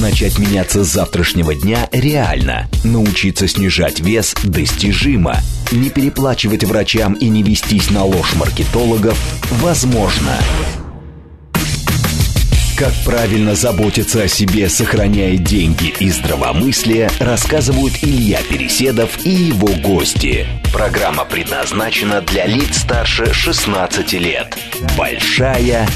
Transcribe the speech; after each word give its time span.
Начать 0.00 0.38
меняться 0.38 0.82
с 0.82 0.88
завтрашнего 0.88 1.54
дня 1.54 1.86
реально. 1.92 2.70
Научиться 2.84 3.46
снижать 3.46 4.00
вес 4.00 4.34
достижимо. 4.42 5.36
Не 5.72 5.90
переплачивать 5.90 6.64
врачам 6.64 7.12
и 7.12 7.28
не 7.28 7.42
вестись 7.42 7.90
на 7.90 8.04
ложь 8.04 8.34
маркетологов 8.34 9.18
возможно. 9.60 10.38
Как 12.78 12.94
правильно 13.04 13.54
заботиться 13.54 14.22
о 14.22 14.28
себе, 14.28 14.70
сохраняя 14.70 15.36
деньги 15.36 15.94
и 16.00 16.08
здравомыслие, 16.08 17.10
рассказывают 17.18 17.92
Илья 18.00 18.40
Переседов 18.48 19.26
и 19.26 19.30
его 19.30 19.68
гости. 19.82 20.46
Программа 20.72 21.26
предназначена 21.26 22.22
для 22.22 22.46
лиц 22.46 22.78
старше 22.78 23.34
16 23.34 24.14
лет. 24.14 24.56
Большая 24.96 25.86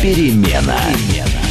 перемена. 0.00 0.80
перемена. 0.80 1.49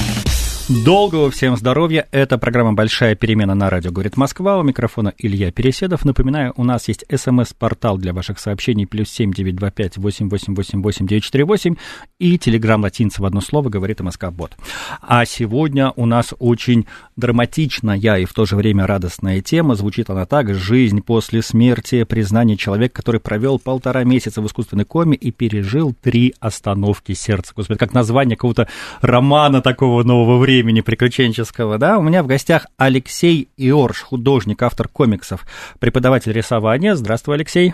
Долгого 0.69 1.31
всем 1.31 1.57
здоровья. 1.57 2.07
Это 2.11 2.37
программа 2.37 2.73
«Большая 2.73 3.15
перемена» 3.15 3.55
на 3.55 3.71
радио 3.71 3.91
«Говорит 3.91 4.17
Москва». 4.17 4.59
У 4.59 4.61
микрофона 4.61 5.15
Илья 5.17 5.51
Переседов. 5.51 6.05
Напоминаю, 6.05 6.53
у 6.57 6.63
нас 6.63 6.87
есть 6.87 7.05
смс-портал 7.11 7.97
для 7.97 8.13
ваших 8.13 8.37
сообщений 8.37 8.85
плюс 8.85 9.09
семь 9.09 9.33
девять 9.33 9.55
два 9.55 9.71
пять 9.71 9.97
восемь 9.97 10.29
восемь 10.29 10.53
восемь 10.53 10.83
восемь 10.83 11.07
девять 11.07 11.23
четыре 11.23 11.45
восемь 11.45 11.73
и 12.19 12.37
телеграмм 12.37 12.83
латинца 12.83 13.23
в 13.23 13.25
одно 13.25 13.41
слово 13.41 13.69
«Говорит 13.69 13.99
МСК 14.01 14.25
Бот». 14.29 14.57
А 15.01 15.25
сегодня 15.25 15.91
у 15.95 16.05
нас 16.05 16.35
очень 16.37 16.85
драматичная 17.15 18.17
и 18.19 18.25
в 18.25 18.33
то 18.33 18.45
же 18.45 18.55
время 18.55 18.85
радостная 18.85 19.41
тема. 19.41 19.73
Звучит 19.73 20.11
она 20.11 20.27
так. 20.27 20.53
«Жизнь 20.53 21.01
после 21.01 21.41
смерти. 21.41 22.03
Признание 22.03 22.57
человека, 22.57 22.93
который 22.93 23.19
провел 23.19 23.57
полтора 23.57 24.03
месяца 24.03 24.39
в 24.39 24.45
искусственной 24.45 24.85
коме 24.85 25.17
и 25.17 25.31
пережил 25.31 25.95
три 25.99 26.35
остановки 26.39 27.13
сердца». 27.13 27.53
Господи, 27.55 27.79
как 27.79 27.93
название 27.93 28.37
какого-то 28.37 28.67
романа 29.01 29.63
такого 29.63 30.03
нового 30.03 30.37
времени 30.37 30.58
времени 30.59 30.81
приключенческого, 30.81 31.77
да, 31.77 31.97
у 31.97 32.01
меня 32.01 32.21
в 32.21 32.27
гостях 32.27 32.67
Алексей 32.75 33.47
Иорш, 33.55 34.01
художник, 34.01 34.61
автор 34.61 34.89
комиксов, 34.89 35.45
преподаватель 35.79 36.33
рисования. 36.33 36.95
Здравствуй, 36.95 37.35
Алексей. 37.35 37.73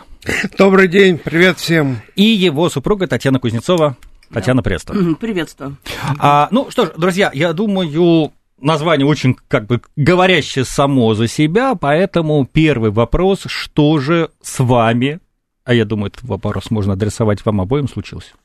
Добрый 0.55 0.87
день, 0.87 1.17
привет 1.17 1.57
всем. 1.57 2.01
И 2.15 2.21
его 2.21 2.69
супруга 2.69 3.07
Татьяна 3.07 3.39
Кузнецова. 3.39 3.97
Татьяна, 4.31 4.61
приветствую. 4.61 5.15
Приветствую. 5.15 5.77
А, 6.19 6.47
ну 6.51 6.69
что 6.69 6.85
ж, 6.85 6.91
друзья, 6.95 7.31
я 7.33 7.53
думаю, 7.53 8.31
название 8.61 9.07
очень 9.07 9.35
как 9.47 9.65
бы 9.65 9.81
говорящее 9.95 10.63
само 10.63 11.15
за 11.15 11.27
себя, 11.27 11.73
поэтому 11.73 12.45
первый 12.45 12.91
вопрос, 12.91 13.45
что 13.47 13.97
же 13.97 14.29
с 14.43 14.63
вами, 14.63 15.19
а 15.63 15.73
я 15.73 15.85
думаю, 15.85 16.11
этот 16.11 16.23
вопрос 16.23 16.69
можно 16.69 16.93
адресовать 16.93 17.43
вам 17.45 17.61
обоим, 17.61 17.87
случилось? 17.87 18.35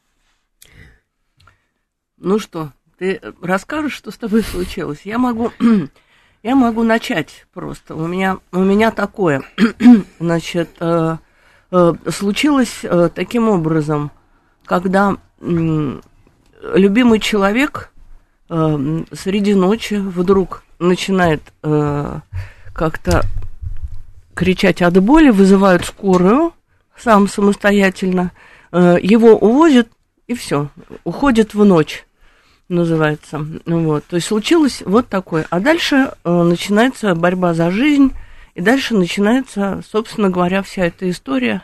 Ну 2.17 2.39
что, 2.39 2.73
ты 3.01 3.19
расскажешь, 3.41 3.95
что 3.95 4.11
с 4.11 4.19
тобой 4.19 4.43
случилось? 4.43 5.01
Я 5.05 5.17
могу, 5.17 5.51
я 6.43 6.55
могу 6.55 6.83
начать 6.83 7.47
просто. 7.55 7.95
У 7.95 8.07
меня, 8.07 8.37
у 8.53 8.59
меня 8.59 8.91
такое, 8.91 9.43
значит, 10.21 10.69
э, 10.81 11.17
э, 11.71 11.93
случилось 12.11 12.81
э, 12.83 13.09
таким 13.15 13.49
образом, 13.49 14.11
когда 14.67 15.17
э, 15.41 16.01
любимый 16.75 17.21
человек 17.21 17.91
э, 18.51 19.05
среди 19.13 19.55
ночи 19.55 19.95
вдруг 19.95 20.63
начинает 20.79 21.41
э, 21.63 22.21
как-то 22.75 23.23
кричать 24.35 24.83
от 24.83 25.03
боли, 25.03 25.31
вызывают 25.31 25.87
скорую 25.87 26.53
сам 26.99 27.29
самостоятельно, 27.29 28.33
э, 28.73 28.99
его 29.01 29.39
увозят 29.39 29.89
и 30.27 30.35
все, 30.35 30.69
уходит 31.05 31.55
в 31.55 31.65
ночь 31.65 32.05
называется. 32.71 33.45
Вот. 33.67 34.05
То 34.07 34.17
есть 34.17 34.29
случилось 34.29 34.83
вот 34.85 35.09
такое. 35.09 35.47
А 35.51 35.61
дальше 35.61 36.13
э, 36.25 36.43
начинается 36.43 37.15
борьба 37.15 37.53
за 37.55 37.71
жизнь, 37.71 38.13
и 38.55 38.61
дальше 38.61 38.95
начинается, 38.95 39.83
собственно 39.91 40.31
говоря, 40.31 40.63
вся 40.63 40.87
эта 40.87 41.11
история. 41.11 41.63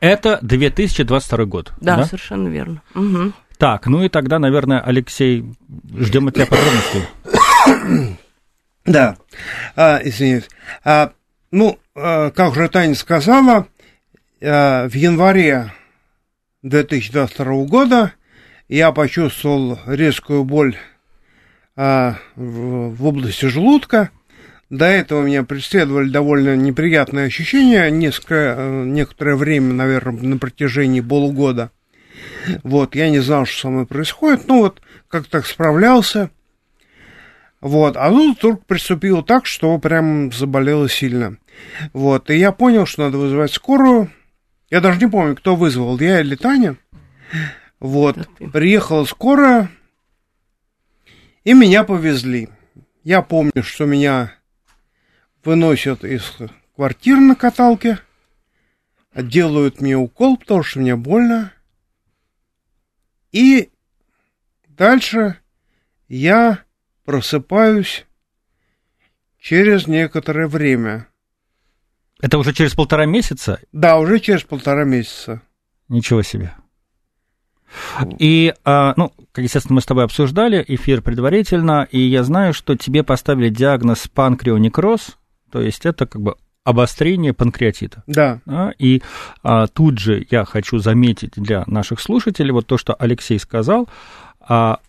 Это 0.00 0.38
2022 0.42 1.44
год. 1.46 1.72
Да, 1.80 1.96
да? 1.96 2.04
совершенно 2.04 2.48
верно. 2.48 2.82
Угу. 2.94 3.32
Так, 3.58 3.86
ну 3.86 4.02
и 4.04 4.08
тогда, 4.08 4.38
наверное, 4.38 4.80
Алексей, 4.80 5.44
ждем 5.96 6.28
от 6.28 6.34
тебя 6.34 6.46
подробностей. 6.46 8.16
Да, 8.84 9.18
а, 9.76 10.00
извините. 10.02 10.46
А, 10.82 11.12
ну, 11.50 11.78
а, 11.94 12.30
как 12.30 12.52
уже 12.52 12.70
Таня 12.70 12.94
сказала, 12.94 13.66
а, 14.40 14.88
в 14.88 14.94
январе 14.94 15.74
2022 16.62 17.64
года 17.66 18.14
я 18.68 18.92
почувствовал 18.92 19.78
резкую 19.86 20.44
боль 20.44 20.76
а, 21.76 22.16
в, 22.36 22.94
в 22.94 23.06
области 23.06 23.46
желудка. 23.46 24.10
До 24.70 24.84
этого 24.84 25.22
меня 25.22 25.44
преследовали 25.44 26.10
довольно 26.10 26.54
неприятные 26.54 27.26
ощущения 27.26 27.90
несколько, 27.90 28.54
э, 28.58 28.84
некоторое 28.84 29.34
время, 29.34 29.72
наверное, 29.72 30.22
на 30.22 30.36
протяжении 30.36 31.00
полугода. 31.00 31.70
Вот, 32.62 32.94
я 32.94 33.08
не 33.08 33.20
знал, 33.20 33.46
что 33.46 33.60
со 33.60 33.68
мной 33.70 33.86
происходит, 33.86 34.46
ну 34.46 34.58
вот, 34.58 34.82
как 35.08 35.26
так 35.26 35.46
справлялся. 35.46 36.30
Вот, 37.62 37.96
а 37.96 38.10
тут 38.10 38.38
вдруг 38.38 38.66
приступил 38.66 39.22
так, 39.22 39.46
что 39.46 39.78
прям 39.78 40.30
заболело 40.32 40.88
сильно. 40.88 41.38
Вот, 41.94 42.30
и 42.30 42.36
я 42.36 42.52
понял, 42.52 42.84
что 42.84 43.04
надо 43.04 43.16
вызывать 43.16 43.52
скорую. 43.52 44.10
Я 44.70 44.80
даже 44.80 45.00
не 45.00 45.10
помню, 45.10 45.34
кто 45.34 45.56
вызвал, 45.56 45.98
я 45.98 46.20
или 46.20 46.34
Таня. 46.34 46.76
Вот, 47.80 48.16
приехала 48.52 49.04
скорая, 49.04 49.70
и 51.44 51.54
меня 51.54 51.84
повезли. 51.84 52.48
Я 53.04 53.22
помню, 53.22 53.62
что 53.62 53.84
меня 53.84 54.34
выносят 55.44 56.04
из 56.04 56.36
квартиры 56.74 57.20
на 57.20 57.36
каталке, 57.36 58.00
делают 59.14 59.80
мне 59.80 59.96
укол, 59.96 60.36
потому 60.36 60.62
что 60.62 60.80
мне 60.80 60.96
больно. 60.96 61.52
И 63.32 63.70
дальше 64.66 65.38
я 66.08 66.64
просыпаюсь 67.04 68.06
через 69.38 69.86
некоторое 69.86 70.48
время. 70.48 71.08
Это 72.20 72.38
уже 72.38 72.52
через 72.52 72.74
полтора 72.74 73.06
месяца? 73.06 73.60
Да, 73.70 73.98
уже 73.98 74.18
через 74.18 74.42
полтора 74.42 74.84
месяца. 74.84 75.40
Ничего 75.88 76.22
себе. 76.22 76.54
И, 78.18 78.54
а, 78.64 78.94
ну, 78.96 79.12
естественно, 79.36 79.74
мы 79.74 79.80
с 79.80 79.86
тобой 79.86 80.04
обсуждали 80.04 80.64
эфир 80.66 81.02
предварительно, 81.02 81.86
и 81.90 82.00
я 82.00 82.24
знаю, 82.24 82.54
что 82.54 82.76
тебе 82.76 83.02
поставили 83.02 83.48
диагноз 83.48 84.08
панкреонекроз, 84.08 85.18
то 85.50 85.60
есть 85.60 85.86
это 85.86 86.06
как 86.06 86.22
бы 86.22 86.36
обострение 86.64 87.32
панкреатита. 87.32 88.02
Да. 88.06 88.40
да 88.44 88.72
и 88.78 89.02
а, 89.42 89.66
тут 89.68 89.98
же 89.98 90.26
я 90.30 90.44
хочу 90.44 90.78
заметить 90.78 91.32
для 91.36 91.64
наших 91.66 92.00
слушателей 92.00 92.52
вот 92.52 92.66
то, 92.66 92.76
что 92.76 92.94
Алексей 92.94 93.38
сказал. 93.38 93.88
А, 94.40 94.80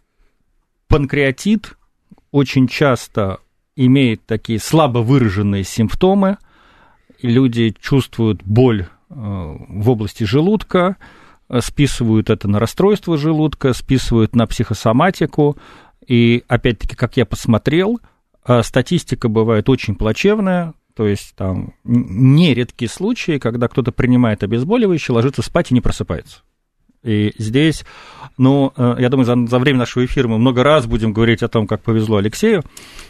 панкреатит 0.87 1.77
очень 2.31 2.67
часто 2.67 3.39
имеет 3.75 4.25
такие 4.25 4.59
слабо 4.59 4.99
выраженные 4.99 5.63
симптомы. 5.63 6.37
Люди 7.21 7.73
чувствуют 7.79 8.43
боль 8.43 8.81
э, 8.81 8.85
в 9.09 9.89
области 9.89 10.25
желудка, 10.25 10.97
списывают 11.59 12.29
это 12.29 12.47
на 12.47 12.59
расстройство 12.59 13.17
желудка, 13.17 13.73
списывают 13.73 14.35
на 14.35 14.47
психосоматику. 14.47 15.57
И 16.05 16.43
опять-таки, 16.47 16.95
как 16.95 17.17
я 17.17 17.25
посмотрел, 17.25 17.99
э, 18.47 18.63
статистика 18.63 19.29
бывает 19.29 19.69
очень 19.69 19.95
плачевная, 19.95 20.73
то 20.95 21.07
есть 21.07 21.33
там 21.35 21.73
нередкие 21.83 22.89
случаи, 22.89 23.37
когда 23.37 23.67
кто-то 23.67 23.91
принимает 23.91 24.43
обезболивающее, 24.43 25.15
ложится 25.15 25.41
спать 25.41 25.71
и 25.71 25.73
не 25.73 25.81
просыпается. 25.81 26.41
И 27.03 27.33
здесь, 27.37 27.85
ну, 28.37 28.73
э, 28.75 28.97
я 28.99 29.09
думаю, 29.09 29.25
за, 29.25 29.47
за 29.47 29.59
время 29.59 29.79
нашего 29.79 30.05
эфира 30.05 30.27
мы 30.27 30.37
много 30.37 30.63
раз 30.63 30.85
будем 30.85 31.13
говорить 31.13 31.41
о 31.43 31.47
том, 31.47 31.67
как 31.67 31.81
повезло 31.81 32.17
Алексею. 32.17 32.63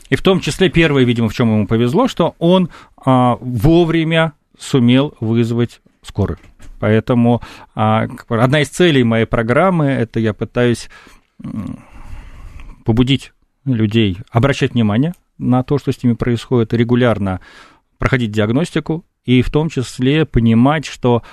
И 0.10 0.16
в 0.16 0.22
том 0.22 0.40
числе 0.40 0.70
первое, 0.70 1.04
видимо, 1.04 1.30
в 1.30 1.34
чем 1.34 1.52
ему 1.52 1.66
повезло, 1.66 2.08
что 2.08 2.36
он 2.38 2.70
а, 3.04 3.38
вовремя 3.42 4.34
сумел 4.60 5.16
вызвать 5.20 5.82
скорую. 6.02 6.40
Поэтому 6.80 7.42
а, 7.76 8.08
одна 8.30 8.62
из 8.62 8.70
целей 8.70 9.04
моей 9.04 9.26
программы 9.26 9.86
это 9.86 10.20
я 10.20 10.34
пытаюсь 10.34 10.90
побудить 12.86 13.34
людей 13.66 14.18
обращать 14.32 14.74
внимание 14.74 15.14
на 15.38 15.64
то, 15.64 15.78
что 15.78 15.92
с 15.92 16.04
ними 16.04 16.14
происходит, 16.14 16.74
регулярно 16.74 17.40
проходить 17.98 18.32
диагностику 18.32 19.06
и 19.26 19.42
в 19.42 19.50
том 19.52 19.70
числе 19.70 20.26
понимать, 20.26 20.86
что 20.86 21.24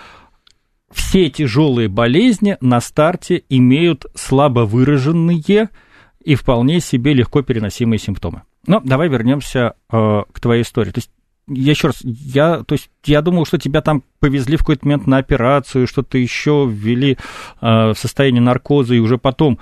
все 0.91 1.31
тяжелые 1.31 1.89
болезни 1.89 2.57
на 2.61 2.81
старте 2.81 3.43
имеют 3.49 4.07
слабо 4.15 4.61
выраженные 4.61 5.71
и 6.23 6.35
вполне 6.35 6.81
себе 6.81 7.15
легко 7.15 7.43
переносимые 7.43 7.99
симптомы. 7.99 8.43
Но 8.67 8.81
давай 8.81 9.09
вернемся 9.09 9.75
э, 9.91 10.23
к 10.33 10.41
твоей 10.41 10.63
истории. 10.63 10.91
То 10.91 10.99
есть 10.99 11.11
я 11.49 11.71
еще 11.71 11.89
раз, 11.89 11.99
я, 12.03 12.65
то 12.65 12.75
есть, 12.75 12.91
я 13.05 13.23
думал, 13.23 13.47
что 13.47 13.59
тебя 13.59 13.81
там 13.81 14.03
повезли 14.19 14.57
в 14.57 14.61
какой-то 14.61 14.85
момент 14.85 15.07
на 15.07 15.19
операцию, 15.19 15.87
что-то 15.87 16.19
еще 16.19 16.69
ввели 16.69 17.13
э, 17.13 17.17
в 17.61 17.95
состояние 17.95 18.43
наркоза, 18.43 18.95
и 18.95 18.99
уже 18.99 19.17
потом 19.17 19.61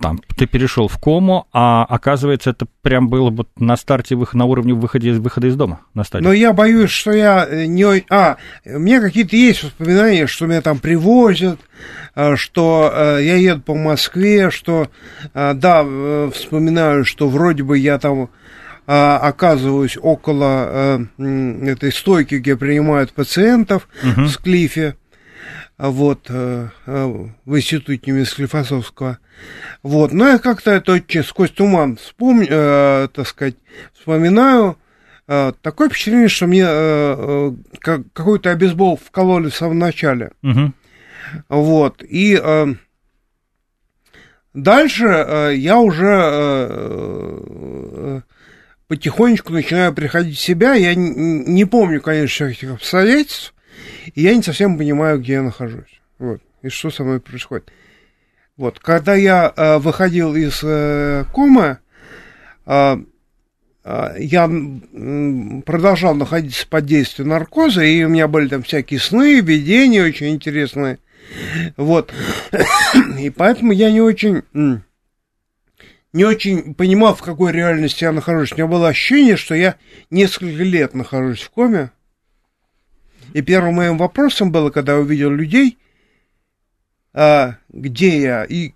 там, 0.00 0.20
ты 0.36 0.46
перешел 0.46 0.88
в 0.88 0.98
кому, 0.98 1.46
а 1.52 1.84
оказывается, 1.84 2.50
это 2.50 2.66
прям 2.82 3.08
было 3.08 3.30
вот 3.30 3.48
на 3.58 3.76
старте, 3.76 4.16
на 4.32 4.44
уровне 4.46 4.72
выхода, 4.72 5.12
выхода 5.20 5.46
из 5.46 5.56
дома, 5.56 5.80
на 5.94 6.04
стадии. 6.04 6.24
Но 6.24 6.32
я 6.32 6.52
боюсь, 6.52 6.90
что 6.90 7.12
я 7.12 7.46
э, 7.48 7.66
не... 7.66 8.04
А, 8.10 8.36
у 8.64 8.78
меня 8.78 9.00
какие-то 9.00 9.36
есть 9.36 9.62
воспоминания, 9.62 10.26
что 10.26 10.46
меня 10.46 10.62
там 10.62 10.78
привозят, 10.78 11.60
э, 12.14 12.36
что 12.36 12.90
э, 12.92 13.18
я 13.22 13.36
еду 13.36 13.60
по 13.60 13.74
Москве, 13.74 14.50
что, 14.50 14.88
да, 15.34 15.84
вспоминаю, 16.30 17.04
что 17.04 17.28
вроде 17.28 17.62
бы 17.62 17.78
я 17.78 17.98
там 17.98 18.30
оказываюсь 18.86 19.98
около 20.00 21.08
этой 21.18 21.92
стойки, 21.92 22.36
где 22.36 22.56
принимают 22.56 23.12
пациентов 23.12 23.88
угу. 24.02 24.22
в 24.22 24.28
Склифе 24.28 24.96
вот, 25.76 26.28
в 26.30 27.30
институте 27.46 28.00
имени 28.10 28.24
Склифосовского. 28.24 29.18
Вот, 29.82 30.12
но 30.12 30.28
я 30.28 30.38
как-то 30.38 30.70
это 30.72 31.00
сквозь 31.22 31.50
туман 31.50 31.96
вспомню, 31.96 32.46
э, 32.50 33.08
так 33.12 33.26
сказать, 33.26 33.56
вспоминаю. 33.94 34.76
Э, 35.28 35.52
такое 35.62 35.88
впечатление, 35.88 36.28
что 36.28 36.46
мне 36.46 36.64
э, 36.66 36.66
э, 36.68 37.52
какой-то 37.80 38.50
обезбол 38.50 38.96
вкололи 38.96 39.50
в 39.50 39.54
самом 39.54 39.78
начале. 39.78 40.32
Угу. 40.42 40.72
Вот, 41.48 42.02
и 42.02 42.40
э, 42.42 42.66
дальше 44.54 45.06
э, 45.06 45.54
я 45.56 45.78
уже 45.78 46.06
э, 46.06 46.68
э, 47.92 48.20
потихонечку 48.88 49.52
начинаю 49.52 49.92
приходить 49.92 50.38
в 50.38 50.40
себя. 50.40 50.74
Я 50.74 50.94
не, 50.94 51.64
помню, 51.64 52.00
конечно, 52.00 52.44
этих 52.46 52.72
обстоятельств, 52.72 53.54
и 54.14 54.22
я 54.22 54.34
не 54.34 54.42
совсем 54.42 54.78
понимаю, 54.78 55.20
где 55.20 55.34
я 55.34 55.42
нахожусь. 55.42 56.00
Вот, 56.18 56.40
и 56.62 56.68
что 56.68 56.90
со 56.90 57.04
мной 57.04 57.20
происходит. 57.20 57.70
Вот, 58.56 58.78
когда 58.78 59.14
я 59.14 59.52
э, 59.54 59.78
выходил 59.78 60.34
из 60.34 60.60
э, 60.62 61.24
комы, 61.34 61.78
э, 62.64 62.96
э, 63.84 64.14
я 64.18 64.50
продолжал 65.66 66.14
находиться 66.14 66.66
под 66.66 66.86
действием 66.86 67.28
наркоза, 67.28 67.84
и 67.84 68.02
у 68.04 68.08
меня 68.08 68.28
были 68.28 68.48
там 68.48 68.62
всякие 68.62 68.98
сны, 68.98 69.40
видения 69.40 70.02
очень 70.02 70.30
интересные. 70.30 70.98
Вот. 71.76 72.14
И 73.18 73.30
поэтому 73.30 73.72
я 73.72 73.90
не 73.90 74.00
очень 74.00 74.42
не 76.12 76.24
очень 76.24 76.74
понимал, 76.74 77.14
в 77.14 77.22
какой 77.22 77.52
реальности 77.52 78.04
я 78.04 78.12
нахожусь. 78.12 78.52
У 78.52 78.56
меня 78.56 78.66
было 78.66 78.88
ощущение, 78.88 79.36
что 79.36 79.54
я 79.54 79.76
несколько 80.10 80.62
лет 80.62 80.94
нахожусь 80.94 81.42
в 81.42 81.50
коме. 81.50 81.90
И 83.32 83.42
первым 83.42 83.74
моим 83.74 83.98
вопросом 83.98 84.50
было, 84.50 84.70
когда 84.70 84.94
я 84.94 84.98
увидел 84.98 85.30
людей, 85.30 85.78
а, 87.12 87.56
где 87.68 88.20
я 88.20 88.44
и 88.44 88.72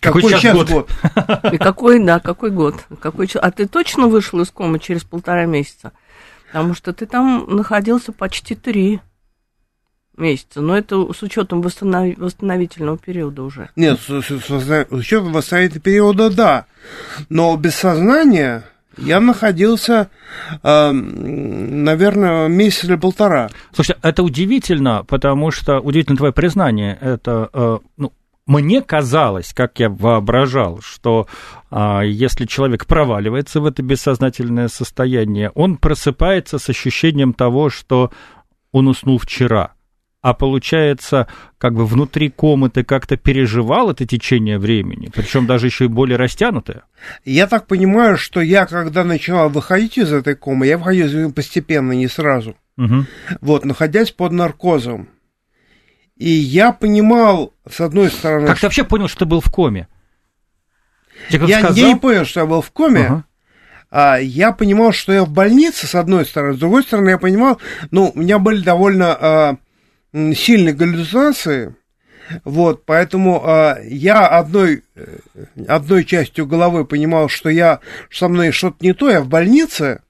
какой, 0.00 0.22
какой 0.22 0.38
сейчас 0.38 0.56
год. 0.56 0.70
год. 0.70 0.90
И 1.52 1.58
какой, 1.58 2.04
да, 2.04 2.20
какой 2.20 2.50
год. 2.50 2.86
Какой, 3.00 3.28
а 3.34 3.50
ты 3.50 3.68
точно 3.68 4.06
вышел 4.06 4.40
из 4.40 4.50
комы 4.50 4.78
через 4.78 5.04
полтора 5.04 5.44
месяца? 5.44 5.92
Потому 6.46 6.74
что 6.74 6.92
ты 6.92 7.06
там 7.06 7.44
находился 7.48 8.12
почти 8.12 8.54
три 8.54 9.00
месяца. 10.20 10.60
Но 10.60 10.76
это 10.76 11.12
с 11.12 11.22
учетом 11.22 11.62
восстанов... 11.62 12.16
восстановительного 12.18 12.98
периода 12.98 13.42
уже. 13.42 13.70
Нет, 13.76 13.98
с, 14.00 14.22
с, 14.22 14.30
с, 14.30 14.50
с 14.50 14.86
учетом 14.90 15.32
восстановительного 15.32 15.82
периода, 15.82 16.30
да. 16.30 16.66
Но 17.28 17.56
без 17.56 17.74
сознания 17.74 18.64
я 18.96 19.20
находился, 19.20 20.10
э, 20.62 20.90
наверное, 20.92 22.48
месяц 22.48 22.84
или 22.84 22.96
полтора. 22.96 23.50
Слушай, 23.72 23.96
это 24.02 24.22
удивительно, 24.22 25.04
потому 25.04 25.50
что 25.50 25.80
удивительно 25.80 26.16
твое 26.16 26.32
признание. 26.32 26.98
Это, 27.00 27.48
э, 27.52 27.78
ну, 27.96 28.12
мне 28.46 28.82
казалось, 28.82 29.52
как 29.54 29.78
я 29.78 29.88
воображал, 29.88 30.80
что 30.82 31.28
а, 31.70 32.00
если 32.00 32.46
человек 32.46 32.84
проваливается 32.84 33.60
в 33.60 33.66
это 33.66 33.80
бессознательное 33.82 34.66
состояние, 34.66 35.50
он 35.54 35.76
просыпается 35.76 36.58
с 36.58 36.68
ощущением 36.68 37.32
того, 37.32 37.70
что 37.70 38.10
он 38.72 38.88
уснул 38.88 39.18
вчера 39.18 39.74
а 40.22 40.34
получается, 40.34 41.28
как 41.56 41.74
бы 41.74 41.86
внутри 41.86 42.28
комы 42.28 42.68
ты 42.68 42.84
как-то 42.84 43.16
переживал 43.16 43.90
это 43.90 44.06
течение 44.06 44.58
времени, 44.58 45.10
причем 45.14 45.46
даже 45.46 45.66
еще 45.66 45.86
и 45.86 45.88
более 45.88 46.16
растянутое. 46.16 46.82
Я 47.24 47.46
так 47.46 47.66
понимаю, 47.66 48.18
что 48.18 48.40
я, 48.40 48.66
когда 48.66 49.04
начинал 49.04 49.48
выходить 49.48 49.96
из 49.96 50.12
этой 50.12 50.34
комы, 50.34 50.66
я 50.66 50.76
выходил 50.76 51.06
из 51.06 51.14
нее 51.14 51.30
постепенно, 51.30 51.92
не 51.92 52.08
сразу. 52.08 52.56
Угу. 52.76 53.06
Вот, 53.40 53.64
находясь 53.64 54.10
под 54.10 54.32
наркозом. 54.32 55.08
И 56.16 56.28
я 56.28 56.72
понимал, 56.72 57.54
с 57.68 57.80
одной 57.80 58.10
стороны... 58.10 58.46
Как 58.46 58.58
что... 58.58 58.62
ты 58.62 58.66
вообще 58.66 58.84
понял, 58.84 59.08
что 59.08 59.20
ты 59.20 59.24
был 59.24 59.40
в 59.40 59.50
коме? 59.50 59.88
Я, 61.30 61.70
я 61.70 61.88
не 61.88 61.96
понял, 61.96 62.26
что 62.26 62.40
я 62.40 62.46
был 62.46 62.60
в 62.60 62.70
коме. 62.70 63.06
Угу. 63.06 63.24
А, 63.90 64.16
я 64.18 64.52
понимал, 64.52 64.92
что 64.92 65.12
я 65.14 65.24
в 65.24 65.30
больнице, 65.30 65.86
с 65.86 65.94
одной 65.94 66.26
стороны. 66.26 66.54
С 66.54 66.58
другой 66.58 66.82
стороны, 66.82 67.10
я 67.10 67.18
понимал, 67.18 67.58
ну, 67.90 68.12
у 68.14 68.18
меня 68.18 68.38
были 68.38 68.62
довольно... 68.62 69.16
А, 69.18 69.56
сильной 70.12 70.72
галлюцинации, 70.72 71.74
вот, 72.44 72.84
поэтому 72.84 73.42
э, 73.44 73.86
я 73.88 74.26
одной, 74.26 74.84
э, 74.94 75.18
одной 75.66 76.04
частью 76.04 76.46
головы 76.46 76.84
понимал, 76.84 77.28
что 77.28 77.48
я, 77.48 77.80
со 78.10 78.28
мной 78.28 78.52
что-то 78.52 78.76
не 78.80 78.92
то, 78.92 79.10
я 79.10 79.20
в 79.20 79.28
больнице, 79.28 80.02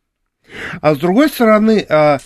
а 0.80 0.94
с 0.94 0.98
другой 0.98 1.28
стороны, 1.28 1.84
э, 1.88 2.18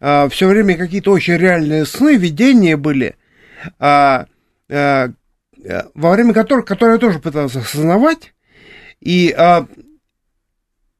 э, 0.00 0.28
все 0.30 0.48
время 0.48 0.76
какие-то 0.76 1.10
очень 1.12 1.36
реальные 1.36 1.84
сны, 1.84 2.16
видения 2.16 2.76
были, 2.76 3.16
э, 3.78 4.24
э, 4.68 5.08
во 5.94 6.10
время 6.10 6.32
которых, 6.32 6.64
которые 6.64 6.94
я 6.94 7.00
тоже 7.00 7.18
пытался 7.18 7.60
осознавать, 7.60 8.32
и 9.00 9.34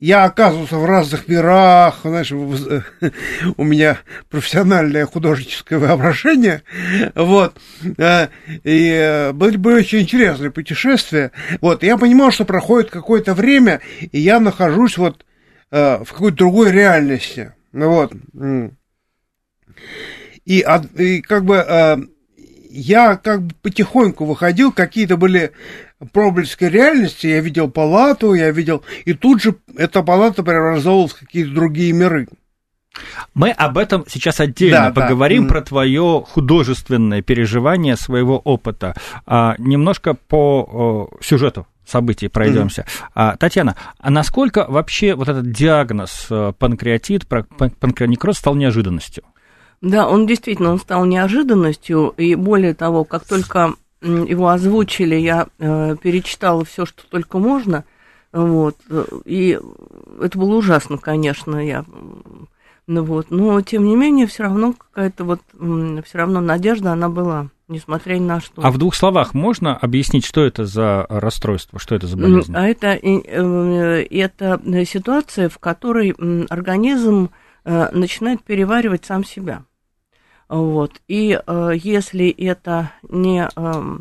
я 0.02 0.24
оказывался 0.24 0.78
в 0.78 0.84
разных 0.84 1.28
мирах, 1.28 2.00
знаешь, 2.02 2.32
у 3.56 3.62
меня 3.62 3.98
профессиональное 4.28 5.06
художественское 5.06 5.78
воображение, 5.78 6.64
вот, 7.14 7.56
э, 7.98 8.26
и 8.64 8.88
э, 8.88 9.32
были 9.32 9.56
бы 9.56 9.74
очень 9.76 10.00
интересные 10.00 10.50
путешествия, 10.50 11.30
вот, 11.60 11.84
я 11.84 11.96
понимал, 11.98 12.32
что 12.32 12.44
проходит 12.44 12.90
какое-то 12.90 13.32
время, 13.32 13.80
и 14.00 14.18
я 14.18 14.40
нахожусь 14.40 14.98
вот 14.98 15.24
э, 15.70 16.02
в 16.04 16.12
какой-то 16.12 16.36
другой 16.36 16.72
реальности, 16.72 17.52
вот, 17.72 18.12
и, 20.44 20.66
и 20.98 21.20
как 21.22 21.44
бы 21.44 22.08
я 22.72 23.16
как 23.16 23.42
бы 23.42 23.54
потихоньку 23.62 24.24
выходил, 24.24 24.72
какие-то 24.72 25.16
были 25.16 25.52
проблески 26.12 26.64
реальности, 26.64 27.26
я 27.26 27.40
видел 27.40 27.70
палату, 27.70 28.34
я 28.34 28.50
видел, 28.50 28.82
и 29.04 29.14
тут 29.14 29.42
же 29.42 29.56
эта 29.76 30.02
палата 30.02 30.42
преобразовалась 30.42 31.12
в 31.12 31.20
какие-то 31.20 31.52
другие 31.52 31.92
миры. 31.92 32.28
Мы 33.34 33.50
об 33.50 33.78
этом 33.78 34.04
сейчас 34.06 34.40
отдельно 34.40 34.92
да, 34.92 35.00
поговорим, 35.00 35.44
да. 35.44 35.54
про 35.54 35.62
твое 35.62 36.24
художественное 36.28 37.22
переживание 37.22 37.96
своего 37.96 38.38
опыта. 38.38 38.94
А, 39.26 39.54
немножко 39.58 40.14
по 40.14 40.62
о, 40.62 41.08
сюжету 41.22 41.66
событий 41.86 42.28
пройдемся. 42.28 42.82
Mm-hmm. 42.82 43.10
А, 43.14 43.36
Татьяна, 43.36 43.76
а 43.98 44.10
насколько 44.10 44.66
вообще 44.68 45.14
вот 45.14 45.28
этот 45.28 45.50
диагноз 45.50 46.26
э, 46.30 46.52
панкреатит, 46.58 47.26
панкреонекроз 47.26 48.38
стал 48.38 48.54
неожиданностью? 48.54 49.24
Да, 49.80 50.08
он 50.08 50.26
действительно 50.26 50.70
он 50.70 50.78
стал 50.78 51.04
неожиданностью, 51.06 52.14
и 52.16 52.36
более 52.36 52.72
того, 52.72 53.04
как 53.04 53.24
только 53.26 53.74
его 54.02 54.48
озвучили, 54.48 55.14
я 55.14 55.46
э, 55.58 55.96
перечитала 56.02 56.64
все, 56.64 56.86
что 56.86 57.02
только 57.08 57.38
можно, 57.38 57.84
вот, 58.32 58.76
и 59.24 59.58
это 60.20 60.38
было 60.38 60.56
ужасно, 60.56 60.98
конечно, 60.98 61.56
я, 61.64 61.84
ну 62.86 63.04
вот, 63.04 63.30
но 63.30 63.60
тем 63.60 63.84
не 63.84 63.94
менее, 63.94 64.26
все 64.26 64.44
равно 64.44 64.72
какая-то 64.72 65.24
вот, 65.24 65.40
все 66.04 66.18
равно 66.18 66.40
надежда, 66.40 66.92
она 66.92 67.08
была, 67.08 67.48
несмотря 67.68 68.14
ни 68.14 68.24
на 68.24 68.40
что. 68.40 68.62
А 68.62 68.70
в 68.70 68.78
двух 68.78 68.94
словах 68.94 69.34
можно 69.34 69.76
объяснить, 69.76 70.24
что 70.24 70.44
это 70.44 70.64
за 70.64 71.06
расстройство, 71.08 71.78
что 71.78 71.94
это 71.94 72.06
за 72.06 72.16
болезнь? 72.16 72.52
А 72.56 72.66
это, 72.66 72.88
э, 72.88 74.06
это 74.10 74.60
ситуация, 74.86 75.48
в 75.48 75.58
которой 75.58 76.14
организм 76.48 77.30
э, 77.64 77.88
начинает 77.92 78.42
переваривать 78.42 79.04
сам 79.04 79.24
себя. 79.24 79.64
Вот. 80.52 81.00
И 81.08 81.40
э, 81.46 81.72
если 81.82 82.28
это 82.28 82.92
не 83.08 83.48
э, 83.56 83.98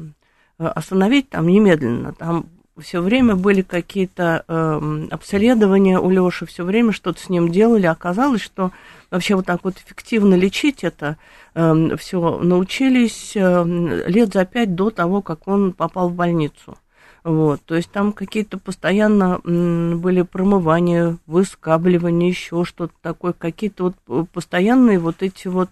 остановить 0.58 1.30
там 1.30 1.48
немедленно, 1.48 2.12
там 2.12 2.48
все 2.78 3.00
время 3.00 3.38
были 3.38 3.62
какие-то 3.62 4.44
э, 4.46 5.08
обследования 5.12 5.98
у 5.98 6.10
Лёши, 6.10 6.46
все 6.46 6.66
время 6.66 6.92
что-то 6.92 7.22
с 7.22 7.30
ним 7.30 7.52
делали, 7.52 7.86
оказалось, 7.86 8.42
что 8.42 8.72
вообще 9.12 9.36
вот 9.36 9.46
так 9.46 9.64
вот 9.64 9.78
эффективно 9.78 10.36
лечить 10.36 10.84
это 10.84 11.16
э, 11.56 11.96
все 11.98 12.40
научились 12.40 13.32
э, 13.36 14.04
лет 14.08 14.34
за 14.34 14.44
пять 14.44 14.76
до 14.76 14.90
того, 14.90 15.22
как 15.22 15.48
он 15.48 15.72
попал 15.72 16.10
в 16.10 16.16
больницу. 16.16 16.78
Вот, 17.24 17.62
то 17.64 17.76
есть 17.76 17.92
там 17.92 18.12
какие-то 18.12 18.58
постоянно 18.58 19.40
были 19.46 20.24
промывания, 20.24 21.18
выскабливания, 21.28 22.28
еще 22.28 22.66
что-то 22.66 22.94
такое, 23.02 23.32
какие-то 23.32 23.94
вот 24.06 24.30
постоянные 24.32 25.00
вот 25.00 25.22
эти 25.22 25.48
вот 25.48 25.70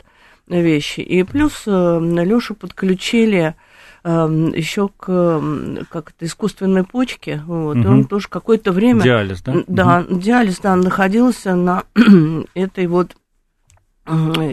вещи. 0.50 1.00
И 1.00 1.24
плюс 1.24 1.63
э, 1.65 2.00
Лешу 2.01 2.56
подключили 2.56 3.56
Эм, 4.01 4.53
еще 4.53 4.88
к 4.88 5.41
как 5.89 6.12
это, 6.12 6.25
искусственной 6.25 6.86
почке. 6.86 7.44
Вот, 7.46 7.77
угу. 7.77 7.84
И 7.84 7.88
он 7.88 8.06
тоже 8.06 8.29
какое-то 8.29 8.72
время... 8.72 9.01
Диализ, 9.03 9.41
да? 9.41 9.56
Да, 9.68 10.06
угу. 10.08 10.20
диализ, 10.20 10.60
да, 10.60 10.75
находился 10.75 11.56
на 11.56 11.84
этой 12.53 12.88
вот 12.88 13.15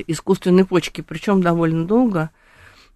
искусственной 0.07 0.67
почке, 0.67 1.03
причем 1.03 1.43
довольно 1.43 1.87
долго. 1.87 2.31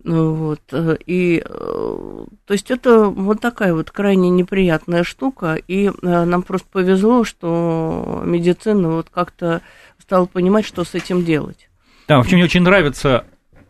Ну 0.02 0.35
вот, 0.35 0.61
э, 0.73 0.97
и, 1.07 1.42
э, 1.45 2.25
то 2.45 2.52
есть 2.52 2.71
это 2.71 3.04
вот 3.04 3.40
такая 3.40 3.73
вот 3.73 3.90
крайне 3.90 4.28
неприятная 4.28 5.04
штука, 5.04 5.54
и 5.54 5.87
э, 5.87 5.90
нам 6.25 6.42
просто 6.42 6.69
повезло, 6.71 7.25
что 7.25 8.23
медицина 8.25 8.90
вот 8.90 9.09
как-то 9.11 9.62
стала 9.99 10.26
понимать, 10.26 10.64
что 10.64 10.85
с 10.85 10.95
этим 10.95 11.25
делать. 11.25 11.69
Да, 12.10 12.16
в 12.16 12.22
общем, 12.22 12.38
мне 12.38 12.44
очень 12.46 12.62
нравится 12.62 13.22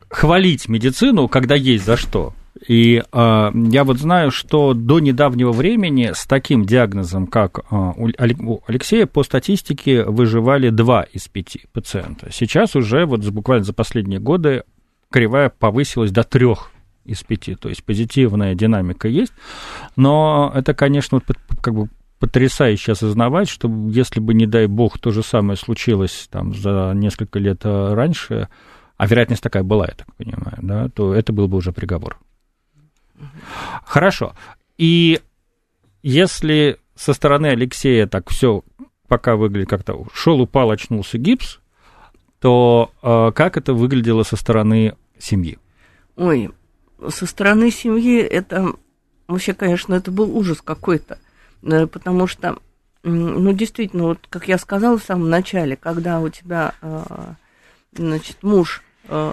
хвалить 0.08 0.66
медицину, 0.66 1.28
когда 1.28 1.54
есть 1.54 1.84
за 1.84 1.98
что. 1.98 2.32
И 2.66 3.02
э, 3.12 3.50
я 3.52 3.84
вот 3.84 3.98
знаю, 3.98 4.30
что 4.30 4.72
до 4.72 4.98
недавнего 4.98 5.52
времени 5.52 6.12
с 6.14 6.24
таким 6.24 6.64
диагнозом, 6.64 7.26
как 7.26 7.58
э, 7.58 7.62
у 7.70 8.60
Алексея, 8.66 9.04
по 9.04 9.24
статистике 9.24 10.04
выживали 10.04 10.70
два 10.70 11.02
из 11.02 11.28
пяти 11.28 11.66
пациента. 11.74 12.30
Сейчас 12.32 12.74
уже 12.76 13.04
вот 13.04 13.22
буквально 13.26 13.64
за 13.64 13.74
последние 13.74 14.20
годы 14.20 14.62
кривая 15.12 15.50
повысилась 15.50 16.10
до 16.10 16.22
трех 16.22 16.70
из 17.04 17.22
пяти, 17.22 17.56
то 17.56 17.68
есть 17.68 17.84
позитивная 17.84 18.54
динамика 18.54 19.06
есть, 19.06 19.34
но 19.96 20.50
это, 20.54 20.72
конечно, 20.72 21.20
вот 21.20 21.36
как 21.60 21.74
бы 21.74 21.90
потрясающе 22.20 22.92
осознавать, 22.92 23.48
что 23.48 23.68
если 23.88 24.20
бы, 24.20 24.34
не 24.34 24.46
дай 24.46 24.66
бог, 24.66 24.98
то 24.98 25.10
же 25.10 25.22
самое 25.22 25.56
случилось 25.56 26.28
там 26.30 26.54
за 26.54 26.92
несколько 26.94 27.38
лет 27.38 27.62
э, 27.64 27.94
раньше, 27.94 28.48
а 28.96 29.06
вероятность 29.06 29.42
такая 29.42 29.62
была, 29.62 29.86
я 29.86 29.94
так 29.94 30.14
понимаю, 30.14 30.58
да, 30.60 30.88
то 30.90 31.14
это 31.14 31.32
был 31.32 31.48
бы 31.48 31.56
уже 31.56 31.72
приговор. 31.72 32.18
Хорошо. 33.84 34.34
И 34.76 35.20
если 36.02 36.78
со 36.94 37.14
стороны 37.14 37.46
Алексея 37.46 38.06
так 38.06 38.28
все 38.28 38.62
пока 39.08 39.36
выглядит 39.36 39.68
как-то 39.68 40.06
шел, 40.12 40.40
упал, 40.40 40.70
очнулся 40.70 41.16
гипс, 41.16 41.58
то 42.38 42.90
э, 43.02 43.32
как 43.34 43.56
это 43.56 43.72
выглядело 43.72 44.22
со 44.22 44.36
стороны 44.36 44.94
семьи? 45.18 45.58
Ой, 46.16 46.50
со 47.08 47.26
стороны 47.26 47.70
семьи 47.70 48.20
это 48.20 48.74
вообще, 49.26 49.54
конечно, 49.54 49.94
это 49.94 50.10
был 50.10 50.36
ужас 50.36 50.60
какой-то, 50.62 51.18
потому 51.62 52.26
что, 52.26 52.58
ну, 53.02 53.52
действительно, 53.52 54.04
вот 54.04 54.18
как 54.28 54.48
я 54.48 54.58
сказала 54.58 54.98
в 54.98 55.04
самом 55.04 55.30
начале, 55.30 55.76
когда 55.76 56.20
у 56.20 56.28
тебя, 56.28 56.74
э, 56.82 57.34
значит, 57.92 58.42
муж 58.42 58.82
Э, 59.12 59.32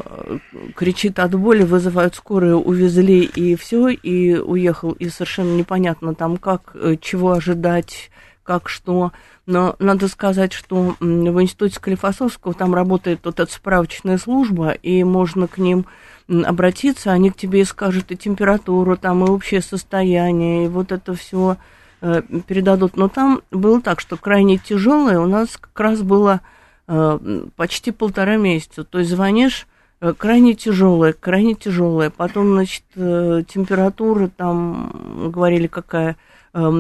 кричит 0.75 1.19
от 1.19 1.35
боли, 1.35 1.63
вызывают 1.63 2.15
скорую, 2.15 2.59
увезли 2.59 3.23
и 3.23 3.55
все, 3.55 3.89
и 3.89 4.35
уехал, 4.35 4.93
и 4.93 5.07
совершенно 5.07 5.55
непонятно 5.55 6.15
там 6.15 6.37
как, 6.37 6.71
э, 6.73 6.95
чего 6.99 7.33
ожидать, 7.33 8.09
как 8.41 8.69
что. 8.69 9.11
Но 9.45 9.75
надо 9.77 10.07
сказать, 10.07 10.51
что 10.51 10.95
в 10.99 11.41
институте 11.41 11.75
Склифосовского 11.75 12.55
там 12.55 12.73
работает 12.73 13.19
вот 13.23 13.39
эта 13.39 13.51
справочная 13.53 14.17
служба, 14.17 14.71
и 14.71 15.03
можно 15.03 15.47
к 15.47 15.59
ним 15.59 15.85
обратиться, 16.27 17.11
они 17.11 17.29
к 17.29 17.37
тебе 17.37 17.61
и 17.61 17.65
скажут 17.65 18.11
и 18.11 18.17
температуру, 18.17 18.97
там, 18.97 19.25
и 19.25 19.29
общее 19.29 19.61
состояние, 19.61 20.65
и 20.65 20.69
вот 20.69 20.91
это 20.91 21.13
все 21.13 21.53
э, 21.53 21.76
передадут. 21.99 22.95
Но 22.95 23.09
там 23.09 23.41
было 23.51 23.81
так, 23.81 23.99
что 23.99 24.17
крайне 24.17 24.57
тяжелое 24.57 25.19
у 25.19 25.27
нас 25.27 25.57
как 25.57 25.79
раз 25.79 26.01
было 26.01 26.41
Э, 26.89 27.19
почти 27.57 27.91
полтора 27.91 28.37
месяца. 28.37 28.85
То 28.85 28.99
есть 28.99 29.11
звонишь, 29.11 29.67
э, 29.99 30.13
крайне 30.17 30.53
тяжелая, 30.53 31.11
крайне 31.11 31.53
тяжелая. 31.53 32.09
Потом, 32.09 32.53
значит, 32.53 32.83
э, 32.95 33.43
температура 33.47 34.29
там, 34.29 35.31
говорили, 35.31 35.67
какая, 35.67 36.15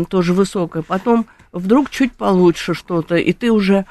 тоже 0.09 0.33
высокая. 0.33 0.81
Потом 0.81 1.27
вдруг 1.51 1.91
чуть 1.91 2.13
получше 2.13 2.73
что-то, 2.73 3.15
и 3.15 3.31
ты 3.31 3.51
уже 3.51 3.85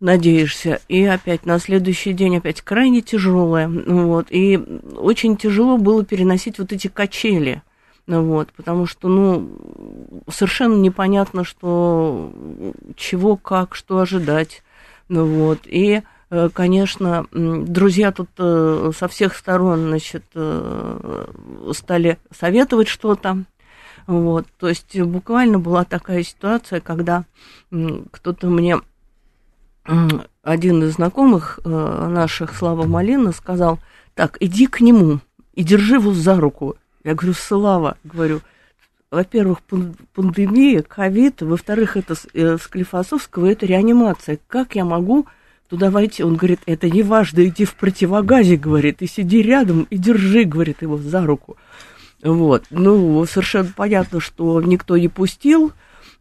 надеешься. 0.00 0.80
И 0.88 1.04
опять 1.04 1.46
на 1.46 1.60
следующий 1.60 2.14
день 2.14 2.38
опять 2.38 2.62
крайне 2.62 3.00
тяжелая. 3.00 3.68
Вот. 3.68 4.26
И 4.30 4.56
очень 4.96 5.36
тяжело 5.36 5.76
было 5.76 6.04
переносить 6.04 6.58
вот 6.58 6.72
эти 6.72 6.88
качели. 6.88 7.62
Вот, 8.06 8.52
потому 8.52 8.86
что, 8.86 9.08
ну, 9.08 9.48
совершенно 10.28 10.74
непонятно, 10.74 11.42
что, 11.42 12.32
чего, 12.96 13.36
как, 13.36 13.74
что 13.74 13.98
ожидать. 13.98 14.62
Ну 15.08 15.26
вот, 15.26 15.60
и 15.64 16.02
э, 16.30 16.48
конечно, 16.52 17.26
друзья 17.32 18.12
тут 18.12 18.28
э, 18.38 18.90
со 18.96 19.08
всех 19.08 19.34
сторон, 19.34 19.88
значит, 19.88 20.24
э, 20.34 21.26
стали 21.72 22.18
советовать 22.30 22.88
что-то. 22.88 23.44
Вот, 24.06 24.46
то 24.58 24.68
есть 24.68 25.00
буквально 25.00 25.58
была 25.58 25.84
такая 25.84 26.22
ситуация, 26.24 26.80
когда 26.80 27.24
кто-то 28.10 28.48
мне, 28.48 28.80
один 30.42 30.82
из 30.82 30.94
знакомых 30.94 31.58
наших, 31.64 32.54
Слава 32.54 32.86
Малина, 32.86 33.32
сказал, 33.32 33.78
так, 34.14 34.36
иди 34.40 34.66
к 34.66 34.82
нему 34.82 35.20
и 35.54 35.62
держи 35.62 35.94
его 35.94 36.12
за 36.12 36.38
руку. 36.38 36.76
Я 37.04 37.14
говорю, 37.14 37.34
Слава, 37.34 37.98
говорю, 38.02 38.40
во-первых, 39.10 39.60
пандемия, 40.14 40.82
ковид, 40.82 41.42
во-вторых, 41.42 41.96
это 41.96 42.14
э, 42.32 42.56
Склифосовского, 42.58 43.46
это 43.46 43.66
реанимация. 43.66 44.38
Как 44.48 44.74
я 44.74 44.84
могу 44.84 45.26
туда 45.68 45.90
войти? 45.90 46.24
Он 46.24 46.36
говорит, 46.36 46.60
это 46.66 46.90
не 46.90 47.02
важно, 47.02 47.44
иди 47.44 47.64
в 47.64 47.74
противогазе, 47.74 48.56
говорит, 48.56 49.02
и 49.02 49.06
сиди 49.06 49.42
рядом, 49.42 49.86
и 49.90 49.98
держи, 49.98 50.44
говорит, 50.44 50.82
его 50.82 50.96
за 50.96 51.24
руку. 51.26 51.56
Вот, 52.22 52.64
ну, 52.70 53.24
совершенно 53.26 53.70
понятно, 53.76 54.18
что 54.18 54.60
никто 54.62 54.96
не 54.96 55.08
пустил, 55.08 55.72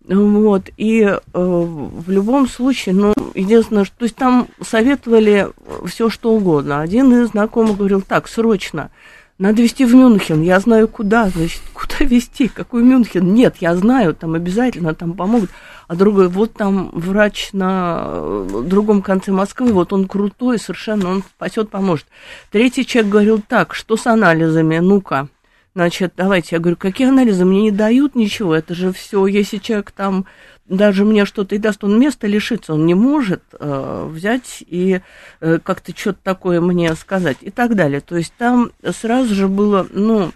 вот, 0.05 0.69
и 0.75 1.01
э, 1.01 1.17
в 1.33 2.11
любом 2.11 2.49
случае, 2.49 2.93
ну, 2.93 3.13
единственное, 3.33 3.85
что, 3.85 3.99
то 3.99 4.03
есть 4.03 4.17
там 4.17 4.49
советовали 4.61 5.47
все 5.85 6.09
что 6.09 6.33
угодно. 6.33 6.81
Один 6.81 7.23
из 7.23 7.29
знакомых 7.29 7.77
говорил, 7.77 8.01
так, 8.01 8.27
срочно, 8.27 8.91
надо 9.43 9.61
везти 9.61 9.83
в 9.83 9.93
Мюнхен, 9.93 10.41
я 10.41 10.57
знаю 10.61 10.87
куда, 10.87 11.27
значит, 11.27 11.61
куда 11.73 11.97
везти, 11.99 12.47
какой 12.47 12.81
Мюнхен? 12.81 13.33
Нет, 13.33 13.57
я 13.59 13.75
знаю, 13.75 14.15
там 14.15 14.35
обязательно 14.35 14.95
там 14.95 15.13
помогут. 15.13 15.49
А 15.89 15.95
другой, 15.95 16.29
вот 16.29 16.53
там 16.53 16.91
врач 16.93 17.49
на 17.51 18.03
э, 18.05 18.63
другом 18.65 19.01
конце 19.01 19.33
Москвы, 19.33 19.73
вот 19.73 19.91
он 19.91 20.07
крутой 20.07 20.59
совершенно, 20.59 21.09
он 21.09 21.23
спасет, 21.23 21.69
поможет. 21.69 22.05
Третий 22.51 22.85
человек 22.85 23.11
говорил 23.11 23.43
так, 23.45 23.75
что 23.75 23.97
с 23.97 24.07
анализами, 24.07 24.77
ну-ка, 24.77 25.27
значит, 25.75 26.13
давайте, 26.15 26.55
я 26.55 26.59
говорю, 26.61 26.77
какие 26.77 27.09
анализы, 27.09 27.43
мне 27.43 27.63
не 27.63 27.71
дают 27.71 28.15
ничего, 28.15 28.55
это 28.55 28.73
же 28.73 28.93
все, 28.93 29.27
если 29.27 29.57
человек 29.57 29.91
там 29.91 30.25
даже 30.65 31.03
мне 31.03 31.25
что-то 31.25 31.55
и 31.55 31.57
даст, 31.57 31.83
он 31.83 31.99
место 31.99 32.27
лишится, 32.27 32.73
он 32.73 32.85
не 32.85 32.93
может 32.93 33.43
э, 33.59 34.07
взять 34.09 34.63
и 34.65 35.01
э, 35.41 35.59
как-то 35.59 35.91
что-то 35.95 36.19
такое 36.23 36.61
мне 36.61 36.95
сказать 36.95 37.37
и 37.41 37.49
так 37.49 37.75
далее. 37.75 38.01
То 38.01 38.15
есть 38.15 38.33
там 38.37 38.71
сразу 38.91 39.35
же 39.35 39.49
было, 39.49 39.85
ну, 39.91 40.31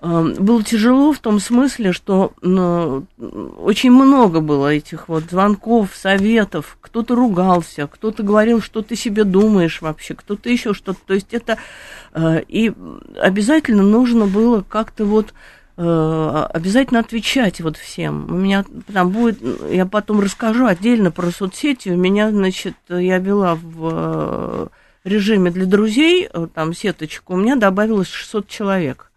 э, 0.00 0.34
было 0.38 0.64
тяжело 0.64 1.12
в 1.12 1.20
том 1.20 1.38
смысле, 1.38 1.92
что 1.92 2.32
ну, 2.42 3.06
очень 3.58 3.92
много 3.92 4.40
было 4.40 4.74
этих 4.74 5.08
вот 5.08 5.24
звонков, 5.30 5.94
советов, 5.94 6.76
кто-то 6.80 7.14
ругался, 7.14 7.86
кто-то 7.86 8.24
говорил, 8.24 8.60
что 8.60 8.82
ты 8.82 8.96
себе 8.96 9.22
думаешь 9.22 9.80
вообще, 9.80 10.14
кто-то 10.14 10.50
еще 10.50 10.74
что-то. 10.74 10.98
То 11.06 11.14
есть 11.14 11.32
это 11.32 11.58
э, 12.14 12.42
и 12.48 12.72
обязательно 13.20 13.84
нужно 13.84 14.26
было 14.26 14.64
как-то 14.68 15.04
вот 15.04 15.32
обязательно 15.76 17.00
отвечать 17.00 17.60
вот 17.60 17.76
всем. 17.76 18.26
У 18.30 18.34
меня 18.34 18.64
там 18.92 19.10
будет, 19.10 19.38
я 19.70 19.86
потом 19.86 20.20
расскажу 20.20 20.66
отдельно 20.66 21.10
про 21.10 21.30
соцсети. 21.30 21.88
У 21.88 21.96
меня, 21.96 22.30
значит, 22.30 22.74
я 22.88 23.18
вела 23.18 23.54
в 23.54 23.90
э, 23.92 24.66
режиме 25.04 25.50
для 25.50 25.66
друзей, 25.66 26.28
э, 26.30 26.46
там 26.52 26.74
сеточку, 26.74 27.34
у 27.34 27.36
меня 27.36 27.56
добавилось 27.56 28.08
600 28.08 28.48
человек. 28.48 29.10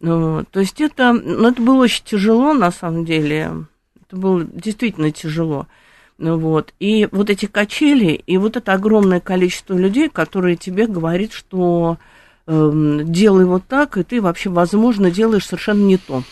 То 0.00 0.44
есть 0.56 0.80
это, 0.80 1.12
ну, 1.12 1.48
это 1.48 1.62
было 1.62 1.84
очень 1.84 2.04
тяжело, 2.04 2.54
на 2.54 2.72
самом 2.72 3.04
деле. 3.04 3.66
Это 4.04 4.16
было 4.16 4.42
действительно 4.42 5.12
тяжело. 5.12 5.68
Вот. 6.18 6.74
И 6.80 7.08
вот 7.12 7.30
эти 7.30 7.46
качели, 7.46 8.12
и 8.26 8.36
вот 8.36 8.56
это 8.56 8.72
огромное 8.72 9.20
количество 9.20 9.76
людей, 9.76 10.08
которые 10.08 10.56
тебе 10.56 10.88
говорит, 10.88 11.32
что 11.32 11.98
делай 12.46 13.44
вот 13.44 13.64
так, 13.66 13.96
и 13.96 14.02
ты 14.02 14.20
вообще, 14.20 14.50
возможно, 14.50 15.10
делаешь 15.10 15.46
совершенно 15.46 15.84
не 15.84 15.96
то. 15.96 16.22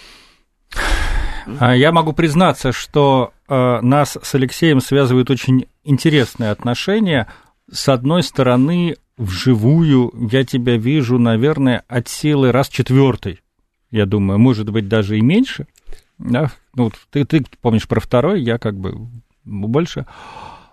А, 1.58 1.74
я 1.74 1.92
могу 1.92 2.12
признаться, 2.12 2.72
что 2.72 3.32
э, 3.48 3.80
нас 3.80 4.18
с 4.20 4.34
Алексеем 4.34 4.80
связывают 4.80 5.30
очень 5.30 5.66
интересные 5.84 6.50
отношения. 6.50 7.28
С 7.70 7.88
одной 7.88 8.22
стороны, 8.22 8.96
вживую 9.16 10.12
я 10.30 10.44
тебя 10.44 10.76
вижу, 10.76 11.18
наверное, 11.18 11.84
от 11.88 12.08
силы 12.08 12.52
раз 12.52 12.68
четвертый. 12.68 13.40
Я 13.90 14.06
думаю, 14.06 14.38
может 14.38 14.70
быть, 14.70 14.88
даже 14.88 15.18
и 15.18 15.20
меньше. 15.20 15.66
Да? 16.18 16.50
Ну, 16.74 16.92
ты, 17.10 17.24
ты 17.24 17.44
помнишь 17.60 17.88
про 17.88 18.00
второй, 18.00 18.42
я 18.42 18.58
как 18.58 18.76
бы 18.76 19.08
больше. 19.44 20.06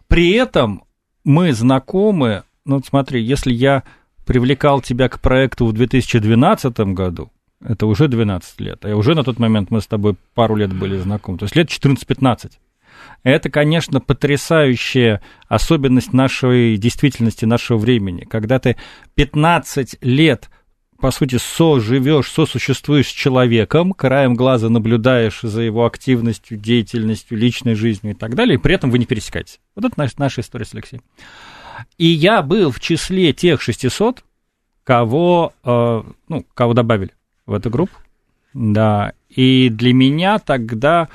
При 0.08 0.32
этом 0.32 0.84
мы 1.24 1.54
знакомы, 1.54 2.44
ну, 2.66 2.82
смотри, 2.84 3.24
если 3.24 3.52
я 3.52 3.84
привлекал 4.28 4.82
тебя 4.82 5.10
к 5.10 5.20
проекту 5.20 5.66
в 5.66 5.74
2012 5.74 6.80
году, 6.94 7.32
это 7.64 7.88
уже 7.88 8.08
12 8.08 8.60
лет, 8.60 8.86
а 8.86 8.96
уже 8.96 9.16
на 9.16 9.24
тот 9.24 9.40
момент 9.40 9.72
мы 9.72 9.82
с 9.82 9.88
тобой 9.88 10.16
пару 10.36 10.56
лет 10.56 10.72
были 10.72 10.98
знакомы, 10.98 11.40
то 11.40 11.46
есть 11.46 11.56
лет 11.56 11.70
14-15. 11.70 12.52
Это, 13.24 13.50
конечно, 13.50 14.00
потрясающая 14.00 15.22
особенность 15.48 16.14
нашей 16.14 16.78
действительности, 16.78 17.46
нашего 17.46 17.78
времени, 17.78 18.26
когда 18.30 18.60
ты 18.60 18.76
15 19.16 19.98
лет 20.02 20.50
по 21.00 21.12
сути, 21.12 21.38
соживешь, 21.38 22.32
сосуществуешь 22.32 23.08
с 23.08 23.12
человеком, 23.12 23.94
краем 23.94 24.34
глаза 24.34 24.70
наблюдаешь 24.70 25.42
за 25.44 25.62
его 25.62 25.86
активностью, 25.86 26.58
деятельностью, 26.58 27.38
личной 27.38 27.76
жизнью 27.76 28.14
и 28.14 28.16
так 28.16 28.34
далее, 28.34 28.56
и 28.56 28.58
при 28.58 28.74
этом 28.74 28.90
вы 28.90 28.98
не 28.98 29.06
пересекаетесь. 29.06 29.60
Вот 29.76 29.86
это 29.86 29.94
наша, 29.96 30.14
наша 30.18 30.42
история 30.42 30.66
с 30.66 30.74
Алексеем. 30.74 31.04
И 31.98 32.08
я 32.08 32.42
был 32.42 32.72
в 32.72 32.80
числе 32.80 33.34
тех 33.34 33.62
600, 33.62 34.24
кого, 34.84 35.54
э, 35.64 36.04
ну, 36.28 36.46
кого 36.54 36.74
добавили 36.74 37.12
в 37.46 37.54
эту 37.54 37.70
группу, 37.70 37.94
да, 38.54 39.14
и 39.30 39.70
для 39.70 39.94
меня 39.94 40.40
тогда 40.40 41.10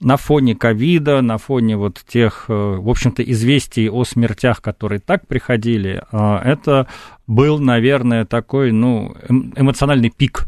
на 0.00 0.16
фоне 0.16 0.54
ковида, 0.54 1.20
на 1.20 1.38
фоне 1.38 1.76
вот 1.76 2.02
тех, 2.06 2.46
э, 2.48 2.52
в 2.52 2.88
общем-то, 2.88 3.22
известий 3.22 3.90
о 3.90 4.04
смертях, 4.04 4.62
которые 4.62 4.98
так 4.98 5.26
приходили, 5.26 6.02
э, 6.10 6.36
это 6.44 6.86
был, 7.26 7.58
наверное, 7.58 8.24
такой, 8.24 8.72
ну, 8.72 9.14
эм, 9.28 9.52
эмоциональный 9.56 10.10
пик, 10.10 10.46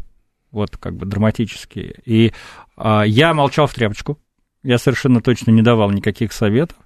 вот 0.51 0.77
как 0.77 0.95
бы 0.95 1.05
драматический. 1.05 1.95
И 2.05 2.33
э, 2.77 3.03
я 3.05 3.33
молчал 3.33 3.67
в 3.67 3.73
тряпочку, 3.73 4.17
я 4.63 4.77
совершенно 4.77 5.21
точно 5.21 5.51
не 5.51 5.61
давал 5.61 5.91
никаких 5.91 6.33
советов, 6.33 6.77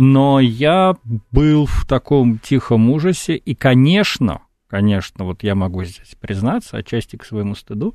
но 0.00 0.40
я 0.40 0.96
был 1.30 1.66
в 1.66 1.84
таком 1.86 2.38
тихом 2.38 2.90
ужасе, 2.90 3.36
и, 3.36 3.54
конечно, 3.54 4.40
конечно, 4.66 5.24
вот 5.24 5.42
я 5.42 5.54
могу 5.54 5.84
здесь 5.84 6.16
признаться, 6.18 6.78
отчасти 6.78 7.16
к 7.16 7.24
своему 7.24 7.54
стыду, 7.54 7.94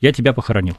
я 0.00 0.12
тебя 0.12 0.32
похоронил 0.32 0.76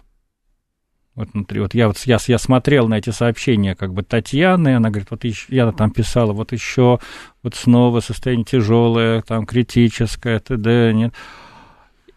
вот 1.17 1.29
внутри. 1.33 1.59
Вот 1.59 1.73
я 1.73 1.87
вот 1.87 1.97
я, 2.05 2.19
я 2.27 2.37
смотрел 2.37 2.87
на 2.87 2.99
эти 2.99 3.09
сообщения 3.09 3.75
как 3.75 3.91
бы 3.91 4.03
Татьяны, 4.03 4.75
она 4.75 4.89
говорит, 4.89 5.09
вот 5.09 5.23
еще, 5.23 5.45
я 5.49 5.71
там 5.71 5.89
писала, 5.89 6.31
вот 6.31 6.51
еще, 6.51 6.99
вот 7.41 7.55
снова 7.55 7.99
состояние 7.99 8.45
тяжелое, 8.45 9.23
там 9.23 9.47
критическое, 9.47 10.39
т.д. 10.39 10.93
Нет. 10.93 11.13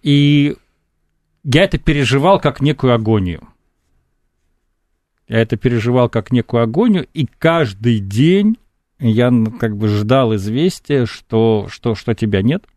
И 0.03 0.55
я 1.45 1.65
это 1.65 1.79
переживал 1.79 2.39
как 2.39 2.61
некую 2.61 2.95
агонию. 2.95 3.49
Я 5.31 5.41
это 5.41 5.57
переживал 5.57 6.11
как 6.11 6.31
некую 6.31 6.63
агонию, 6.63 7.07
и 7.15 7.27
каждый 7.39 8.01
день 8.01 8.59
я 8.99 9.33
как 9.59 9.79
бы 9.79 9.89
ждал 9.89 10.35
известия, 10.35 11.07
что, 11.07 11.69
что, 11.71 11.95
что 11.95 12.13
тебя 12.13 12.43
нет– 12.43 12.65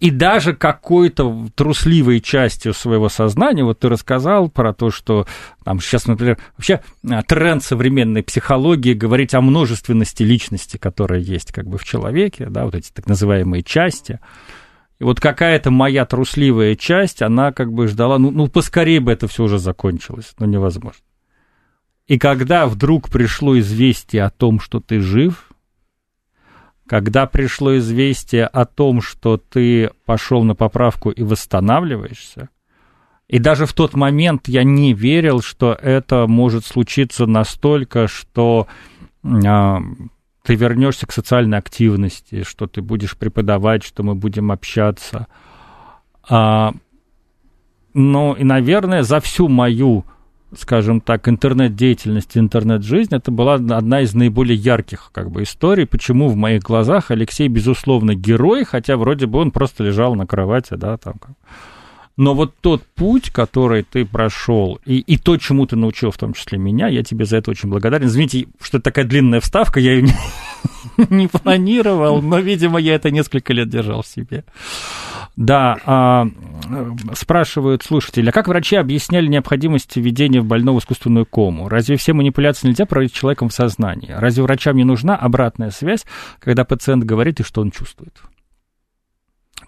и 0.00 0.10
даже 0.10 0.54
какой-то 0.54 1.48
трусливой 1.54 2.20
частью 2.20 2.74
своего 2.74 3.08
сознания, 3.08 3.64
вот 3.64 3.78
ты 3.78 3.88
рассказал 3.88 4.48
про 4.48 4.74
то, 4.74 4.90
что 4.90 5.26
там 5.64 5.80
сейчас, 5.80 6.06
например, 6.06 6.38
вообще 6.56 6.82
а, 7.08 7.22
тренд 7.22 7.62
современной 7.62 8.22
психологии 8.22 8.92
говорить 8.92 9.34
о 9.34 9.40
множественности 9.40 10.22
личности, 10.22 10.78
которая 10.78 11.20
есть 11.20 11.52
как 11.52 11.66
бы 11.66 11.78
в 11.78 11.84
человеке, 11.84 12.48
да, 12.50 12.64
вот 12.64 12.74
эти 12.74 12.90
так 12.90 13.06
называемые 13.06 13.62
части. 13.62 14.18
И 14.98 15.04
вот 15.04 15.20
какая-то 15.20 15.70
моя 15.70 16.04
трусливая 16.04 16.74
часть, 16.74 17.22
она 17.22 17.52
как 17.52 17.72
бы 17.72 17.86
ждала, 17.86 18.18
ну, 18.18 18.30
ну 18.30 18.48
поскорее 18.48 19.00
бы 19.00 19.12
это 19.12 19.28
все 19.28 19.44
уже 19.44 19.58
закончилось, 19.58 20.34
но 20.38 20.46
невозможно. 20.46 21.00
И 22.06 22.18
когда 22.18 22.66
вдруг 22.66 23.08
пришло 23.08 23.58
известие 23.58 24.24
о 24.24 24.30
том, 24.30 24.60
что 24.60 24.80
ты 24.80 25.00
жив, 25.00 25.50
когда 26.86 27.26
пришло 27.26 27.78
известие 27.78 28.46
о 28.46 28.66
том, 28.66 29.00
что 29.00 29.38
ты 29.38 29.90
пошел 30.04 30.44
на 30.44 30.54
поправку 30.54 31.10
и 31.10 31.22
восстанавливаешься, 31.22 32.50
и 33.26 33.38
даже 33.38 33.64
в 33.64 33.72
тот 33.72 33.94
момент 33.94 34.48
я 34.48 34.64
не 34.64 34.92
верил, 34.92 35.40
что 35.40 35.72
это 35.72 36.26
может 36.26 36.66
случиться 36.66 37.24
настолько, 37.24 38.06
что 38.06 38.68
а, 39.24 39.80
ты 40.42 40.54
вернешься 40.54 41.06
к 41.06 41.12
социальной 41.12 41.56
активности, 41.56 42.42
что 42.42 42.66
ты 42.66 42.82
будешь 42.82 43.16
преподавать, 43.16 43.82
что 43.82 44.02
мы 44.02 44.14
будем 44.14 44.52
общаться. 44.52 45.26
А, 46.28 46.74
ну 47.94 48.34
и, 48.34 48.44
наверное, 48.44 49.02
за 49.02 49.20
всю 49.20 49.48
мою 49.48 50.04
скажем 50.56 51.00
так, 51.00 51.28
интернет-деятельность, 51.28 52.36
интернет-жизнь, 52.36 53.14
это 53.14 53.30
была 53.30 53.54
одна 53.54 54.00
из 54.00 54.14
наиболее 54.14 54.56
ярких 54.56 55.10
как 55.12 55.30
бы 55.30 55.42
историй, 55.42 55.86
почему 55.86 56.28
в 56.28 56.36
моих 56.36 56.62
глазах 56.62 57.10
Алексей, 57.10 57.48
безусловно, 57.48 58.14
герой, 58.14 58.64
хотя 58.64 58.96
вроде 58.96 59.26
бы 59.26 59.38
он 59.40 59.50
просто 59.50 59.84
лежал 59.84 60.14
на 60.14 60.26
кровати, 60.26 60.74
да, 60.74 60.96
там. 60.96 61.16
Но 62.16 62.34
вот 62.34 62.54
тот 62.60 62.82
путь, 62.94 63.30
который 63.30 63.82
ты 63.82 64.04
прошел, 64.06 64.78
и, 64.84 64.98
и 64.98 65.18
то, 65.18 65.36
чему 65.36 65.66
ты 65.66 65.74
научил, 65.74 66.12
в 66.12 66.16
том 66.16 66.32
числе 66.32 66.58
меня, 66.58 66.86
я 66.86 67.02
тебе 67.02 67.24
за 67.24 67.38
это 67.38 67.50
очень 67.50 67.68
благодарен. 67.68 68.06
Извините, 68.06 68.46
что 68.60 68.78
это 68.78 68.84
такая 68.84 69.04
длинная 69.04 69.40
вставка, 69.40 69.80
я 69.80 69.94
ее 69.94 70.08
не 71.10 71.26
планировал, 71.26 72.22
но, 72.22 72.38
видимо, 72.38 72.78
я 72.78 72.94
это 72.94 73.10
несколько 73.10 73.52
лет 73.52 73.68
держал 73.68 74.02
в 74.02 74.06
себе. 74.06 74.44
Да, 75.36 75.76
а, 75.84 76.28
спрашивают 77.14 77.82
слушатели, 77.82 78.28
а 78.28 78.32
как 78.32 78.46
врачи 78.46 78.76
объясняли 78.76 79.26
необходимость 79.26 79.96
введения 79.96 80.40
в 80.40 80.44
больного 80.44 80.78
искусственную 80.78 81.26
кому? 81.26 81.68
Разве 81.68 81.96
все 81.96 82.12
манипуляции 82.12 82.68
нельзя 82.68 82.86
проводить 82.86 83.14
человеком 83.14 83.48
в 83.48 83.54
сознании? 83.54 84.12
Разве 84.12 84.44
врачам 84.44 84.76
не 84.76 84.84
нужна 84.84 85.16
обратная 85.16 85.70
связь, 85.70 86.04
когда 86.38 86.64
пациент 86.64 87.02
говорит 87.02 87.40
и 87.40 87.42
что 87.42 87.62
он 87.62 87.72
чувствует? 87.72 88.22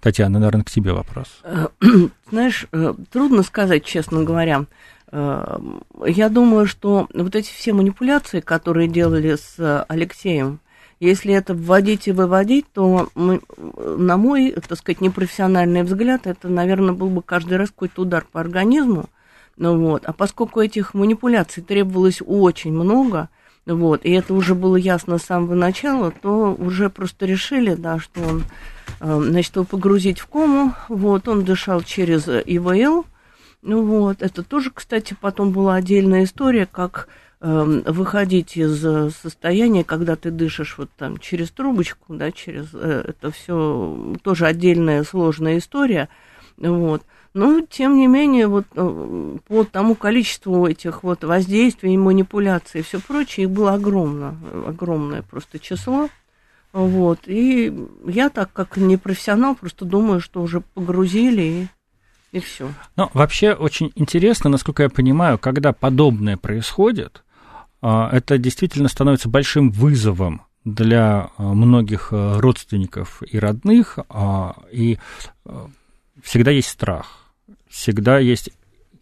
Татьяна, 0.00 0.38
наверное, 0.38 0.62
к 0.62 0.70
тебе 0.70 0.92
вопрос. 0.92 1.40
Э, 1.42 1.66
знаешь, 2.31 2.66
э, 2.70 2.94
трудно 3.11 3.42
сказать, 3.42 3.85
честно 3.85 4.22
говоря. 4.22 4.66
Э, 5.11 5.59
я 6.07 6.29
думаю, 6.29 6.66
что 6.66 7.09
вот 7.12 7.35
эти 7.35 7.50
все 7.52 7.72
манипуляции, 7.72 8.38
которые 8.38 8.87
делали 8.87 9.35
с 9.35 9.85
Алексеем, 9.88 10.61
если 11.00 11.35
это 11.35 11.54
вводить 11.54 12.09
и 12.09 12.12
выводить, 12.12 12.66
то 12.72 13.09
мы, 13.14 13.40
на 13.56 14.16
мой, 14.16 14.52
так 14.52 14.78
сказать, 14.78 15.00
непрофессиональный 15.00 15.82
взгляд, 15.82 16.26
это, 16.26 16.48
наверное, 16.48 16.94
был 16.94 17.11
бы 17.11 17.22
каждый 17.22 17.59
раз 17.59 17.70
какой-то 17.70 18.02
удар 18.02 18.26
по 18.30 18.40
организму. 18.40 19.06
Ну 19.56 19.78
вот. 19.78 20.04
А 20.04 20.12
поскольку 20.12 20.61
этих 20.61 20.94
манипуляций 20.94 21.62
требовалось 21.62 22.22
очень 22.24 22.72
много, 22.72 23.28
вот, 23.66 24.04
и 24.04 24.12
это 24.12 24.32
уже 24.32 24.54
было 24.54 24.76
ясно 24.76 25.18
с 25.18 25.24
самого 25.24 25.54
начала, 25.54 26.12
то 26.12 26.54
уже 26.54 26.88
просто 26.88 27.26
решили, 27.26 27.74
да, 27.74 27.98
что 27.98 28.20
он, 28.22 28.44
э, 29.00 29.20
значит, 29.22 29.56
его 29.56 29.64
погрузить 29.64 30.20
в 30.20 30.26
кому, 30.28 30.72
вот, 30.88 31.26
он 31.26 31.44
дышал 31.44 31.80
через 31.82 32.28
ИВЛ, 32.28 33.04
ну 33.62 33.82
вот, 33.82 34.22
это 34.22 34.44
тоже, 34.44 34.70
кстати, 34.72 35.16
потом 35.20 35.50
была 35.50 35.74
отдельная 35.74 36.22
история, 36.22 36.66
как 36.70 37.09
выходить 37.46 38.56
из 38.56 38.85
э, 38.85 39.11
состояния, 39.11 39.85
когда 39.85 40.16
ты 40.16 40.30
дышишь 40.30 40.78
вот 40.78 40.90
там 40.96 41.18
через 41.18 41.50
трубочку, 41.50 42.14
да, 42.14 42.32
через 42.32 42.68
э, 42.72 43.04
это 43.09 43.30
все 43.30 44.14
тоже 44.22 44.46
отдельная 44.46 45.04
сложная 45.04 45.59
история, 45.59 46.09
вот. 46.56 47.02
Но, 47.35 47.61
тем 47.61 47.98
не 47.98 48.06
менее, 48.06 48.46
вот 48.46 48.64
э, 48.74 49.37
по 49.46 49.64
тому 49.64 49.94
количеству 49.94 50.66
этих 50.66 51.02
вот 51.02 51.22
воздействий 51.22 51.96
манипуляций 51.96 52.80
и 52.80 52.85
все 52.85 52.98
прочее, 52.98 53.44
их 53.44 53.50
было 53.50 53.74
огромно, 53.74 54.37
огромное 54.66 55.22
просто 55.22 55.59
число. 55.59 56.09
Вот. 56.72 57.20
И 57.26 57.72
я 58.06 58.30
так, 58.30 58.52
как 58.52 58.76
не 58.76 58.96
профессионал, 58.96 59.54
просто 59.54 59.85
думаю, 59.85 60.20
что 60.20 60.42
уже 60.42 60.61
погрузили 60.61 61.42
и 61.42 61.66
и 62.32 62.40
все. 62.40 62.68
Ну, 62.96 63.11
вообще 63.14 63.52
очень 63.52 63.92
интересно, 63.94 64.50
насколько 64.50 64.82
я 64.82 64.90
понимаю, 64.90 65.38
когда 65.38 65.72
подобное 65.72 66.37
происходит, 66.37 67.22
это 67.87 68.38
действительно 68.38 68.88
становится 68.88 69.29
большим 69.29 69.70
вызовом 69.70 70.42
для 70.64 71.31
а, 71.37 71.55
многих 71.55 72.09
а, 72.11 72.40
родственников 72.40 73.22
и 73.22 73.38
родных, 73.38 73.99
и 74.72 74.99
всегда 76.22 76.51
есть 76.51 76.68
страх, 76.68 77.33
всегда 77.68 78.18
есть... 78.18 78.51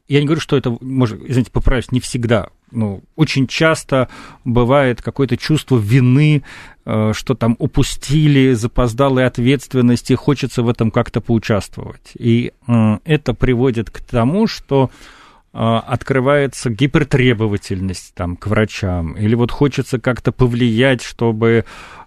Я 0.06 0.20
не 0.20 0.26
говорю, 0.26 0.42
что 0.42 0.58
это, 0.58 0.76
может, 0.82 1.22
извините, 1.22 1.50
поправюсь, 1.50 1.90
не 1.90 2.00
всегда, 2.00 2.50
ну, 2.70 3.02
очень 3.16 3.46
часто 3.46 4.10
бывает 4.44 5.00
какое-то 5.00 5.38
чувство 5.38 5.78
вины, 5.78 6.42
что 6.84 7.34
там 7.34 7.56
упустили 7.58 8.52
запоздалые 8.52 9.26
ответственности, 9.26 10.12
хочется 10.12 10.62
в 10.62 10.68
этом 10.68 10.90
как-то 10.90 11.22
поучаствовать. 11.22 12.12
И 12.18 12.52
это 12.66 13.32
приводит 13.32 13.90
к 13.90 14.00
тому, 14.00 14.46
что 14.46 14.90
а, 14.90 15.23
открывается 15.54 16.68
гипертребовательность 16.68 18.12
там, 18.14 18.36
к 18.36 18.48
врачам, 18.48 19.12
или 19.12 19.36
вот 19.36 19.52
хочется 19.52 20.00
как-то 20.00 20.32
повлиять, 20.32 21.00
чтобы 21.00 21.64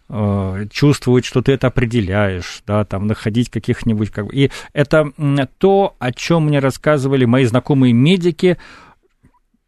э, 0.10 0.66
чувствовать, 0.70 1.24
что 1.24 1.42
ты 1.42 1.54
это 1.54 1.68
определяешь, 1.68 2.62
да, 2.68 2.84
там, 2.84 3.08
находить 3.08 3.50
каких-нибудь... 3.50 4.10
Как... 4.10 4.34
И 4.34 4.52
это 4.74 5.14
то, 5.60 5.96
о 5.98 6.12
чем 6.12 6.48
мне 6.48 6.60
рассказывали 6.60 7.24
мои 7.24 7.46
знакомые 7.46 7.94
медики, 7.94 8.58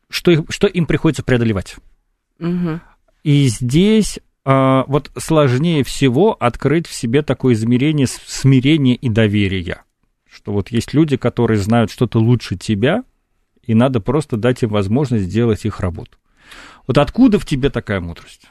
что, 0.10 0.44
что 0.50 0.68
им 0.68 0.86
приходится 0.86 1.24
преодолевать. 1.24 1.78
Угу. 2.40 2.82
И 3.24 3.48
здесь 3.48 4.20
а, 4.44 4.84
вот 4.88 5.12
сложнее 5.18 5.84
всего 5.84 6.36
открыть 6.38 6.88
в 6.88 6.94
себе 6.94 7.22
такое 7.22 7.54
измерение 7.54 8.08
смирения 8.08 8.96
и 8.96 9.08
доверия. 9.08 9.84
Что 10.30 10.54
вот 10.54 10.70
есть 10.70 10.94
люди, 10.94 11.18
которые 11.18 11.60
знают 11.60 11.92
что-то 11.92 12.20
лучше 12.20 12.58
тебя, 12.58 13.04
и 13.70 13.76
надо 13.76 14.00
просто 14.00 14.36
дать 14.36 14.64
им 14.64 14.70
возможность 14.70 15.26
сделать 15.26 15.64
их 15.64 15.80
работу. 15.80 16.18
Вот 16.88 16.98
откуда 16.98 17.38
в 17.38 17.46
тебе 17.46 17.70
такая 17.70 18.00
мудрость? 18.00 18.48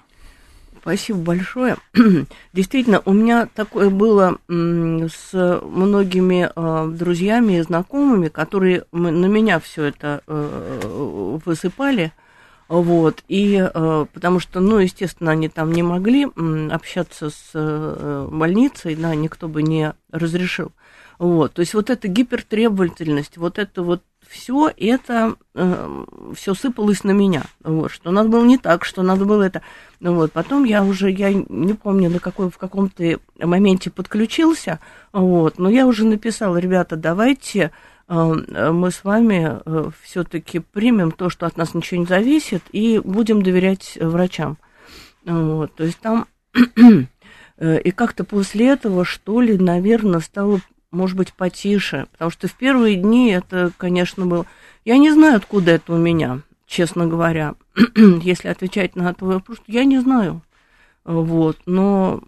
Спасибо 0.81 1.19
большое. 1.19 1.77
Действительно, 2.53 3.03
у 3.05 3.13
меня 3.13 3.49
такое 3.53 3.91
было 3.91 4.39
с 4.49 5.61
многими 5.61 6.49
э, 6.55 6.89
друзьями 6.93 7.59
и 7.59 7.63
знакомыми, 7.63 8.29
которые 8.29 8.85
на 8.93 9.27
меня 9.27 9.59
все 9.59 9.87
это 9.87 10.23
э, 10.29 11.41
высыпали. 11.45 12.13
Вот, 12.69 13.25
и 13.27 13.57
э, 13.61 14.07
потому 14.13 14.39
что, 14.39 14.61
ну, 14.61 14.79
естественно, 14.79 15.33
они 15.33 15.49
там 15.49 15.73
не 15.73 15.83
могли 15.83 16.29
общаться 16.71 17.31
с 17.31 18.29
больницей, 18.31 18.95
да, 18.95 19.17
никто 19.17 19.49
бы 19.49 19.65
не 19.65 19.95
разрешил. 20.13 20.71
Вот, 21.19 21.55
то 21.55 21.61
есть 21.61 21.75
вот 21.75 21.91
эта 21.91 22.07
гипертребовательность, 22.07 23.37
вот 23.37 23.59
это 23.59 23.83
вот 23.83 24.03
все 24.29 24.71
это 24.77 25.37
э, 25.55 26.05
все 26.35 26.55
сыпалось 26.55 27.03
на 27.03 27.13
меня. 27.13 27.45
Вот, 27.65 27.91
что 27.91 28.11
надо 28.11 28.29
было 28.29 28.45
не 28.45 28.59
так, 28.59 28.85
что 28.85 29.03
надо 29.03 29.25
было 29.25 29.43
это. 29.43 29.63
Ну 30.01 30.15
вот, 30.15 30.33
потом 30.33 30.65
я 30.65 30.85
уже, 30.85 31.11
я 31.11 31.33
не 31.33 31.73
помню, 31.73 32.11
на 32.11 32.21
какой, 32.21 32.51
в 32.51 32.59
каком-то 32.59 33.19
моменте 33.39 33.91
подключился, 33.91 34.81
вот, 35.13 35.59
но 35.59 35.71
я 35.71 35.87
уже 35.87 36.05
написала, 36.05 36.59
ребята, 36.59 36.97
давайте 36.97 37.73
э, 38.07 38.71
мы 38.71 38.91
с 38.91 39.03
вами 39.03 39.61
э, 39.65 39.91
все-таки 40.03 40.59
примем 40.59 41.11
то, 41.11 41.31
что 41.31 41.47
от 41.47 41.57
нас 41.57 41.73
ничего 41.73 42.01
не 42.01 42.07
зависит, 42.07 42.63
и 42.71 42.99
будем 42.99 43.43
доверять 43.43 43.97
врачам. 43.99 44.59
Вот, 45.25 45.75
то 45.75 45.85
есть 45.85 46.01
там 46.01 46.27
э, 47.57 47.81
и 47.81 47.91
как-то 47.93 48.25
после 48.25 48.69
этого, 48.69 49.07
что 49.07 49.41
ли, 49.41 49.57
наверное, 49.57 50.21
стало 50.21 50.61
может 50.91 51.17
быть, 51.17 51.33
потише, 51.33 52.07
потому 52.13 52.31
что 52.31 52.49
в 52.49 52.55
первые 52.55 52.97
дни 52.97 53.31
это, 53.31 53.73
конечно, 53.77 54.27
было... 54.27 54.47
Я 54.85 54.97
не 54.99 55.11
знаю, 55.11 55.37
откуда 55.37 55.73
это 55.73 55.93
у 55.93 55.99
меня, 55.99 56.41
честно 56.67 57.07
говоря, 57.07 57.55
если 57.97 58.49
отвечать 58.49 58.97
на 58.97 59.13
твой 59.15 59.35
вопрос, 59.35 59.59
я 59.67 59.85
не 59.85 59.99
знаю. 59.99 60.43
Вот, 61.05 61.59
но, 61.67 62.23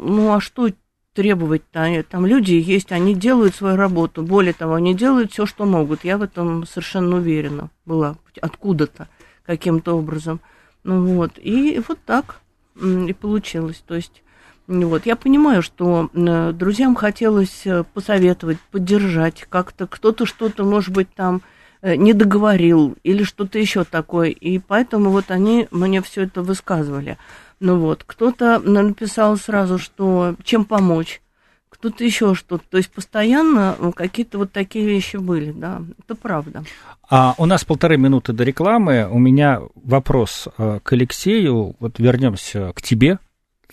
ну, 0.00 0.32
а 0.32 0.40
что 0.40 0.70
требовать-то? 1.14 2.04
Там 2.08 2.26
люди 2.26 2.52
есть, 2.52 2.92
они 2.92 3.14
делают 3.14 3.54
свою 3.54 3.76
работу. 3.76 4.22
Более 4.22 4.52
того, 4.52 4.74
они 4.74 4.94
делают 4.94 5.32
все, 5.32 5.46
что 5.46 5.64
могут. 5.64 6.04
Я 6.04 6.18
в 6.18 6.22
этом 6.22 6.66
совершенно 6.66 7.16
уверена 7.16 7.70
была. 7.86 8.16
Откуда-то, 8.40 9.08
каким-то 9.44 9.96
образом. 9.96 10.40
Ну 10.82 11.04
вот, 11.14 11.32
и 11.36 11.80
вот 11.86 11.98
так 12.04 12.40
и 12.76 13.12
получилось. 13.12 13.82
То 13.86 13.94
есть 13.94 14.23
вот. 14.66 15.06
Я 15.06 15.16
понимаю, 15.16 15.62
что 15.62 16.08
друзьям 16.12 16.94
хотелось 16.94 17.66
э, 17.66 17.84
посоветовать, 17.92 18.58
поддержать, 18.70 19.46
как-то 19.48 19.86
кто-то 19.86 20.24
что-то, 20.24 20.64
может 20.64 20.94
быть, 20.94 21.12
там 21.14 21.42
э, 21.82 21.96
не 21.96 22.14
договорил 22.14 22.96
или 23.02 23.24
что-то 23.24 23.58
еще 23.58 23.84
такое. 23.84 24.30
И 24.30 24.58
поэтому 24.58 25.10
вот 25.10 25.30
они 25.30 25.68
мне 25.70 26.00
все 26.00 26.22
это 26.22 26.42
высказывали. 26.42 27.18
Ну 27.60 27.78
вот, 27.78 28.04
кто-то 28.04 28.58
написал 28.58 29.36
сразу, 29.36 29.78
что 29.78 30.34
чем 30.42 30.64
помочь, 30.64 31.20
кто-то 31.68 32.02
еще 32.02 32.34
что-то. 32.34 32.64
То 32.70 32.78
есть 32.78 32.90
постоянно 32.90 33.76
какие-то 33.94 34.38
вот 34.38 34.52
такие 34.52 34.86
вещи 34.86 35.18
были, 35.18 35.52
да, 35.52 35.82
это 35.98 36.14
правда. 36.14 36.64
А 37.10 37.34
у 37.36 37.44
нас 37.44 37.64
полторы 37.64 37.98
минуты 37.98 38.32
до 38.32 38.44
рекламы. 38.44 39.06
У 39.10 39.18
меня 39.18 39.60
вопрос 39.74 40.48
э, 40.56 40.80
к 40.82 40.92
Алексею. 40.94 41.76
Вот 41.80 41.98
вернемся 41.98 42.72
к 42.74 42.80
тебе. 42.80 43.18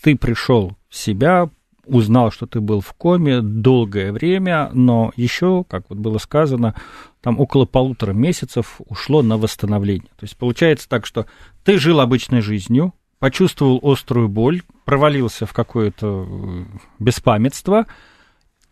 Ты 0.02 0.18
пришел 0.18 0.76
себя, 0.92 1.50
узнал, 1.86 2.32
что 2.32 2.46
ты 2.46 2.62
был 2.62 2.82
в 2.82 2.94
коме 2.94 3.42
долгое 3.42 4.12
время, 4.12 4.70
но 4.74 5.12
еще, 5.16 5.66
как 5.68 5.86
вот 5.90 5.98
было 5.98 6.20
сказано, 6.20 6.76
там 7.22 7.40
около 7.40 7.66
полутора 7.66 8.14
месяцев 8.14 8.80
ушло 8.88 9.22
на 9.22 9.38
восстановление. 9.38 10.10
То 10.18 10.24
есть 10.24 10.38
получается 10.38 10.88
так, 10.88 11.06
что 11.06 11.26
ты 11.64 11.80
жил 11.80 12.00
обычной 12.00 12.42
жизнью, 12.42 12.94
почувствовал 13.20 13.80
острую 13.84 14.30
боль, 14.30 14.62
провалился 14.86 15.46
в 15.46 15.54
какое-то 15.54 16.28
э, 16.28 16.66
беспамятство 17.00 17.86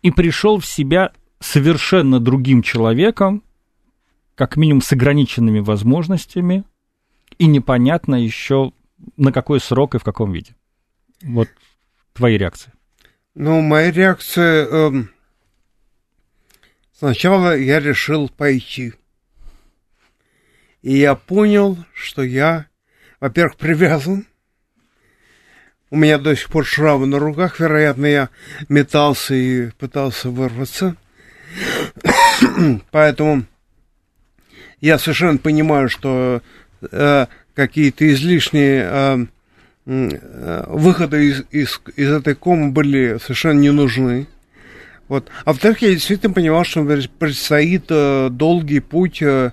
и 0.02 0.10
пришел 0.10 0.58
в 0.58 0.66
себя 0.66 1.12
совершенно 1.40 2.20
другим 2.20 2.62
человеком, 2.62 3.42
как 4.34 4.56
минимум 4.56 4.82
с 4.82 4.92
ограниченными 4.92 5.60
возможностями, 5.60 6.64
и 7.38 7.46
непонятно 7.46 8.16
еще 8.16 8.72
на 9.16 9.32
какой 9.32 9.60
срок 9.60 9.94
и 9.94 9.98
в 9.98 10.04
каком 10.04 10.32
виде. 10.32 10.54
Вот 11.22 11.48
твои 12.20 12.36
реакции? 12.36 12.70
Ну, 13.34 13.62
моя 13.62 13.90
реакция... 13.90 14.68
Э, 14.70 14.90
сначала 16.92 17.56
я 17.56 17.80
решил 17.80 18.28
пойти. 18.28 18.92
И 20.82 20.98
я 20.98 21.14
понял, 21.14 21.78
что 21.94 22.22
я, 22.22 22.66
во-первых, 23.20 23.56
привязан. 23.56 24.26
У 25.88 25.96
меня 25.96 26.18
до 26.18 26.36
сих 26.36 26.50
пор 26.50 26.66
шрамы 26.66 27.06
на 27.06 27.18
руках, 27.18 27.58
вероятно, 27.58 28.04
я 28.04 28.28
метался 28.68 29.34
и 29.34 29.70
пытался 29.70 30.28
вырваться. 30.28 30.96
Поэтому 32.90 33.46
я 34.82 34.98
совершенно 34.98 35.38
понимаю, 35.38 35.88
что 35.88 36.42
э, 36.82 37.26
какие-то 37.54 38.12
излишние 38.12 38.82
э, 38.84 39.26
выходы 39.90 41.26
из, 41.26 41.44
из, 41.50 41.80
из 41.96 42.12
этой 42.12 42.34
комы 42.34 42.70
были 42.70 43.18
совершенно 43.18 43.58
не 43.58 43.72
нужны. 43.72 44.28
Вот. 45.10 45.28
А 45.44 45.50
во-вторых, 45.50 45.82
я 45.82 45.90
действительно 45.90 46.32
понимал, 46.32 46.62
что 46.62 46.84
предстоит 47.18 47.86
э, 47.88 48.28
долгий 48.30 48.78
путь 48.78 49.20
э, 49.22 49.50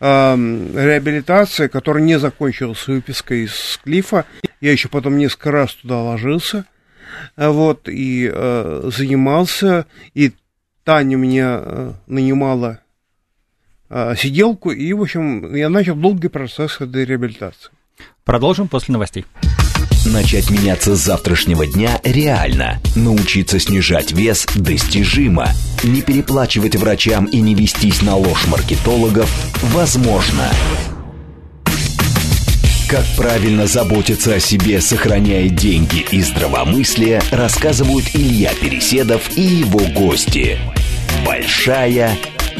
э, 0.00 0.36
реабилитации, 0.74 1.68
который 1.68 2.02
не 2.02 2.18
закончился 2.18 2.90
выпиской 2.90 3.44
из 3.44 3.78
клифа. 3.84 4.24
Я 4.60 4.72
еще 4.72 4.88
потом 4.88 5.18
несколько 5.18 5.52
раз 5.52 5.74
туда 5.74 6.02
ложился, 6.02 6.64
э, 7.36 7.48
вот, 7.48 7.88
и 7.88 8.28
э, 8.28 8.90
занимался, 8.92 9.86
и 10.14 10.32
Таня 10.82 11.14
меня 11.14 11.60
э, 11.62 11.92
нанимала 12.08 12.80
э, 13.88 14.16
сиделку, 14.16 14.72
и, 14.72 14.92
в 14.94 15.02
общем, 15.02 15.54
я 15.54 15.68
начал 15.68 15.94
долгий 15.94 16.26
процесс 16.26 16.80
этой 16.80 17.04
реабилитации. 17.04 17.70
Продолжим 18.24 18.68
после 18.68 18.92
новостей. 18.92 19.24
Начать 20.06 20.50
меняться 20.50 20.96
с 20.96 21.00
завтрашнего 21.00 21.66
дня 21.66 22.00
реально. 22.04 22.80
Научиться 22.94 23.58
снижать 23.58 24.12
вес 24.12 24.46
достижимо. 24.54 25.48
Не 25.82 26.02
переплачивать 26.02 26.76
врачам 26.76 27.24
и 27.26 27.40
не 27.40 27.54
вестись 27.54 28.02
на 28.02 28.16
ложь 28.16 28.46
маркетологов 28.46 29.30
возможно. 29.72 30.50
Как 32.88 33.04
правильно 33.16 33.66
заботиться 33.66 34.34
о 34.34 34.40
себе, 34.40 34.80
сохраняя 34.80 35.48
деньги 35.48 36.06
и 36.10 36.20
здравомыслие, 36.20 37.22
рассказывают 37.30 38.04
Илья 38.12 38.52
Переседов 38.54 39.36
и 39.36 39.40
его 39.40 39.80
гости. 39.94 40.58
Большая 41.24 42.18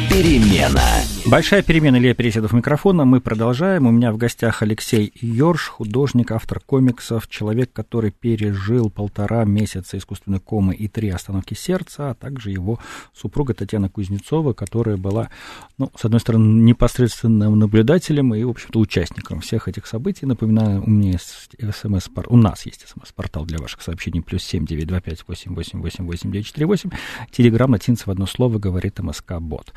Перемена. 0.09 0.83
Большая 1.25 1.63
перемена 1.63 1.97
Илья 1.97 2.15
Переседов 2.15 2.53
микрофона. 2.53 3.05
Мы 3.05 3.21
продолжаем. 3.21 3.87
У 3.87 3.91
меня 3.91 4.13
в 4.13 4.17
гостях 4.17 4.63
Алексей 4.63 5.13
Йорш, 5.21 5.69
художник, 5.69 6.33
автор 6.33 6.61
комиксов, 6.61 7.29
человек, 7.29 7.73
который 7.73 8.11
пережил 8.11 8.91
полтора 8.91 9.45
месяца 9.45 9.97
искусственной 9.97 10.41
комы 10.41 10.75
и 10.75 10.89
три 10.89 11.09
остановки 11.11 11.55
сердца, 11.55 12.11
а 12.11 12.15
также 12.15 12.51
его 12.51 12.79
супруга 13.15 13.55
Татьяна 13.55 13.89
Кузнецова, 13.89 14.53
которая 14.53 14.97
была, 14.97 15.31
ну, 15.79 15.91
с 15.97 16.05
одной 16.05 16.21
стороны, 16.21 16.63
непосредственным 16.63 17.59
наблюдателем 17.59 18.35
и, 18.35 18.43
в 18.43 18.51
общем-то, 18.51 18.81
участником 18.81 19.41
всех 19.41 19.69
этих 19.69 19.87
событий. 19.87 20.27
Напоминаю, 20.27 20.83
у 20.85 20.91
меня 20.91 21.13
есть 21.13 21.51
смс 21.73 22.09
у 22.27 22.37
нас 22.37 22.67
есть 22.67 22.85
смс-портал 22.89 23.47
для 23.47 23.59
ваших 23.59 23.83
сообщений 23.83 24.23
плюс 24.23 24.43
семь 24.43 24.67
девять 24.67 24.89
два 24.89 25.01
пять 25.01 25.25
восемь 25.27 25.55
восемь 25.55 25.81
восемь 25.81 26.05
восемь 26.05 26.33
девять 26.33 26.47
четыре 26.47 26.67
восемь. 26.67 26.91
Телеграмм 27.31 27.71
латинца 27.71 28.05
в 28.07 28.11
одно 28.11 28.27
слово 28.27 28.59
говорит 28.59 28.99
МСК 28.99 29.35
Бот. 29.41 29.73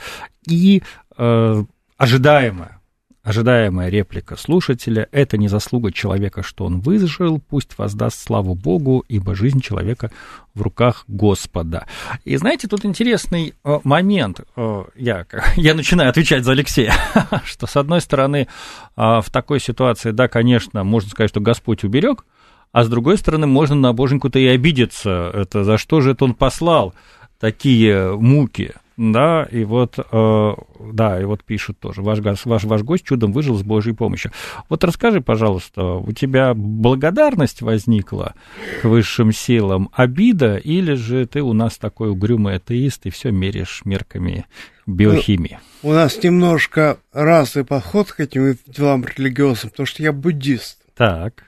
И 0.47 0.83
э, 1.17 1.63
ожидаемая, 1.97 2.81
ожидаемая 3.25 3.89
реплика 3.89 4.37
слушателя– 4.37 5.09
это 5.11 5.37
не 5.37 5.47
заслуга 5.47 5.91
человека, 5.91 6.43
что 6.43 6.65
он 6.65 6.79
выжил, 6.79 7.39
пусть 7.39 7.77
воздаст 7.77 8.23
славу 8.23 8.53
Богу, 8.53 9.03
ибо 9.09 9.35
жизнь 9.35 9.61
человека 9.61 10.11
в 10.53 10.61
руках 10.61 11.05
Господа. 11.07 11.87
И 12.23 12.37
знаете, 12.37 12.67
тут 12.67 12.85
интересный 12.85 13.55
э, 13.63 13.79
момент, 13.83 14.41
э, 14.55 14.83
я, 14.95 15.25
я 15.55 15.73
начинаю 15.73 16.11
отвечать 16.11 16.45
за 16.45 16.51
Алексея, 16.51 16.93
что 17.43 17.65
с 17.65 17.75
одной 17.75 17.99
стороны, 17.99 18.47
э, 18.47 18.47
в 18.95 19.25
такой 19.31 19.59
ситуации, 19.59 20.11
да, 20.11 20.27
конечно, 20.27 20.83
можно 20.83 21.09
сказать, 21.09 21.31
что 21.31 21.41
Господь 21.41 21.83
уберег, 21.83 22.25
а 22.71 22.83
с 22.83 22.89
другой 22.89 23.17
стороны, 23.17 23.47
можно 23.47 23.75
на 23.75 23.93
боженьку-то 23.93 24.37
и 24.37 24.47
обидеться. 24.47 25.31
Это 25.33 25.63
за 25.63 25.77
что 25.77 26.01
же 26.01 26.11
это 26.11 26.25
он 26.25 26.35
послал 26.35 26.93
такие 27.39 28.15
муки? 28.17 28.73
Да, 28.97 29.45
и 29.51 29.65
вот, 29.65 29.99
э, 29.99 30.53
да, 30.93 31.21
и 31.21 31.25
вот 31.25 31.43
пишут 31.43 31.79
тоже, 31.79 32.01
ваш, 32.01 32.19
ваш, 32.45 32.63
ваш 32.63 32.83
гость 32.83 33.03
чудом 33.03 33.33
выжил 33.33 33.57
с 33.57 33.63
Божьей 33.63 33.93
помощью. 33.93 34.31
Вот 34.69 34.85
расскажи, 34.85 35.19
пожалуйста, 35.19 35.95
у 35.95 36.13
тебя 36.13 36.53
благодарность 36.53 37.61
возникла 37.61 38.35
к 38.81 38.85
высшим 38.85 39.33
силам, 39.33 39.89
обида, 39.91 40.55
или 40.55 40.93
же 40.93 41.25
ты 41.25 41.41
у 41.41 41.51
нас 41.51 41.77
такой 41.77 42.09
угрюмый 42.09 42.55
атеист 42.55 43.05
и 43.05 43.09
все 43.09 43.31
меряешь 43.31 43.81
мерками 43.83 44.45
биохимии? 44.85 45.59
Ну, 45.83 45.89
у 45.89 45.93
нас 45.93 46.23
немножко 46.23 46.97
разный 47.11 47.65
подход 47.65 48.13
к 48.13 48.21
этим 48.21 48.57
делам 48.65 49.03
религиозным, 49.05 49.71
потому 49.71 49.87
что 49.87 50.03
я 50.03 50.13
буддист. 50.13 50.79
Так. 50.95 51.43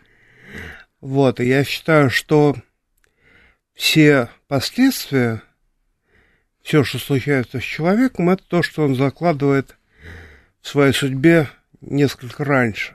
Вот, 0.99 1.39
и 1.39 1.47
я 1.47 1.63
считаю, 1.63 2.09
что 2.09 2.55
все 3.73 4.27
последствия 4.49 5.43
все, 6.67 6.83
что 6.83 6.99
случается 6.99 7.61
с 7.61 7.63
человеком, 7.63 8.29
это 8.29 8.43
то, 8.45 8.61
что 8.61 8.83
он 8.83 8.93
закладывает 8.93 9.77
в 10.59 10.67
своей 10.67 10.91
судьбе 10.91 11.47
несколько 11.79 12.43
раньше. 12.43 12.93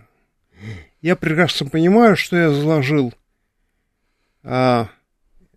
Я 1.00 1.16
прекрасно 1.16 1.70
понимаю, 1.70 2.14
что 2.14 2.36
я 2.36 2.50
заложил 2.50 3.14
а, 4.42 4.90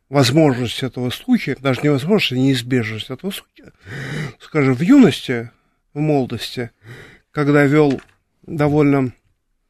возможность 0.07 0.81
этого 0.81 1.09
случая, 1.09 1.57
даже 1.59 1.81
не 1.83 1.89
возможность, 1.89 2.31
а 2.31 2.37
неизбежность 2.37 3.09
этого 3.09 3.31
случая, 3.31 3.73
скажем, 4.39 4.75
в 4.75 4.81
юности, 4.81 5.51
в 5.93 5.99
молодости, 5.99 6.71
когда 7.31 7.65
вел 7.65 7.99
довольно 8.43 9.11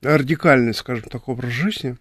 радикальный, 0.06 0.74
скажем 0.74 1.10
так, 1.10 1.28
образ 1.28 1.52
жизни. 1.52 1.98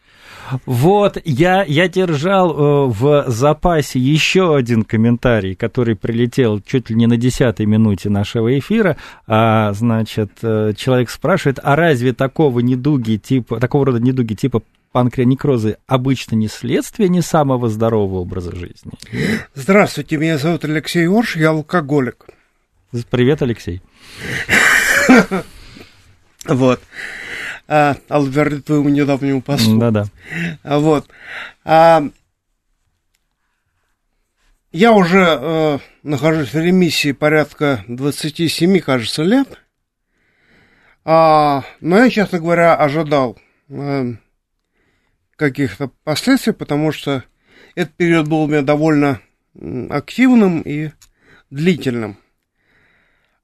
Вот, 0.67 1.19
я, 1.25 1.65
я 1.65 1.89
держал 1.89 2.53
э, 2.53 2.87
в 2.89 3.25
запасе 3.29 3.99
еще 3.99 4.57
один 4.57 4.83
комментарий, 4.83 5.55
который 5.55 5.97
прилетел 5.97 6.61
чуть 6.61 6.91
ли 6.91 6.97
не 6.97 7.07
на 7.07 7.17
десятой 7.17 7.67
минуте 7.67 8.11
нашего 8.11 8.59
эфира. 8.59 8.97
А, 9.27 9.73
значит, 9.73 10.33
э, 10.43 10.75
человек 10.77 11.11
спрашивает, 11.11 11.59
а 11.63 11.77
разве 11.77 12.13
такого 12.13 12.61
недуги 12.61 13.17
типа, 13.17 13.59
такого 13.59 13.87
рода 13.87 14.01
недуги 14.01 14.35
типа 14.35 14.63
панкреонекрозы 14.93 15.79
обычно 15.87 16.37
не 16.37 16.49
следствие 16.49 17.09
не 17.09 17.23
самого 17.23 17.69
здорового 17.69 18.21
образа 18.21 18.55
жизни? 18.55 18.93
Здравствуйте, 19.55 20.19
меня 20.19 20.39
зовут 20.39 20.65
Алексей 20.65 21.09
Орш, 21.09 21.37
я 21.37 21.51
алкоголик. 21.51 22.27
Привет, 23.11 23.43
Алексей. 23.43 23.81
Вот 26.47 26.79
а, 27.67 27.97
Алверт 28.09 28.65
твоему 28.65 28.89
недавнему 28.89 29.43
послу. 29.43 29.79
Да-да. 29.79 30.07
А, 30.63 30.79
вот. 30.79 31.09
А, 31.65 32.05
я 34.73 34.93
уже 34.93 35.39
э, 35.41 35.79
нахожусь 36.03 36.53
в 36.53 36.59
ремиссии 36.59 37.13
порядка 37.13 37.85
27, 37.87 38.81
кажется, 38.81 39.23
лет. 39.23 39.61
А, 41.05 41.63
но 41.81 41.99
я, 41.99 42.11
честно 42.11 42.41
говоря, 42.41 42.75
ожидал 42.75 43.39
э, 43.69 44.15
каких-то 45.37 45.91
последствий, 46.03 46.53
потому 46.53 46.91
что 46.91 47.23
этот 47.77 47.95
период 47.95 48.27
был 48.27 48.43
у 48.43 48.47
меня 48.49 48.63
довольно 48.63 49.21
активным 49.91 50.61
и 50.63 50.91
длительным. 51.51 52.19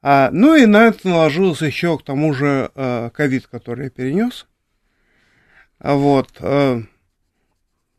А, 0.02 0.30
ну 0.32 0.54
и 0.56 0.64
на 0.66 0.86
это 0.86 1.06
наложился 1.08 1.66
еще 1.66 1.98
к 1.98 2.04
тому 2.04 2.32
же 2.32 2.70
э, 2.74 3.10
ковид, 3.12 3.46
который 3.46 3.84
я 3.84 3.90
перенес. 3.90 4.46
А 5.78 5.94
вот. 5.94 6.30
Э, 6.38 6.80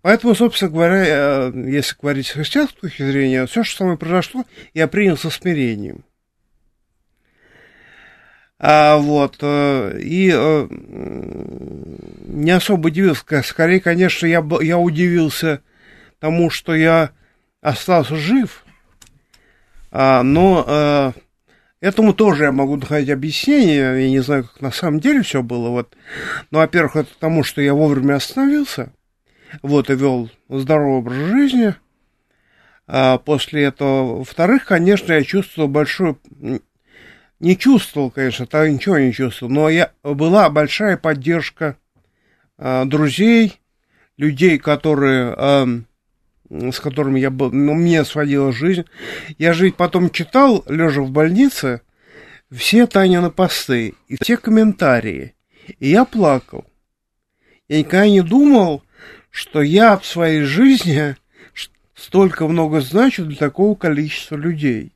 поэтому, 0.01 0.33
собственно 0.33 0.71
говоря, 0.71 1.03
э, 1.05 1.51
если 1.67 1.95
говорить 2.01 2.27
с 2.27 2.31
христианской 2.31 2.89
точки 2.89 3.03
зрения, 3.03 3.45
все, 3.45 3.63
что 3.63 3.77
со 3.77 3.83
мной 3.83 3.97
произошло, 3.97 4.45
я 4.73 4.87
принял 4.87 5.15
со 5.15 5.29
смирением. 5.29 6.03
А, 8.63 8.97
вот, 8.97 9.37
и 9.41 10.31
не 12.27 12.51
особо 12.51 12.87
удивился. 12.87 13.41
Скорее, 13.43 13.79
конечно, 13.79 14.27
я, 14.27 14.45
я 14.61 14.77
удивился 14.77 15.61
тому, 16.19 16.51
что 16.51 16.75
я 16.75 17.09
остался 17.61 18.15
жив, 18.15 18.63
а, 19.91 20.21
но 20.21 21.13
Этому 21.81 22.13
тоже 22.13 22.43
я 22.43 22.51
могу 22.51 22.77
находить 22.77 23.09
объяснение, 23.09 24.03
я 24.03 24.09
не 24.09 24.19
знаю, 24.19 24.43
как 24.43 24.61
на 24.61 24.71
самом 24.71 24.99
деле 24.99 25.23
все 25.23 25.41
было. 25.41 25.69
Вот. 25.69 25.97
Но, 26.51 26.59
во-первых, 26.59 26.95
это 26.95 27.09
потому, 27.11 27.43
что 27.43 27.59
я 27.59 27.73
вовремя 27.73 28.15
остановился, 28.15 28.93
вот, 29.63 29.89
и 29.89 29.95
вел 29.95 30.29
здоровый 30.47 30.99
образ 30.99 31.17
жизни. 31.17 31.75
А 32.85 33.17
после 33.17 33.63
этого, 33.63 34.19
во-вторых, 34.19 34.65
конечно, 34.65 35.11
я 35.11 35.23
чувствовал 35.23 35.67
большую... 35.67 36.19
Не 37.39 37.57
чувствовал, 37.57 38.11
конечно, 38.11 38.45
то 38.45 38.69
ничего 38.69 38.99
не 38.99 39.11
чувствовал, 39.11 39.51
но 39.51 39.67
я, 39.67 39.91
была 40.03 40.47
большая 40.51 40.95
поддержка 40.95 41.77
а, 42.59 42.85
друзей, 42.85 43.59
людей, 44.17 44.59
которые... 44.59 45.33
А, 45.35 45.67
с 46.51 46.79
которыми 46.79 47.19
я 47.19 47.29
был, 47.29 47.51
ну, 47.51 47.73
мне 47.73 48.03
сводила 48.03 48.51
жизнь. 48.51 48.85
Я 49.37 49.53
же 49.53 49.71
потом 49.71 50.09
читал, 50.09 50.63
лежа 50.67 51.01
в 51.01 51.11
больнице, 51.11 51.81
все 52.51 52.87
Танины 52.87 53.31
посты 53.31 53.93
и 54.07 54.17
все 54.21 54.35
комментарии. 54.37 55.33
И 55.79 55.89
я 55.89 56.03
плакал. 56.03 56.65
Я 57.69 57.79
никогда 57.79 58.07
не 58.07 58.21
думал, 58.21 58.83
что 59.29 59.61
я 59.61 59.97
в 59.97 60.05
своей 60.05 60.41
жизни 60.41 61.15
столько 61.95 62.47
много 62.47 62.81
значу 62.81 63.25
для 63.25 63.37
такого 63.37 63.75
количества 63.75 64.35
людей. 64.35 64.91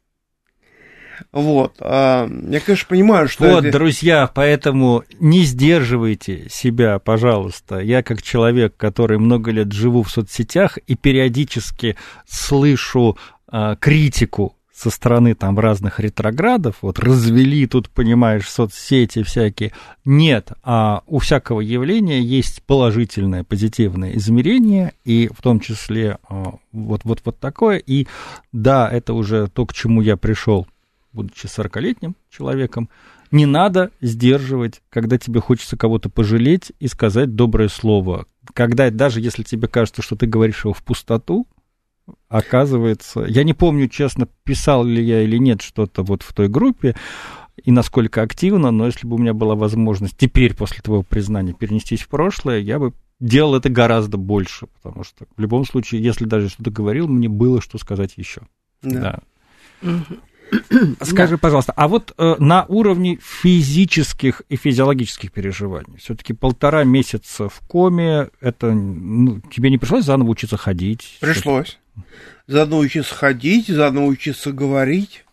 Вот. 1.31 1.75
А, 1.79 2.27
я, 2.49 2.59
конечно, 2.59 2.87
понимаю, 2.87 3.27
что... 3.27 3.45
Вот, 3.45 3.65
это... 3.65 3.77
друзья, 3.77 4.29
поэтому 4.33 5.03
не 5.19 5.43
сдерживайте 5.43 6.47
себя, 6.49 6.99
пожалуйста. 6.99 7.79
Я 7.79 8.03
как 8.03 8.21
человек, 8.21 8.75
который 8.77 9.17
много 9.17 9.51
лет 9.51 9.71
живу 9.71 10.03
в 10.03 10.11
соцсетях 10.11 10.77
и 10.77 10.95
периодически 10.95 11.95
слышу 12.25 13.17
а, 13.47 13.75
критику 13.75 14.55
со 14.75 14.89
стороны 14.89 15.35
там 15.35 15.57
разных 15.57 16.01
ретроградов, 16.01 16.79
вот 16.81 16.99
развели 16.99 17.65
тут, 17.65 17.89
понимаешь, 17.89 18.49
соцсети 18.49 19.23
всякие. 19.23 19.71
Нет, 20.03 20.51
а 20.63 21.01
у 21.07 21.19
всякого 21.19 21.61
явления 21.61 22.21
есть 22.21 22.61
положительное, 22.63 23.45
позитивное 23.45 24.17
измерение, 24.17 24.91
и 25.05 25.29
в 25.33 25.41
том 25.41 25.61
числе 25.61 26.17
а, 26.27 26.55
вот, 26.73 27.01
вот, 27.05 27.21
вот 27.23 27.39
такое. 27.39 27.77
И 27.77 28.07
да, 28.51 28.89
это 28.89 29.13
уже 29.13 29.47
то, 29.47 29.65
к 29.65 29.73
чему 29.73 30.01
я 30.01 30.17
пришел 30.17 30.67
будучи 31.15 31.45
40-летним 31.45 32.15
человеком, 32.29 32.89
не 33.31 33.45
надо 33.45 33.91
сдерживать, 34.01 34.81
когда 34.89 35.17
тебе 35.17 35.39
хочется 35.39 35.77
кого-то 35.77 36.09
пожалеть 36.09 36.71
и 36.79 36.87
сказать 36.87 37.35
доброе 37.35 37.69
слово. 37.69 38.25
Когда, 38.53 38.89
даже 38.91 39.21
если 39.21 39.43
тебе 39.43 39.67
кажется, 39.67 40.01
что 40.01 40.15
ты 40.15 40.27
говоришь 40.27 40.63
его 40.63 40.73
в 40.73 40.83
пустоту, 40.83 41.47
оказывается... 42.27 43.25
Я 43.27 43.43
не 43.43 43.53
помню, 43.53 43.87
честно, 43.89 44.27
писал 44.43 44.83
ли 44.83 45.03
я 45.03 45.23
или 45.23 45.37
нет 45.37 45.61
что-то 45.61 46.03
вот 46.03 46.21
в 46.21 46.33
той 46.33 46.47
группе, 46.47 46.95
и 47.63 47.71
насколько 47.71 48.21
активно, 48.21 48.71
но 48.71 48.85
если 48.85 49.07
бы 49.07 49.15
у 49.15 49.19
меня 49.19 49.33
была 49.33 49.55
возможность 49.55 50.17
теперь, 50.17 50.55
после 50.55 50.81
твоего 50.81 51.03
признания, 51.03 51.53
перенестись 51.53 52.01
в 52.01 52.09
прошлое, 52.09 52.59
я 52.59 52.79
бы 52.79 52.93
делал 53.19 53.55
это 53.55 53.69
гораздо 53.69 54.17
больше, 54.17 54.67
потому 54.67 55.03
что 55.03 55.25
в 55.35 55.41
любом 55.41 55.65
случае, 55.65 56.03
если 56.03 56.25
даже 56.25 56.49
что-то 56.49 56.69
говорил, 56.69 57.07
мне 57.07 57.29
было 57.29 57.61
что 57.61 57.77
сказать 57.77 58.13
еще. 58.17 58.41
Да. 58.81 59.21
да. 59.81 59.91
Скажи, 61.01 61.37
пожалуйста, 61.37 61.73
а 61.75 61.87
вот 61.87 62.13
э, 62.17 62.35
на 62.39 62.65
уровне 62.65 63.19
физических 63.21 64.41
и 64.49 64.55
физиологических 64.55 65.31
переживаний, 65.31 65.97
все-таки 65.97 66.33
полтора 66.33 66.83
месяца 66.83 67.49
в 67.49 67.59
коме, 67.67 68.29
это 68.41 68.71
ну, 68.71 69.41
тебе 69.51 69.69
не 69.69 69.77
пришлось 69.77 70.05
заново 70.05 70.29
учиться 70.29 70.57
ходить? 70.57 71.17
Пришлось. 71.19 71.79
Заново 72.47 72.79
учиться 72.79 73.15
ходить, 73.15 73.67
заново 73.67 74.05
учиться 74.05 74.51
говорить. 74.51 75.25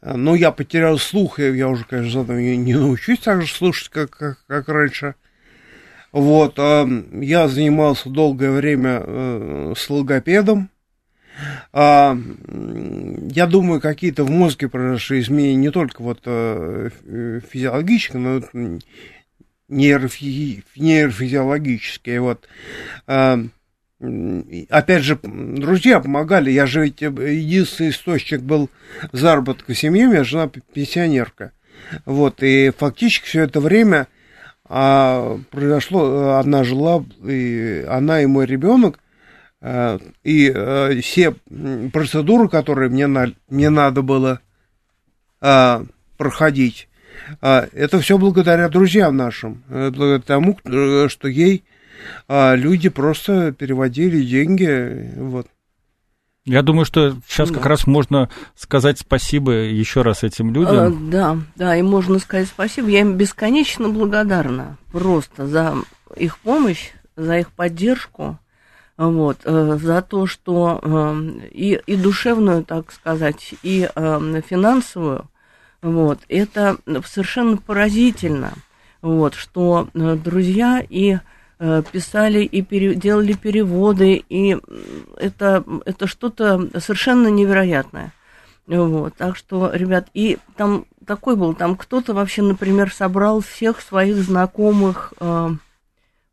Но 0.00 0.36
я 0.36 0.52
потерял 0.52 0.96
слух, 0.98 1.40
я 1.40 1.68
уже, 1.68 1.84
конечно, 1.84 2.22
заново 2.22 2.38
не, 2.38 2.74
научусь 2.74 3.18
так 3.18 3.42
же 3.42 3.52
слушать, 3.52 3.88
как, 3.88 4.10
как, 4.10 4.44
как 4.46 4.68
раньше. 4.68 5.14
Вот, 6.12 6.54
э, 6.58 6.86
я 7.20 7.48
занимался 7.48 8.08
долгое 8.08 8.50
время 8.50 9.02
э, 9.04 9.74
с 9.76 9.90
логопедом 9.90 10.70
а, 10.70 10.77
я 11.72 13.46
думаю, 13.46 13.80
какие-то 13.80 14.24
в 14.24 14.30
мозге 14.30 14.68
произошли 14.68 15.20
изменения 15.20 15.56
не 15.56 15.70
только 15.70 16.02
вот 16.02 16.20
э, 16.24 16.90
физиологические, 17.50 18.20
но 18.20 18.38
и 18.38 18.78
нейрофи, 19.68 20.64
нейрофизиологические. 20.76 22.20
Вот. 22.20 22.48
А, 23.06 23.38
опять 24.70 25.02
же, 25.02 25.18
друзья 25.22 26.00
помогали. 26.00 26.50
Я 26.50 26.66
же 26.66 26.84
ведь 26.84 27.00
единственный 27.00 27.90
источник 27.90 28.40
был 28.40 28.70
заработка 29.12 29.74
семьи, 29.74 30.06
у 30.06 30.10
меня 30.10 30.24
жена 30.24 30.50
пенсионерка. 30.72 31.52
Вот, 32.04 32.42
и 32.42 32.72
фактически 32.76 33.26
все 33.26 33.42
это 33.42 33.60
время 33.60 34.08
а, 34.64 35.38
произошло, 35.50 36.34
она 36.36 36.64
жила, 36.64 37.04
и 37.24 37.84
она 37.88 38.22
и 38.22 38.26
мой 38.26 38.46
ребенок 38.46 38.98
Э, 38.98 39.07
и 39.60 40.52
э, 40.54 41.00
все 41.00 41.32
процедуры, 41.92 42.48
которые 42.48 42.90
мне, 42.90 43.06
на, 43.08 43.32
мне 43.48 43.70
надо 43.70 44.02
было 44.02 44.40
а, 45.40 45.84
проходить. 46.16 46.88
А, 47.40 47.66
это 47.72 48.00
все 48.00 48.18
благодаря 48.18 48.68
друзьям 48.68 49.16
нашим, 49.16 49.62
э, 49.68 49.90
благодаря 49.90 50.20
тому, 50.20 50.58
э, 50.64 51.08
что 51.08 51.28
ей 51.28 51.64
а, 52.28 52.54
люди 52.54 52.88
просто 52.88 53.52
переводили 53.52 54.24
деньги. 54.24 55.12
Вот. 55.16 55.46
Я 56.44 56.62
думаю, 56.62 56.84
что 56.84 57.16
сейчас 57.26 57.50
да. 57.50 57.56
как 57.56 57.66
раз 57.66 57.86
можно 57.86 58.30
сказать 58.54 58.98
спасибо 58.98 59.52
еще 59.52 60.02
раз 60.02 60.24
этим 60.24 60.52
людям. 60.54 60.76
А, 60.76 61.10
да, 61.10 61.36
да, 61.56 61.76
и 61.76 61.82
можно 61.82 62.18
сказать 62.18 62.48
спасибо. 62.48 62.88
Я 62.88 63.00
им 63.00 63.16
бесконечно 63.16 63.88
благодарна 63.88 64.78
просто 64.90 65.46
за 65.46 65.74
их 66.16 66.38
помощь, 66.38 66.92
за 67.16 67.38
их 67.38 67.52
поддержку, 67.52 68.38
вот, 68.98 69.38
э, 69.44 69.78
за 69.80 70.02
то, 70.02 70.26
что 70.26 70.80
э, 70.82 71.20
и, 71.52 71.80
и 71.86 71.96
душевную, 71.96 72.64
так 72.64 72.92
сказать, 72.92 73.54
и 73.62 73.88
э, 73.94 74.40
финансовую, 74.46 75.28
вот, 75.80 76.18
это 76.28 76.76
совершенно 77.06 77.56
поразительно, 77.56 78.54
вот, 79.00 79.34
что 79.34 79.88
друзья 79.94 80.84
и 80.86 81.18
писали 81.92 82.44
и 82.44 82.62
пере, 82.62 82.94
делали 82.94 83.32
переводы, 83.32 84.24
и 84.28 84.56
это, 85.16 85.64
это 85.84 86.06
что-то 86.06 86.68
совершенно 86.80 87.28
невероятное. 87.28 88.12
Вот, 88.66 89.14
так 89.16 89.36
что, 89.36 89.70
ребят, 89.72 90.08
и 90.14 90.38
там 90.56 90.84
такой 91.06 91.36
был, 91.36 91.54
там 91.54 91.76
кто-то 91.76 92.12
вообще, 92.12 92.42
например, 92.42 92.92
собрал 92.92 93.40
всех 93.40 93.80
своих 93.80 94.16
знакомых 94.16 95.14
э, 95.20 95.50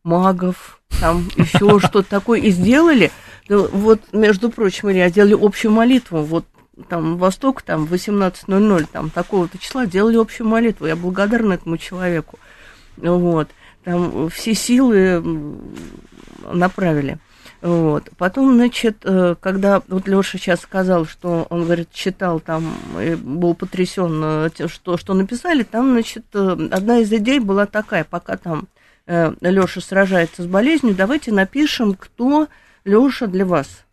магов, 0.06 0.80
там 1.02 1.28
еще 1.36 1.80
что-то 1.80 2.04
такое, 2.04 2.39
и 2.39 2.52
сделали, 2.52 3.12
вот, 3.50 4.02
между 4.13 4.50
прочим, 4.50 4.89
я 4.89 5.10
сделали 5.10 5.34
общую 5.34 5.72
молитву, 5.72 6.22
вот 6.22 6.46
там 6.89 7.18
Восток, 7.18 7.62
там 7.62 7.86
18.00, 7.86 8.88
там 8.91 9.10
такого-то 9.10 9.58
числа 9.58 9.86
делали 9.86 10.18
общую 10.18 10.48
молитву, 10.48 10.86
я 10.86 10.96
благодарна 10.96 11.54
этому 11.54 11.78
человеку, 11.78 12.39
вот, 12.98 13.50
там 13.84 14.30
все 14.30 14.54
силы 14.54 15.22
направили. 16.52 17.20
Вот. 17.65 18.12
Потом, 18.18 18.54
значит, 18.54 18.98
э, 19.06 19.36
когда 19.39 19.82
вот 19.88 20.08
Леша 20.08 20.38
сейчас 20.38 20.62
сказал, 20.62 21.06
что 21.06 21.48
он, 21.50 21.63
говорит, 21.63 21.89
читал 21.91 22.39
там, 22.39 22.76
и 23.02 23.15
был 23.15 23.56
потрясен 23.56 24.22
э, 24.24 24.50
тем, 24.56 24.70
что, 24.70 24.98
что 24.98 25.15
написали, 25.15 25.63
там, 25.63 25.94
значит, 25.94 26.26
э, 26.36 26.70
одна 26.72 27.00
из 27.00 27.12
идей 27.12 27.39
была 27.39 27.65
такая, 27.65 28.04
пока 28.04 28.38
там 28.38 28.68
Леша 29.08 29.82
сражается 29.82 30.44
с 30.44 30.48
болезнью, 30.48 30.96
давайте 30.96 31.32
напишем, 31.32 31.94
кто 31.94 32.48
Леша 32.86 33.28
для 33.28 33.46
вас. 33.46 33.86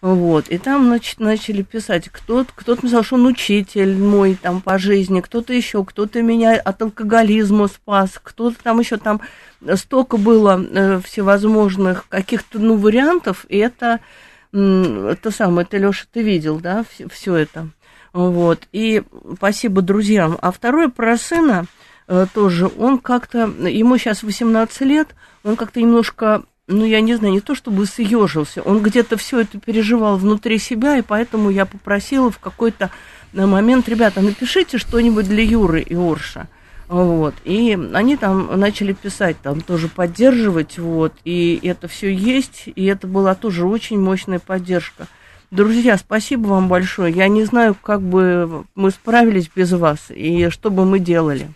Вот, 0.00 0.48
и 0.48 0.56
там 0.56 0.86
значит, 0.86 1.20
начали 1.20 1.60
писать, 1.60 2.08
кто-то, 2.08 2.50
кто-то 2.54 2.82
написал, 2.82 3.02
что 3.02 3.16
он 3.16 3.26
учитель 3.26 3.98
мой 3.98 4.34
там 4.34 4.62
по 4.62 4.78
жизни, 4.78 5.20
кто-то 5.20 5.52
еще, 5.52 5.84
кто-то 5.84 6.22
меня 6.22 6.58
от 6.58 6.80
алкоголизма 6.80 7.68
спас, 7.68 8.18
кто-то 8.22 8.56
там 8.62 8.80
еще 8.80 8.96
там 8.96 9.20
столько 9.74 10.16
было 10.16 10.58
э, 10.58 11.00
всевозможных 11.04 12.08
каких-то, 12.08 12.58
ну, 12.58 12.76
вариантов, 12.76 13.44
и 13.50 13.58
это, 13.58 14.00
э, 14.54 15.10
это 15.12 15.30
самое, 15.30 15.66
ты, 15.66 15.76
Леша, 15.76 16.06
ты 16.10 16.22
видел, 16.22 16.60
да, 16.60 16.82
все, 17.10 17.34
это. 17.34 17.68
Вот, 18.14 18.68
и 18.72 19.02
спасибо 19.36 19.82
друзьям. 19.82 20.38
А 20.40 20.50
второе 20.50 20.88
про 20.88 21.18
сына– 21.18 21.66
Э, 21.74 21.79
тоже, 22.32 22.70
он 22.78 22.98
как-то, 22.98 23.50
ему 23.68 23.96
сейчас 23.96 24.22
18 24.22 24.80
лет, 24.82 25.14
он 25.44 25.56
как-то 25.56 25.80
немножко, 25.80 26.42
ну, 26.66 26.84
я 26.84 27.00
не 27.00 27.14
знаю, 27.14 27.34
не 27.34 27.40
то 27.40 27.54
чтобы 27.54 27.86
съежился, 27.86 28.62
он 28.62 28.82
где-то 28.82 29.16
все 29.16 29.40
это 29.40 29.60
переживал 29.60 30.16
внутри 30.16 30.58
себя, 30.58 30.96
и 30.98 31.02
поэтому 31.02 31.50
я 31.50 31.66
попросила 31.66 32.30
в 32.30 32.38
какой-то 32.38 32.90
э, 33.32 33.46
момент, 33.46 33.88
ребята, 33.88 34.20
напишите 34.22 34.78
что-нибудь 34.78 35.28
для 35.28 35.44
Юры 35.44 35.82
и 35.82 35.94
Орша. 35.94 36.48
Вот. 36.88 37.34
И 37.44 37.78
они 37.94 38.16
там 38.16 38.58
начали 38.58 38.92
писать, 38.92 39.36
там 39.40 39.60
тоже 39.60 39.86
поддерживать, 39.86 40.76
вот, 40.76 41.12
и 41.24 41.60
это 41.62 41.86
все 41.86 42.12
есть, 42.12 42.64
и 42.66 42.86
это 42.86 43.06
была 43.06 43.36
тоже 43.36 43.64
очень 43.64 44.00
мощная 44.00 44.40
поддержка. 44.40 45.06
Друзья, 45.52 45.96
спасибо 45.96 46.48
вам 46.48 46.68
большое. 46.68 47.14
Я 47.14 47.28
не 47.28 47.44
знаю, 47.44 47.76
как 47.80 48.02
бы 48.02 48.64
мы 48.74 48.90
справились 48.90 49.48
без 49.54 49.72
вас, 49.72 50.10
и 50.10 50.48
что 50.48 50.70
бы 50.70 50.84
мы 50.84 50.98
делали. 50.98 51.50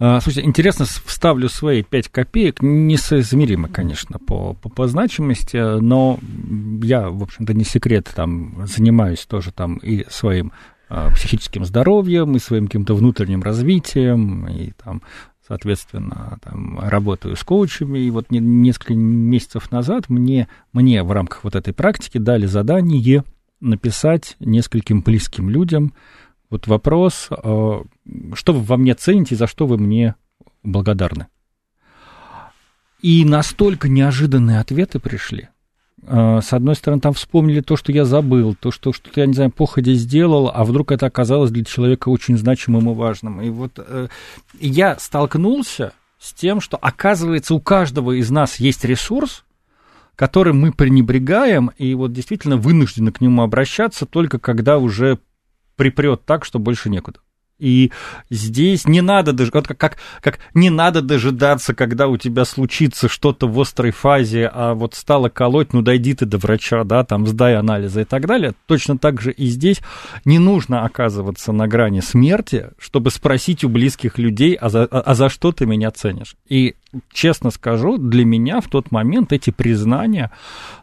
А, 0.00 0.20
слушайте, 0.20 0.46
интересно, 0.46 0.84
вставлю 0.84 1.48
свои 1.48 1.82
5 1.82 2.08
копеек, 2.08 2.62
несоизмеримо, 2.62 3.68
конечно, 3.68 4.20
по, 4.20 4.54
по, 4.54 4.68
по 4.68 4.86
значимости, 4.86 5.56
но 5.80 6.20
я, 6.82 7.10
в 7.10 7.20
общем-то, 7.20 7.52
не 7.52 7.64
секрет, 7.64 8.08
там, 8.14 8.64
занимаюсь 8.66 9.26
тоже 9.26 9.50
там 9.50 9.78
и 9.78 10.06
своим 10.08 10.52
э, 10.88 11.10
психическим 11.14 11.64
здоровьем, 11.64 12.36
и 12.36 12.38
своим 12.38 12.66
каким-то 12.66 12.94
внутренним 12.94 13.42
развитием, 13.42 14.46
и 14.46 14.70
там, 14.84 15.02
соответственно, 15.44 16.38
там, 16.44 16.78
работаю 16.78 17.34
с 17.34 17.42
коучами, 17.42 17.98
и 17.98 18.10
вот 18.10 18.30
не, 18.30 18.38
несколько 18.38 18.94
месяцев 18.94 19.72
назад 19.72 20.08
мне, 20.08 20.46
мне 20.72 21.02
в 21.02 21.10
рамках 21.10 21.42
вот 21.42 21.56
этой 21.56 21.74
практики 21.74 22.18
дали 22.18 22.46
задание 22.46 23.24
написать 23.60 24.36
нескольким 24.38 25.00
близким 25.00 25.50
людям, 25.50 25.92
вот 26.50 26.66
вопрос, 26.66 27.28
а, 27.30 27.82
что 28.34 28.52
вы 28.52 28.60
во 28.60 28.76
мне 28.76 28.94
цените, 28.94 29.36
за 29.36 29.46
что 29.46 29.66
вы 29.66 29.78
мне 29.78 30.14
благодарны? 30.62 31.26
И 33.00 33.24
настолько 33.24 33.88
неожиданные 33.88 34.60
ответы 34.60 34.98
пришли. 34.98 35.48
А, 36.06 36.40
с 36.40 36.52
одной 36.52 36.74
стороны, 36.74 37.00
там 37.00 37.12
вспомнили 37.12 37.60
то, 37.60 37.76
что 37.76 37.92
я 37.92 38.04
забыл, 38.04 38.54
то, 38.54 38.70
что 38.70 38.92
что-то, 38.92 39.20
я 39.20 39.26
не 39.26 39.34
знаю, 39.34 39.50
походе 39.50 39.94
сделал, 39.94 40.50
а 40.52 40.64
вдруг 40.64 40.92
это 40.92 41.06
оказалось 41.06 41.50
для 41.50 41.64
человека 41.64 42.08
очень 42.08 42.38
значимым 42.38 42.90
и 42.90 42.94
важным. 42.94 43.42
И 43.42 43.50
вот 43.50 43.72
э, 43.76 44.08
я 44.58 44.98
столкнулся 44.98 45.92
с 46.18 46.32
тем, 46.32 46.60
что, 46.60 46.76
оказывается, 46.76 47.54
у 47.54 47.60
каждого 47.60 48.12
из 48.18 48.30
нас 48.30 48.56
есть 48.56 48.84
ресурс, 48.84 49.44
которым 50.16 50.60
мы 50.60 50.72
пренебрегаем, 50.72 51.70
и 51.78 51.94
вот 51.94 52.12
действительно 52.12 52.56
вынуждены 52.56 53.12
к 53.12 53.20
нему 53.20 53.42
обращаться 53.42 54.04
только 54.04 54.40
когда 54.40 54.78
уже 54.78 55.18
припрет 55.78 56.26
так, 56.26 56.44
что 56.44 56.58
больше 56.58 56.90
некуда. 56.90 57.20
И 57.58 57.90
здесь 58.30 58.86
не 58.86 59.00
надо 59.00 59.32
даже, 59.32 59.50
как, 59.50 59.66
как, 59.76 59.98
как 60.20 60.38
не 60.54 60.70
надо 60.70 61.02
дожидаться, 61.02 61.74
когда 61.74 62.06
у 62.06 62.16
тебя 62.16 62.44
случится 62.44 63.08
что-то 63.08 63.48
в 63.48 63.60
острой 63.60 63.90
фазе, 63.90 64.48
а 64.52 64.74
вот 64.74 64.94
стало 64.94 65.28
колоть, 65.28 65.72
ну 65.72 65.82
дойди 65.82 66.14
ты 66.14 66.24
до 66.24 66.38
врача, 66.38 66.84
да, 66.84 67.04
там 67.04 67.26
сдай 67.26 67.56
анализы 67.56 68.02
и 68.02 68.04
так 68.04 68.26
далее. 68.26 68.54
Точно 68.66 68.96
так 68.96 69.20
же 69.20 69.32
и 69.32 69.46
здесь 69.46 69.80
не 70.24 70.38
нужно 70.38 70.84
оказываться 70.84 71.52
на 71.52 71.66
грани 71.66 72.00
смерти, 72.00 72.70
чтобы 72.78 73.10
спросить 73.10 73.64
у 73.64 73.68
близких 73.68 74.18
людей, 74.18 74.54
а 74.54 74.68
за, 74.68 74.84
а, 74.84 75.00
а 75.00 75.14
за 75.14 75.28
что 75.28 75.50
ты 75.50 75.66
меня 75.66 75.90
ценишь. 75.90 76.36
И 76.48 76.76
честно 77.12 77.50
скажу, 77.50 77.98
для 77.98 78.24
меня 78.24 78.60
в 78.60 78.68
тот 78.68 78.92
момент 78.92 79.32
эти 79.32 79.50
признания 79.50 80.30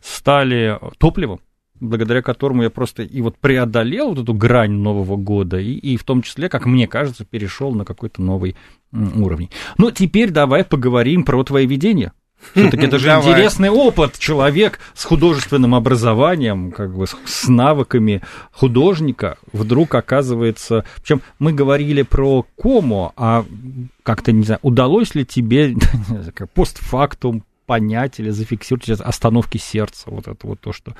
стали 0.01 0.77
топливом 0.97 1.39
благодаря 1.79 2.21
которому 2.21 2.63
я 2.63 2.69
просто 2.69 3.03
и 3.03 3.21
вот 3.21 3.37
преодолел 3.37 4.09
вот 4.09 4.19
эту 4.19 4.33
грань 4.33 4.71
Нового 4.71 5.17
года, 5.17 5.59
и, 5.59 5.73
и 5.73 5.97
в 5.97 6.03
том 6.03 6.21
числе, 6.21 6.49
как 6.49 6.65
мне 6.65 6.87
кажется, 6.87 7.25
перешел 7.25 7.73
на 7.73 7.85
какой-то 7.85 8.21
новый 8.21 8.55
уровень. 8.93 9.49
Но 9.77 9.91
теперь 9.91 10.31
давай 10.31 10.63
поговорим 10.63 11.23
про 11.23 11.43
твои 11.43 11.65
видения. 11.65 12.13
Все-таки 12.53 12.85
это 12.85 12.99
же 12.99 13.07
Давай. 13.07 13.31
интересный 13.31 13.69
опыт. 13.69 14.19
Человек 14.19 14.79
с 14.93 15.03
художественным 15.05 15.73
образованием, 15.73 16.71
как 16.71 16.95
бы 16.95 17.05
с 17.07 17.47
навыками 17.47 18.21
художника, 18.51 19.37
вдруг 19.51 19.95
оказывается. 19.95 20.85
Причем 20.97 21.21
мы 21.39 21.53
говорили 21.53 22.03
про 22.03 22.45
кому, 22.61 23.13
а 23.15 23.45
как-то 24.03 24.31
не 24.31 24.43
знаю, 24.43 24.59
удалось 24.61 25.15
ли 25.15 25.25
тебе 25.25 25.75
постфактум 26.53 27.43
понять 27.65 28.19
или 28.19 28.29
зафиксировать 28.29 29.01
остановки 29.01 29.57
сердца, 29.57 30.05
вот 30.07 30.27
это 30.27 30.47
вот 30.47 30.59
то, 30.59 30.73
что 30.73 30.95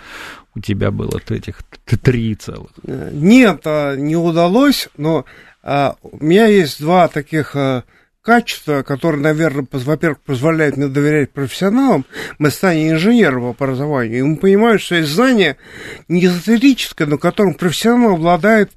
у 0.55 0.59
тебя 0.59 0.91
было 0.91 1.19
этих 1.29 1.63
три 2.03 2.35
целых? 2.35 2.71
Нет, 2.83 3.61
а, 3.65 3.95
не 3.95 4.15
удалось, 4.15 4.89
но 4.97 5.25
а, 5.63 5.95
у 6.01 6.23
меня 6.23 6.47
есть 6.47 6.79
два 6.79 7.07
таких 7.07 7.55
а, 7.55 7.83
качества, 8.25 8.81
которые, 8.81 9.21
наверное, 9.21 9.67
во-первых, 9.71 10.19
позволяют 10.19 10.77
мне 10.77 10.87
доверять 10.87 11.31
профессионалам, 11.31 12.05
мы 12.39 12.49
станем 12.49 12.93
инженером 12.93 13.53
по 13.53 13.65
образованию, 13.65 14.19
и 14.19 14.23
мы 14.23 14.37
понимаем, 14.37 14.79
что 14.79 14.95
есть 14.95 15.09
знание 15.09 15.57
не 16.07 16.25
эзотерическое, 16.25 17.07
но 17.07 17.19
которым 17.19 17.53
профессионал 17.53 18.15
обладает 18.15 18.71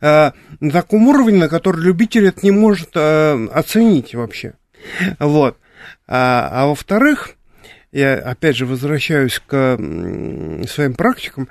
э, 0.00 0.32
на 0.60 0.70
таком 0.70 1.06
уровне, 1.06 1.38
на 1.38 1.48
который 1.48 1.82
любитель 1.82 2.26
это 2.26 2.40
не 2.42 2.50
может 2.50 2.90
э, 2.94 3.46
оценить 3.52 4.14
вообще. 4.14 4.54
Вот. 5.18 5.58
А, 6.06 6.48
а 6.52 6.66
во-вторых, 6.66 7.34
я 7.92 8.14
опять 8.14 8.56
же 8.56 8.66
возвращаюсь 8.66 9.40
к 9.46 9.76
своим 10.68 10.94
практикам, 10.94 11.48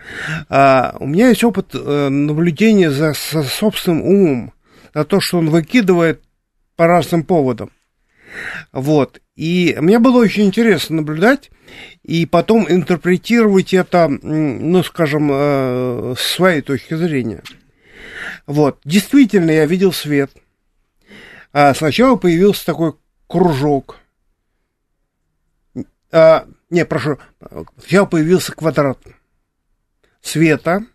а, 0.49 0.95
у 0.99 1.07
меня 1.07 1.29
есть 1.29 1.43
опыт 1.43 1.69
а, 1.73 2.09
наблюдения 2.09 2.91
за, 2.91 3.13
за 3.13 3.43
собственным 3.43 4.01
умом, 4.01 4.53
за 4.93 5.05
то, 5.05 5.19
что 5.19 5.39
он 5.39 5.49
выкидывает 5.49 6.21
по 6.75 6.87
разным 6.87 7.23
поводам. 7.23 7.71
Вот. 8.71 9.21
И 9.35 9.75
мне 9.79 9.99
было 9.99 10.17
очень 10.19 10.45
интересно 10.45 10.97
наблюдать 10.97 11.49
и 12.03 12.25
потом 12.25 12.65
интерпретировать 12.69 13.73
это, 13.73 14.07
ну, 14.07 14.83
скажем, 14.83 15.29
э, 15.31 16.15
с 16.17 16.21
своей 16.21 16.61
точки 16.61 16.95
зрения. 16.95 17.41
Вот, 18.45 18.79
действительно, 18.83 19.51
я 19.51 19.65
видел 19.65 19.91
свет. 19.93 20.31
А 21.51 21.73
сначала 21.73 22.15
появился 22.15 22.65
такой 22.65 22.93
кружок. 23.27 23.97
А, 26.13 26.45
не, 26.69 26.85
прошу, 26.85 27.17
сначала 27.79 28.05
появился 28.05 28.53
квадрат 28.53 28.99
света, 30.21 30.85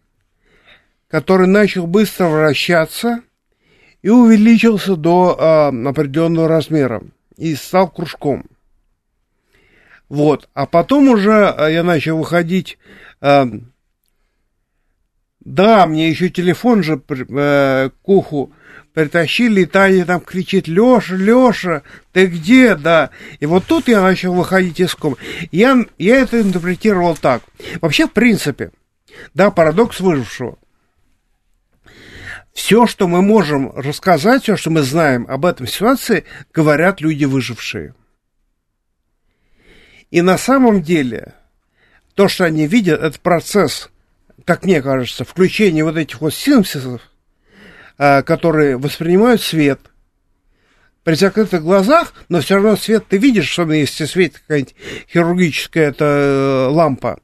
который 1.08 1.48
начал 1.48 1.88
быстро 1.88 2.28
вращаться 2.28 3.22
и 4.00 4.10
увеличился 4.10 4.94
до 4.94 5.36
а, 5.36 5.68
определенного 5.68 6.46
размера 6.46 7.02
и 7.36 7.56
стал 7.56 7.90
кружком. 7.90 8.44
Вот, 10.08 10.48
а 10.54 10.66
потом 10.66 11.08
уже 11.08 11.48
а, 11.48 11.68
я 11.68 11.82
начал 11.82 12.16
выходить 12.16 12.78
а, 13.20 13.48
да, 15.40 15.86
мне 15.86 16.10
еще 16.10 16.28
телефон 16.28 16.82
же 16.82 17.02
э, 17.08 17.90
к 17.90 18.08
притащили, 18.98 19.60
и 19.60 19.64
Таня 19.64 20.04
там 20.04 20.20
кричит, 20.20 20.66
Леша, 20.66 21.14
Леша, 21.14 21.82
ты 22.10 22.26
где, 22.26 22.74
да? 22.74 23.10
И 23.38 23.46
вот 23.46 23.64
тут 23.64 23.86
я 23.86 24.00
начал 24.00 24.34
выходить 24.34 24.80
из 24.80 24.92
комнаты. 24.96 25.22
Я, 25.52 25.86
я 25.98 26.16
это 26.16 26.40
интерпретировал 26.40 27.16
так. 27.16 27.44
Вообще, 27.80 28.08
в 28.08 28.12
принципе, 28.12 28.72
да, 29.34 29.52
парадокс 29.52 30.00
выжившего. 30.00 30.58
Все, 32.52 32.88
что 32.88 33.06
мы 33.06 33.22
можем 33.22 33.70
рассказать, 33.70 34.42
все, 34.42 34.56
что 34.56 34.70
мы 34.70 34.82
знаем 34.82 35.26
об 35.28 35.46
этом 35.46 35.68
ситуации, 35.68 36.24
говорят 36.52 37.00
люди 37.00 37.24
выжившие. 37.24 37.94
И 40.10 40.22
на 40.22 40.38
самом 40.38 40.82
деле, 40.82 41.34
то, 42.14 42.26
что 42.26 42.46
они 42.46 42.66
видят, 42.66 43.00
это 43.00 43.20
процесс 43.20 43.90
как 44.44 44.64
мне 44.64 44.80
кажется, 44.80 45.26
включение 45.26 45.84
вот 45.84 45.98
этих 45.98 46.22
вот 46.22 46.32
синапсисов, 46.32 47.02
которые 47.98 48.78
воспринимают 48.78 49.42
свет 49.42 49.80
при 51.08 51.14
закрытых 51.14 51.62
глазах, 51.62 52.12
но 52.28 52.42
все 52.42 52.56
равно 52.56 52.76
свет 52.76 53.06
ты 53.08 53.16
видишь, 53.16 53.50
особенно 53.50 53.76
если 53.76 54.04
светит 54.04 54.40
какая-нибудь 54.40 54.74
хирургическая 55.10 55.88
это 55.88 56.04
э, 56.04 56.66
лампа. 56.70 57.20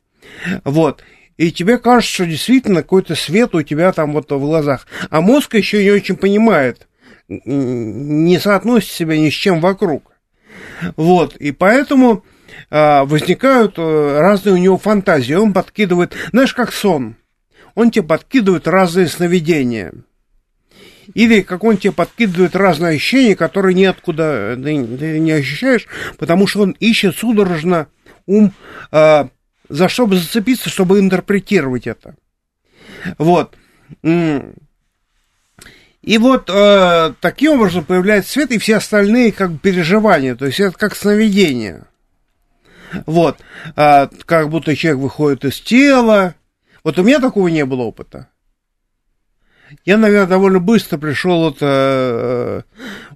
Вот. 0.64 1.02
И 1.36 1.52
тебе 1.52 1.76
кажется, 1.76 2.14
что 2.14 2.26
действительно 2.26 2.80
какой-то 2.80 3.14
свет 3.14 3.54
у 3.54 3.60
тебя 3.60 3.92
там 3.92 4.12
вот 4.12 4.30
в 4.30 4.40
глазах. 4.40 4.86
А 5.10 5.20
мозг 5.20 5.54
еще 5.54 5.84
не 5.84 5.90
очень 5.90 6.16
понимает, 6.16 6.88
не 7.28 8.38
соотносит 8.38 8.90
себя 8.90 9.18
ни 9.18 9.28
с 9.28 9.34
чем 9.34 9.60
вокруг. 9.60 10.12
Вот. 10.96 11.36
И 11.36 11.52
поэтому 11.52 12.24
а, 12.70 13.04
возникают 13.04 13.74
э, 13.76 14.18
разные 14.18 14.54
у 14.54 14.58
него 14.58 14.78
фантазии. 14.78 15.34
Он 15.34 15.52
подкидывает, 15.52 16.14
знаешь, 16.30 16.54
как 16.54 16.72
сон. 16.72 17.16
Он 17.74 17.90
тебе 17.90 18.06
подкидывает 18.06 18.66
разные 18.66 19.08
сновидения. 19.08 19.92
Или 21.12 21.42
как 21.42 21.64
он 21.64 21.76
тебе 21.76 21.92
подкидывает 21.92 22.56
разные 22.56 22.96
ощущения, 22.96 23.36
которые 23.36 23.74
ниоткуда 23.74 24.56
ты, 24.56 24.86
ты 24.96 25.18
не 25.18 25.32
ощущаешь, 25.32 25.86
потому 26.18 26.46
что 26.46 26.62
он 26.62 26.70
ищет 26.80 27.16
судорожно 27.16 27.88
ум, 28.26 28.52
э, 28.90 29.28
за 29.68 29.88
что 29.88 30.06
бы 30.06 30.16
зацепиться, 30.16 30.70
чтобы 30.70 30.98
интерпретировать 30.98 31.86
это. 31.86 32.16
Вот. 33.18 33.56
И 36.02 36.18
вот 36.18 36.50
э, 36.52 37.14
таким 37.20 37.52
образом 37.52 37.84
появляется 37.84 38.32
свет 38.32 38.50
и 38.50 38.58
все 38.58 38.76
остальные 38.76 39.32
как 39.32 39.52
бы 39.52 39.58
переживания, 39.58 40.34
то 40.34 40.44
есть 40.46 40.60
это 40.60 40.76
как 40.76 40.94
сновидение. 40.96 41.84
Вот, 43.06 43.38
а, 43.74 44.08
как 44.24 44.50
будто 44.50 44.76
человек 44.76 45.00
выходит 45.00 45.44
из 45.44 45.60
тела. 45.60 46.34
Вот 46.84 46.98
у 46.98 47.02
меня 47.02 47.18
такого 47.20 47.48
не 47.48 47.64
было 47.64 47.82
опыта. 47.82 48.28
Я, 49.84 49.98
наверное, 49.98 50.26
довольно 50.26 50.60
быстро 50.60 50.98
пришел 50.98 51.40
вот... 51.40 51.58
Э, 51.60 52.62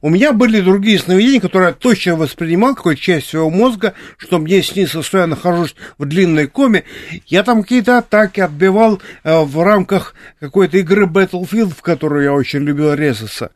у 0.00 0.10
меня 0.10 0.32
были 0.32 0.60
другие 0.60 0.98
сновидения, 0.98 1.40
которые 1.40 1.68
я 1.68 1.74
точно 1.74 2.16
воспринимал 2.16 2.74
какой-то 2.74 3.00
часть 3.00 3.28
своего 3.28 3.50
мозга, 3.50 3.94
что 4.16 4.38
мне 4.38 4.62
снится, 4.62 5.02
что 5.02 5.18
я 5.18 5.26
нахожусь 5.26 5.74
в 5.98 6.04
длинной 6.04 6.46
коме. 6.46 6.84
Я 7.26 7.42
там 7.42 7.62
какие-то 7.62 7.98
атаки 7.98 8.40
отбивал 8.40 9.00
э, 9.24 9.40
в 9.40 9.62
рамках 9.62 10.14
какой-то 10.40 10.78
игры 10.78 11.06
Battlefield, 11.06 11.74
в 11.76 11.82
которую 11.82 12.24
я 12.24 12.32
очень 12.32 12.60
любил 12.60 12.94
резаться. 12.94 13.50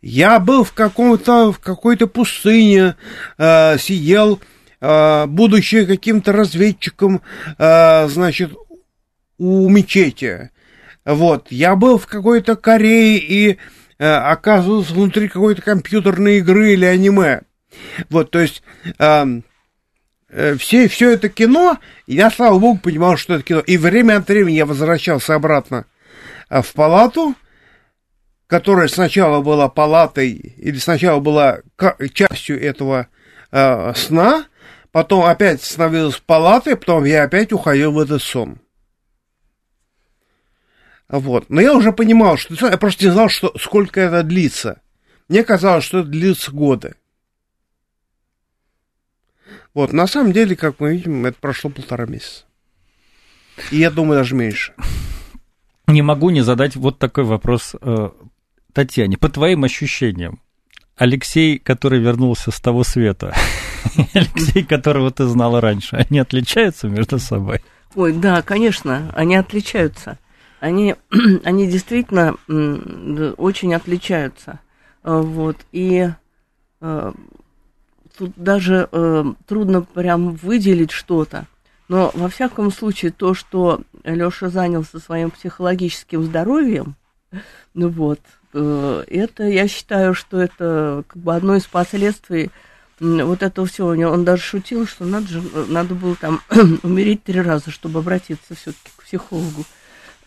Я 0.00 0.38
был 0.38 0.64
в 0.64 0.72
каком-то, 0.72 1.52
в 1.52 1.58
какой-то 1.58 2.06
пустыне, 2.06 2.96
э, 3.38 3.78
сидел 3.78 4.40
а, 4.84 5.28
будучи 5.28 5.86
каким-то 5.86 6.32
разведчиком, 6.32 7.22
а, 7.56 8.08
значит, 8.08 8.50
у 9.38 9.68
мечети. 9.68 10.50
Вот, 11.04 11.50
я 11.50 11.74
был 11.74 11.98
в 11.98 12.06
какой-то 12.06 12.56
Корее 12.56 13.18
и 13.18 13.58
а, 13.98 14.30
оказывался 14.30 14.94
внутри 14.94 15.28
какой-то 15.28 15.62
компьютерной 15.62 16.38
игры 16.38 16.72
или 16.72 16.84
аниме. 16.84 17.42
Вот, 18.08 18.30
то 18.30 18.38
есть 18.38 18.62
э, 18.98 19.40
все, 20.58 20.88
все 20.88 21.10
это 21.10 21.28
кино, 21.28 21.78
я, 22.06 22.30
слава 22.30 22.58
богу, 22.58 22.78
понимал, 22.78 23.16
что 23.16 23.34
это 23.34 23.42
кино. 23.42 23.60
И 23.60 23.76
время 23.76 24.18
от 24.18 24.28
времени 24.28 24.56
я 24.56 24.66
возвращался 24.66 25.34
обратно 25.34 25.86
в 26.48 26.72
палату, 26.72 27.34
которая 28.46 28.88
сначала 28.88 29.40
была 29.40 29.68
палатой, 29.68 30.30
или 30.30 30.76
сначала 30.76 31.20
была 31.20 31.60
частью 32.12 32.62
этого 32.62 33.08
э, 33.50 33.94
сна, 33.94 34.44
потом 34.90 35.24
опять 35.24 35.62
становилась 35.62 36.18
палатой, 36.18 36.76
потом 36.76 37.04
я 37.04 37.24
опять 37.24 37.52
уходил 37.52 37.92
в 37.92 37.98
этот 37.98 38.22
сон. 38.22 38.58
Вот. 41.12 41.50
Но 41.50 41.60
я 41.60 41.74
уже 41.76 41.92
понимал, 41.92 42.38
что 42.38 42.68
я 42.68 42.78
просто 42.78 43.04
не 43.04 43.10
знал, 43.10 43.28
что, 43.28 43.52
сколько 43.60 44.00
это 44.00 44.22
длится. 44.22 44.80
Мне 45.28 45.44
казалось, 45.44 45.84
что 45.84 46.00
это 46.00 46.08
длится 46.08 46.50
годы. 46.50 46.94
Вот, 49.74 49.92
на 49.92 50.06
самом 50.06 50.32
деле, 50.32 50.56
как 50.56 50.80
мы 50.80 50.96
видим, 50.96 51.24
это 51.26 51.36
прошло 51.38 51.70
полтора 51.70 52.06
месяца. 52.06 52.44
И 53.70 53.76
я 53.76 53.90
думаю, 53.90 54.20
даже 54.20 54.34
меньше. 54.34 54.72
Не 55.86 56.00
могу 56.00 56.30
не 56.30 56.40
задать 56.40 56.76
вот 56.76 56.98
такой 56.98 57.24
вопрос 57.24 57.74
э, 57.80 58.10
Татьяне. 58.72 59.18
По 59.18 59.28
твоим 59.28 59.64
ощущениям, 59.64 60.40
Алексей, 60.96 61.58
который 61.58 62.00
вернулся 62.00 62.50
с 62.50 62.60
того 62.60 62.84
света, 62.84 63.34
Алексей, 64.14 64.64
которого 64.64 65.10
ты 65.10 65.26
знала 65.26 65.60
раньше, 65.60 65.96
они 65.96 66.18
отличаются 66.18 66.88
между 66.88 67.18
собой? 67.18 67.60
Ой, 67.94 68.14
да, 68.14 68.40
конечно, 68.40 69.12
они 69.14 69.36
отличаются. 69.36 70.18
Они, 70.62 70.94
они 71.44 71.66
действительно 71.66 72.36
очень 73.36 73.74
отличаются. 73.74 74.60
Э, 75.02 75.20
вот, 75.20 75.56
и 75.72 76.08
э, 76.80 77.12
тут 78.16 78.32
даже 78.36 78.88
э, 78.92 79.24
трудно 79.48 79.82
прям 79.82 80.36
выделить 80.36 80.92
что-то. 80.92 81.46
Но 81.88 82.12
во 82.14 82.28
всяком 82.28 82.70
случае, 82.70 83.10
то, 83.10 83.34
что 83.34 83.80
Леша 84.04 84.50
занялся 84.50 85.00
своим 85.00 85.32
психологическим 85.32 86.22
здоровьем, 86.22 86.94
ну 87.74 87.88
вот, 87.88 88.20
э, 88.54 89.04
это, 89.08 89.42
я 89.42 89.66
считаю, 89.66 90.14
что 90.14 90.40
это 90.40 91.02
как 91.08 91.20
бы 91.20 91.34
одно 91.34 91.56
из 91.56 91.66
последствий 91.66 92.52
вот 93.00 93.42
этого 93.42 93.66
всего. 93.66 93.88
Он 93.88 94.24
даже 94.24 94.42
шутил, 94.42 94.86
что 94.86 95.06
надо, 95.06 95.26
же, 95.26 95.42
надо 95.66 95.96
было 95.96 96.14
там 96.14 96.40
умереть 96.84 97.24
три 97.24 97.40
раза, 97.40 97.72
чтобы 97.72 97.98
обратиться 97.98 98.54
все-таки 98.54 98.90
к 98.96 99.02
психологу. 99.02 99.64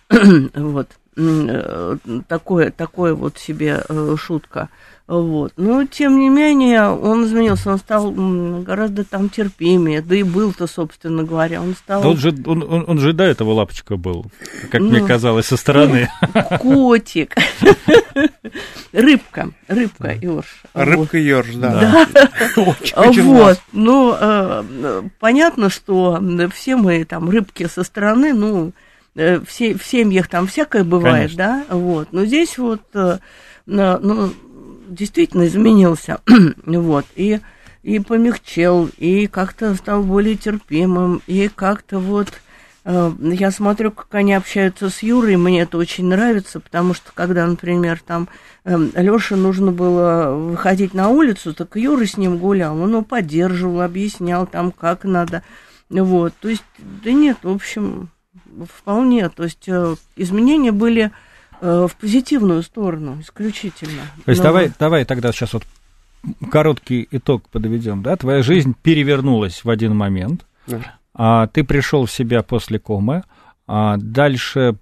вот. 0.53 0.88
Э, 1.18 1.95
такое, 2.28 2.72
такое 2.72 3.14
вот 3.14 3.38
себе 3.38 3.82
э, 3.88 4.16
шутка. 4.20 4.70
Вот. 5.08 5.53
Но, 5.56 5.86
тем 5.86 6.20
не 6.20 6.30
менее, 6.30 6.89
он 6.89 7.26
изменился, 7.26 7.72
он 7.72 7.78
стал 7.78 8.12
гораздо 8.12 9.06
там 9.06 9.30
терпимее, 9.30 10.01
да 10.01 10.16
и 10.16 10.24
был-то, 10.24 10.68
собственно 10.68 11.24
говоря, 11.24 11.62
он 11.62 11.76
стал... 11.76 12.01
Да 12.01 12.10
он 12.10 12.18
же, 12.18 12.36
он, 12.45 12.64
он, 12.64 12.86
он 12.88 12.99
же 12.99 13.14
до 13.14 13.24
этого 13.24 13.53
лапочка 13.53 13.95
был, 13.97 14.26
как 14.72 14.82
ну, 14.82 14.89
мне 14.89 15.01
казалось, 15.01 15.45
со 15.45 15.58
стороны. 15.58 16.10
Котик. 16.60 17.36
Рыбка, 18.91 19.51
рыбка, 19.68 20.14
Ёрш. 20.16 20.64
Рыбка 20.74 21.18
Ёрш, 21.18 21.53
да. 21.56 22.08
Вот, 22.56 23.62
ну, 23.72 24.18
э, 24.20 25.03
понятно, 25.20 25.70
что 25.70 26.20
все 26.53 26.76
мы 26.76 27.06
там 27.06 27.30
рыбки 27.30 27.68
со 27.68 27.84
стороны, 27.84 28.34
ну, 28.34 28.74
в 29.16 29.47
семьях 29.49 30.28
там 30.28 30.45
всякое 30.47 30.84
бывает, 30.84 31.36
да, 31.36 31.63
вот, 31.70 32.09
но 32.11 32.26
здесь 32.26 32.57
вот, 32.57 32.82
э, 32.93 33.18
ну, 33.66 34.34
действительно 34.88 35.47
изменился, 35.47 36.20
вот, 36.66 37.05
и, 37.16 37.39
и 37.84 37.99
помягчел, 37.99 38.89
и 38.97 39.28
как-то 39.28 39.74
стал 39.76 40.03
более 40.03 40.36
терпимым, 40.36 41.22
и 41.28 41.49
как-то 41.53 41.99
вот 41.99 42.28
э, 42.84 43.11
я 43.22 43.51
смотрю, 43.51 43.91
как 43.91 44.13
они 44.16 44.34
общаются 44.34 44.89
с 44.89 45.01
Юрой, 45.01 45.38
мне 45.38 45.61
это 45.61 45.78
очень 45.78 46.07
нравится, 46.07 46.59
потому 46.59 46.93
что 46.93 47.11
когда, 47.13 47.47
например, 47.47 48.01
там 48.05 48.28
э, 48.66 48.78
Лёше 48.95 49.38
нужно 49.38 49.72
было 49.72 50.36
выходить 50.36 50.93
на 50.93 51.07
улицу, 51.07 51.53
так 51.53 51.78
Юра 51.78 52.05
с 52.05 52.18
ним 52.18 52.38
гулял, 52.38 52.78
он 52.80 52.91
его 52.91 53.01
поддерживал, 53.01 53.82
объяснял 53.82 54.45
там, 54.45 54.74
как 54.74 55.05
надо, 55.05 55.41
вот, 55.89 56.34
то 56.41 56.49
есть, 56.49 56.66
да 56.78 57.13
нет, 57.13 57.38
в 57.43 57.49
общем, 57.49 58.09
вполне, 58.72 59.30
то 59.30 59.43
есть 59.43 59.68
э, 59.68 59.95
изменения 60.16 60.72
были 60.72 61.12
э, 61.62 61.88
в 61.89 61.95
позитивную 61.95 62.64
сторону 62.64 63.20
исключительно. 63.22 64.01
То 64.26 64.32
есть 64.32 64.39
Но- 64.41 64.49
давай, 64.49 64.72
давай 64.80 65.06
тогда 65.06 65.32
сейчас 65.32 65.53
вот 65.53 65.64
короткий 66.51 67.08
итог 67.12 67.47
подведем, 67.49 68.01
да? 68.03 68.16
Твоя 68.16 68.41
жизнь 68.43 68.76
перевернулась 68.82 69.64
в 69.64 69.70
один 69.70 69.95
момент, 69.95 70.45
Да. 70.68 70.80
а 71.14 71.47
ты 71.47 71.64
пришел 71.64 72.06
в 72.06 72.12
себя 72.12 72.41
после 72.43 72.80
комы, 72.80 73.24
а 73.68 73.97
дальше, 73.97 74.76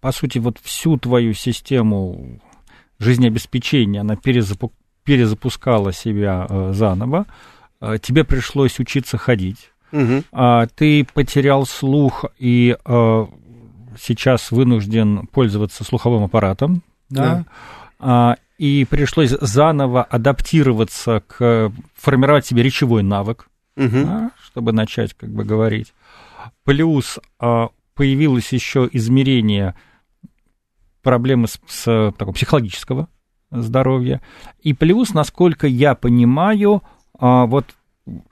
по 0.00 0.12
сути, 0.12 0.38
вот 0.38 0.58
всю 0.62 0.96
твою 0.98 1.32
систему 1.34 2.40
жизнеобеспечения, 2.98 4.00
она 4.00 4.14
перезапу- 4.14 4.72
перезапускала 5.04 5.92
себя 5.92 6.46
э, 6.48 6.72
заново, 6.72 7.26
Э, 7.78 7.98
тебе 8.00 8.24
пришлось 8.24 8.78
учиться 8.80 9.18
ходить, 9.18 9.70
Мгм. 9.92 10.24
а, 10.32 10.66
ты 10.66 11.06
потерял 11.14 11.64
слух 11.66 12.24
и 12.38 12.76
э, 12.84 13.26
сейчас 14.00 14.50
вынужден 14.50 15.26
пользоваться 15.28 15.84
слуховым 15.84 16.24
аппаратом, 16.24 16.82
да, 17.08 17.22
Да. 17.24 17.44
А, 17.98 18.36
и 18.58 18.84
пришлось 18.88 19.30
заново 19.40 20.02
адаптироваться 20.02 21.22
к 21.26 21.72
формировать 21.94 22.46
себе 22.46 22.62
речевой 22.62 23.02
навык, 23.02 23.48
Мгм. 23.76 24.04
да, 24.06 24.30
чтобы 24.42 24.72
начать 24.72 25.14
как 25.14 25.30
бы 25.30 25.44
говорить. 25.44 25.92
Плюс 26.64 27.18
а, 27.38 27.68
появилось 27.94 28.52
еще 28.52 28.88
измерение 28.92 29.74
проблемы 31.02 31.46
с, 31.48 31.60
с 31.68 32.12
такого 32.18 32.34
психологического 32.34 33.08
здоровья. 33.50 34.20
И 34.60 34.74
плюс, 34.74 35.14
насколько 35.14 35.66
я 35.66 35.94
понимаю, 35.94 36.82
а, 37.18 37.46
вот 37.46 37.74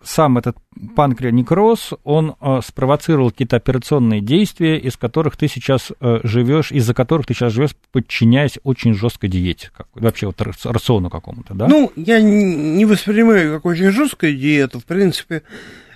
сам 0.03 0.39
этот 0.39 0.57
панкреонекроз, 0.95 1.95
он 2.05 2.37
а, 2.41 2.61
спровоцировал 2.63 3.31
какие-то 3.31 3.57
операционные 3.57 4.21
действия, 4.21 4.79
из 4.79 4.97
которых 4.97 5.37
ты 5.37 5.49
сейчас 5.49 5.91
живешь, 6.01 6.71
из-за 6.71 6.95
которых 6.95 7.27
ты 7.27 7.35
сейчас 7.35 7.53
живешь, 7.53 7.75
подчиняясь 7.91 8.59
очень 8.63 8.95
жесткой 8.95 9.31
диете, 9.31 9.71
как, 9.77 9.89
вообще 9.95 10.27
вот 10.27 10.41
раци- 10.41 10.71
рациону 10.71 11.11
какому-то, 11.11 11.55
да? 11.55 11.67
Ну, 11.67 11.93
я 11.97 12.21
не 12.23 12.85
воспринимаю 12.85 13.55
как 13.55 13.65
очень 13.67 13.91
жесткую 13.91 14.37
диету, 14.37 14.79
в 14.79 14.85
принципе. 14.85 15.43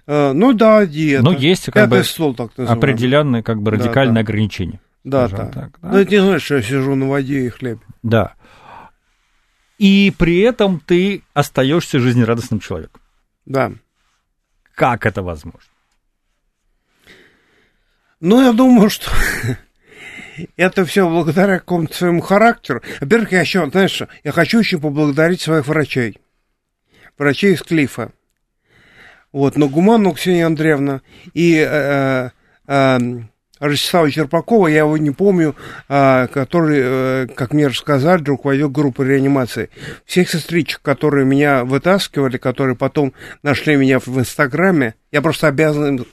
Э, 0.06 0.32
Ну 0.32 0.52
да, 0.54 0.84
диета. 0.86 1.22
Ну, 1.22 1.32
есть 1.32 1.66
как 1.66 1.74
Пятый 1.74 1.88
бы 1.90 2.04
стол, 2.04 2.34
так 2.34 2.50
называемый. 2.56 2.78
определенные 2.78 3.42
как 3.44 3.62
бы 3.62 3.70
Да, 3.70 3.76
радикальные 3.76 4.14
да. 4.14 4.20
ограничения. 4.20 4.80
Да, 5.04 5.28
да. 5.28 5.36
так, 5.46 5.78
да. 5.80 5.90
Но 5.92 5.98
это 6.00 6.10
не 6.10 6.20
значит, 6.20 6.42
что 6.42 6.56
я 6.56 6.62
сижу 6.62 6.94
на 6.96 7.08
воде 7.08 7.46
и 7.46 7.48
хлебе. 7.48 7.80
Да. 8.02 8.32
И 9.78 10.12
при 10.18 10.40
этом 10.40 10.82
ты 10.84 11.22
остаешься 11.34 12.00
жизнерадостным 12.00 12.58
человеком. 12.58 13.00
Да. 13.48 13.72
Как 14.74 15.06
это 15.06 15.22
возможно? 15.22 15.72
Ну, 18.20 18.42
я 18.42 18.52
думаю, 18.52 18.90
что 18.90 19.10
это 20.56 20.84
все 20.84 21.08
благодаря 21.08 21.58
какому-то 21.58 21.94
своему 21.94 22.20
характеру. 22.20 22.82
Во-первых, 23.00 23.32
я 23.32 23.40
еще, 23.40 23.68
знаешь, 23.70 24.02
я 24.22 24.32
хочу 24.32 24.58
еще 24.58 24.78
поблагодарить 24.78 25.40
своих 25.40 25.66
врачей. 25.66 26.18
Врачей 27.16 27.54
из 27.54 27.62
Клифа. 27.62 28.12
Вот, 29.32 29.56
Нагуману 29.56 30.12
Ксения 30.12 30.46
Андреевна 30.46 31.00
и 31.32 31.56
э, 31.56 32.30
э, 32.66 32.98
Ростислава 33.60 34.10
Черпакова, 34.10 34.68
я 34.68 34.78
его 34.78 34.96
не 34.96 35.10
помню, 35.10 35.56
э, 35.88 36.26
который, 36.28 36.78
э, 36.80 37.26
как 37.34 37.52
мне 37.52 37.66
рассказали, 37.66 38.22
руководил 38.24 38.70
группой 38.70 39.06
реанимации. 39.06 39.70
Всех 40.04 40.30
сестричек, 40.30 40.80
которые 40.82 41.24
меня 41.24 41.64
вытаскивали, 41.64 42.36
которые 42.36 42.76
потом 42.76 43.12
нашли 43.42 43.76
меня 43.76 43.98
в 43.98 44.08
Инстаграме, 44.18 44.94
я 45.10 45.22
просто 45.22 45.48
обязан 45.48 45.96
им 45.96 46.06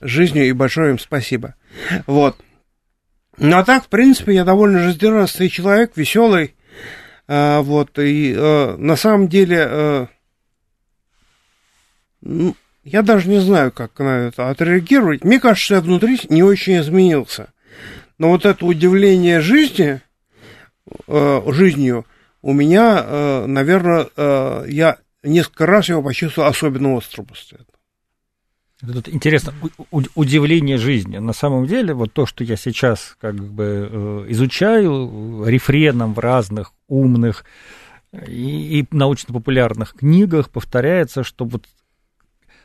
жизнью 0.00 0.48
и 0.48 0.52
большое 0.52 0.90
им 0.90 0.98
спасибо. 0.98 1.54
Вот. 2.06 2.36
Ну, 3.38 3.56
а 3.56 3.64
так, 3.64 3.84
в 3.84 3.88
принципе, 3.88 4.34
я 4.34 4.44
довольно 4.44 4.80
жизнерадостный 4.80 5.48
человек, 5.48 5.92
веселый. 5.96 6.54
А, 7.28 7.62
вот, 7.62 7.98
и 7.98 8.34
э, 8.36 8.76
на 8.76 8.96
самом 8.96 9.28
деле, 9.28 10.08
ну, 12.20 12.54
я 12.84 13.02
даже 13.02 13.28
не 13.28 13.40
знаю, 13.40 13.70
как 13.70 13.98
на 13.98 14.28
это 14.28 14.50
отреагировать. 14.50 15.24
Мне 15.24 15.38
кажется, 15.38 15.74
я 15.74 15.80
внутри 15.80 16.18
не 16.28 16.42
очень 16.42 16.80
изменился. 16.80 17.48
Но 18.18 18.30
вот 18.30 18.44
это 18.44 18.66
удивление 18.66 19.40
жизни, 19.40 20.00
э, 21.06 21.42
жизнью, 21.46 22.06
у 22.42 22.52
меня, 22.52 23.04
э, 23.04 23.46
наверное, 23.46 24.08
э, 24.16 24.64
я 24.68 24.98
несколько 25.22 25.66
раз 25.66 25.88
его 25.88 26.02
почувствовал 26.02 26.48
особенно 26.48 26.94
остро 26.94 27.22
после 27.22 27.58
этого. 27.58 27.68
Это 28.82 28.92
Тут 28.94 29.08
интересно, 29.08 29.54
удивление 29.92 30.76
жизни. 30.76 31.18
На 31.18 31.32
самом 31.32 31.68
деле, 31.68 31.94
вот 31.94 32.12
то, 32.12 32.26
что 32.26 32.42
я 32.42 32.56
сейчас 32.56 33.16
как 33.20 33.36
бы 33.36 34.26
изучаю 34.28 35.44
рефреном 35.46 36.14
в 36.14 36.18
разных 36.18 36.72
умных 36.88 37.44
и, 38.26 38.80
и 38.80 38.86
научно-популярных 38.90 39.94
книгах, 39.94 40.50
повторяется, 40.50 41.22
что 41.22 41.44
вот 41.44 41.68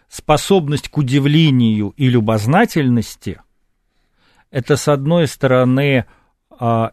способность 0.10 0.89
к 0.89 0.97
удивлению 0.97 1.93
и 1.97 2.10
любознательности 2.10 3.39
это, 4.51 4.78
с 4.78 4.88
одной 4.88 5.28
стороны, 5.28 6.05
а, 6.49 6.91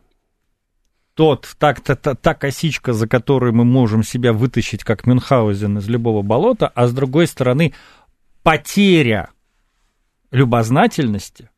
тот, 1.14 1.54
так, 1.58 1.80
та, 1.80 1.94
та, 1.94 2.14
та 2.14 2.34
косичка, 2.34 2.92
за 2.92 3.06
которую 3.06 3.54
мы 3.54 3.64
можем 3.64 4.02
себя 4.02 4.32
вытащить, 4.32 4.82
как 4.82 5.06
Мюнхгаузен 5.06 5.78
из 5.78 5.88
любого 5.88 6.22
болота, 6.22 6.68
а 6.68 6.86
с 6.86 6.92
другой 6.92 7.26
стороны, 7.26 7.72
потеря 8.42 9.30
любознательности, 10.30 11.50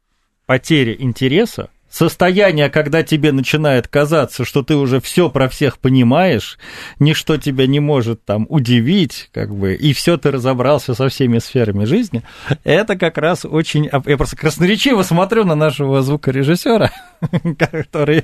потеря 0.45 0.93
интереса, 0.93 1.71
состояние, 1.91 2.69
когда 2.69 3.03
тебе 3.03 3.33
начинает 3.33 3.89
казаться, 3.89 4.45
что 4.45 4.63
ты 4.63 4.77
уже 4.77 5.01
все 5.01 5.31
про 5.31 5.49
всех 5.49 5.79
понимаешь, 5.79 6.59
ничто 6.99 7.37
тебя 7.37 7.67
не 7.67 7.81
может 7.81 8.25
там 8.25 8.47
удивить, 8.49 9.31
как 9.33 9.55
бы, 9.55 9.75
и 9.75 9.93
все 9.93 10.17
ты 10.17 10.31
разобрался 10.31 10.95
со 10.95 11.09
всеми 11.09 11.39
сферами 11.39 11.85
жизни, 11.85 12.23
это 12.65 12.97
как 12.97 13.19
раз 13.19 13.45
очень... 13.45 13.89
Я 14.07 14.17
просто 14.17 14.37
красноречиво 14.37 15.03
смотрю 15.03 15.45
на 15.45 15.55
нашего 15.55 16.03
звукорежиссера, 16.03 16.93
который 17.59 18.23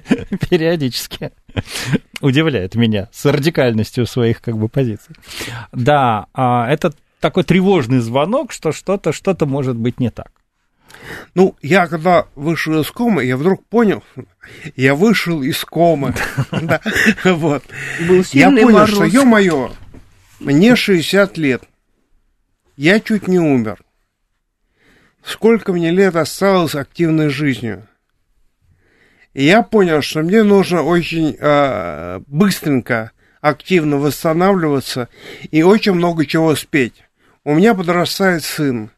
периодически 0.50 1.30
удивляет 2.20 2.74
меня 2.74 3.08
с 3.12 3.24
радикальностью 3.24 4.06
своих 4.06 4.40
как 4.40 4.56
бы 4.56 4.68
позиций. 4.68 5.14
Да, 5.72 6.26
а 6.34 6.70
это 6.70 6.92
такой 7.20 7.44
тревожный 7.44 8.00
звонок, 8.00 8.52
что 8.52 8.72
что-то 8.72 9.12
что-то 9.12 9.46
может 9.46 9.76
быть 9.76 10.00
не 10.00 10.10
так. 10.10 10.30
Ну, 11.34 11.56
я 11.62 11.86
когда 11.86 12.26
вышел 12.34 12.80
из 12.80 12.90
комы, 12.90 13.24
я 13.24 13.36
вдруг 13.36 13.64
понял, 13.66 14.02
я 14.76 14.94
вышел 14.94 15.42
из 15.42 15.64
комы. 15.64 16.14
Вот. 17.24 17.64
Я 18.32 18.50
понял, 18.50 18.86
что, 18.86 19.04
ё-моё, 19.04 19.72
мне 20.40 20.76
60 20.76 21.38
лет, 21.38 21.62
я 22.76 23.00
чуть 23.00 23.28
не 23.28 23.38
умер. 23.38 23.78
Сколько 25.24 25.72
мне 25.72 25.90
лет 25.90 26.16
осталось 26.16 26.74
активной 26.74 27.28
жизнью? 27.28 27.86
И 29.34 29.44
я 29.44 29.62
понял, 29.62 30.02
что 30.02 30.20
мне 30.20 30.42
нужно 30.42 30.82
очень 30.82 31.36
э, 31.38 32.20
быстренько, 32.26 33.12
активно 33.40 33.96
восстанавливаться 33.98 35.08
и 35.50 35.62
очень 35.62 35.92
много 35.92 36.26
чего 36.26 36.48
успеть. 36.48 37.04
У 37.44 37.54
меня 37.54 37.74
подрастает 37.74 38.44
сын. 38.44 38.90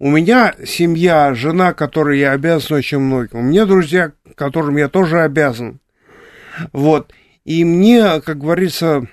У 0.00 0.10
меня 0.10 0.54
семья, 0.66 1.34
жена, 1.34 1.72
которой 1.72 2.18
я 2.18 2.32
обязан 2.32 2.78
очень 2.78 2.98
многим. 2.98 3.38
У 3.38 3.42
меня 3.42 3.64
друзья, 3.64 4.12
которым 4.34 4.76
я 4.76 4.88
тоже 4.88 5.20
обязан. 5.20 5.80
Вот. 6.72 7.12
И 7.44 7.64
мне, 7.64 8.20
как 8.20 8.38
говорится, 8.38 9.06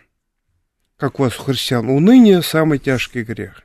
как 0.98 1.20
у 1.20 1.24
вас, 1.24 1.40
у 1.40 1.44
христиан, 1.44 1.90
уныние– 1.90 2.42
самый 2.44 2.80
тяжкий 2.80 3.24
грех. 3.24 3.62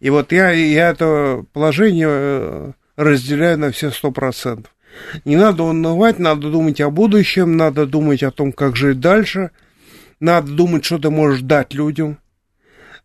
И 0.00 0.10
вот 0.10 0.32
я, 0.32 0.50
я 0.50 0.90
это 0.90 1.44
положение 1.52 2.08
э, 2.10 2.72
разделяю 2.96 3.58
на 3.58 3.70
все 3.70 3.90
сто 3.90 4.10
процентов. 4.10 4.74
Не 5.24 5.36
надо 5.36 5.64
унывать, 5.64 6.18
надо 6.18 6.50
думать 6.50 6.80
о 6.80 6.90
будущем, 6.90 7.56
надо 7.56 7.86
думать 7.86 8.22
о 8.22 8.30
том, 8.30 8.52
как 8.52 8.76
жить 8.76 9.00
дальше, 9.00 9.50
надо 10.20 10.52
думать, 10.52 10.84
что 10.84 10.98
ты 10.98 11.10
можешь 11.10 11.40
дать 11.40 11.74
людям. 11.74 12.18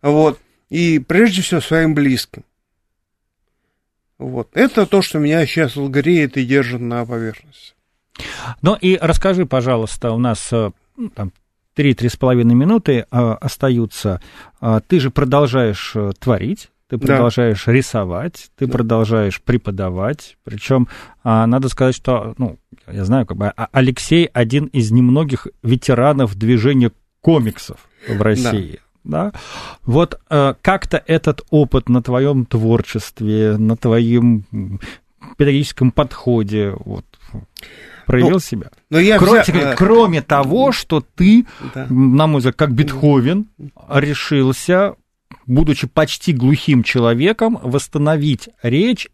Вот. 0.01 0.39
И 0.69 0.99
прежде 0.99 1.41
всего 1.41 1.61
своим 1.61 1.95
близким. 1.95 2.43
Вот. 4.19 4.49
Это 4.53 4.85
то, 4.85 5.01
что 5.01 5.17
меня 5.19 5.45
сейчас 5.45 5.75
греет 5.75 6.37
и 6.37 6.45
держит 6.45 6.81
на 6.81 7.05
поверхности. 7.05 7.73
Ну 8.61 8.75
и 8.75 8.97
расскажи, 9.01 9.45
пожалуйста, 9.45 10.11
у 10.11 10.19
нас 10.19 10.49
э, 10.51 10.71
ну, 10.97 11.09
там 11.09 11.31
3-3,5 11.77 12.43
минуты 12.43 13.05
э, 13.09 13.17
остаются. 13.39 14.21
Э, 14.61 14.81
Ты 14.85 14.99
же 14.99 15.09
продолжаешь 15.09 15.93
э, 15.95 16.11
творить, 16.19 16.69
ты 16.89 16.97
Да. 16.97 17.07
продолжаешь 17.07 17.65
рисовать, 17.67 18.49
ты 18.57 18.67
продолжаешь 18.67 19.41
преподавать. 19.41 20.37
Причем 20.43 20.87
надо 21.23 21.69
сказать, 21.69 21.95
что, 21.95 22.33
ну, 22.39 22.57
я 22.91 23.05
знаю, 23.05 23.27
как 23.27 23.37
бы 23.37 23.47
а- 23.55 23.69
Алексей 23.71 24.25
один 24.25 24.65
из 24.65 24.89
немногих 24.91 25.47
ветеранов 25.61 26.35
движения 26.35 26.91
комиксов 27.21 27.87
в 28.07 28.19
России. 28.19 28.79
Да. 28.81 28.88
Вот 29.85 30.19
э, 30.29 30.53
как-то 30.61 31.01
этот 31.07 31.41
опыт 31.49 31.89
на 31.89 32.01
твоем 32.01 32.45
творчестве, 32.45 33.57
на 33.57 33.75
твоем 33.77 34.45
педагогическом 35.37 35.91
подходе, 35.91 36.73
вот, 36.85 37.05
проявил 38.05 38.31
Ну, 38.31 38.39
себя. 38.39 38.71
Но 38.89 38.99
я 38.99 39.17
Кроме, 39.17 39.41
взя- 39.41 39.71
э, 39.71 39.75
кроме 39.75 40.21
того, 40.21 40.71
что 40.71 41.03
ты, 41.15 41.45
да. 41.73 41.85
на 41.89 42.27
мой 42.27 42.39
взгляд, 42.39 42.55
как 42.55 42.73
Бетховен, 42.73 43.47
решился, 43.89 44.95
будучи 45.45 45.87
почти 45.87 46.33
глухим 46.33 46.83
человеком, 46.83 47.59
восстановить 47.61 48.49
речь 48.63 49.09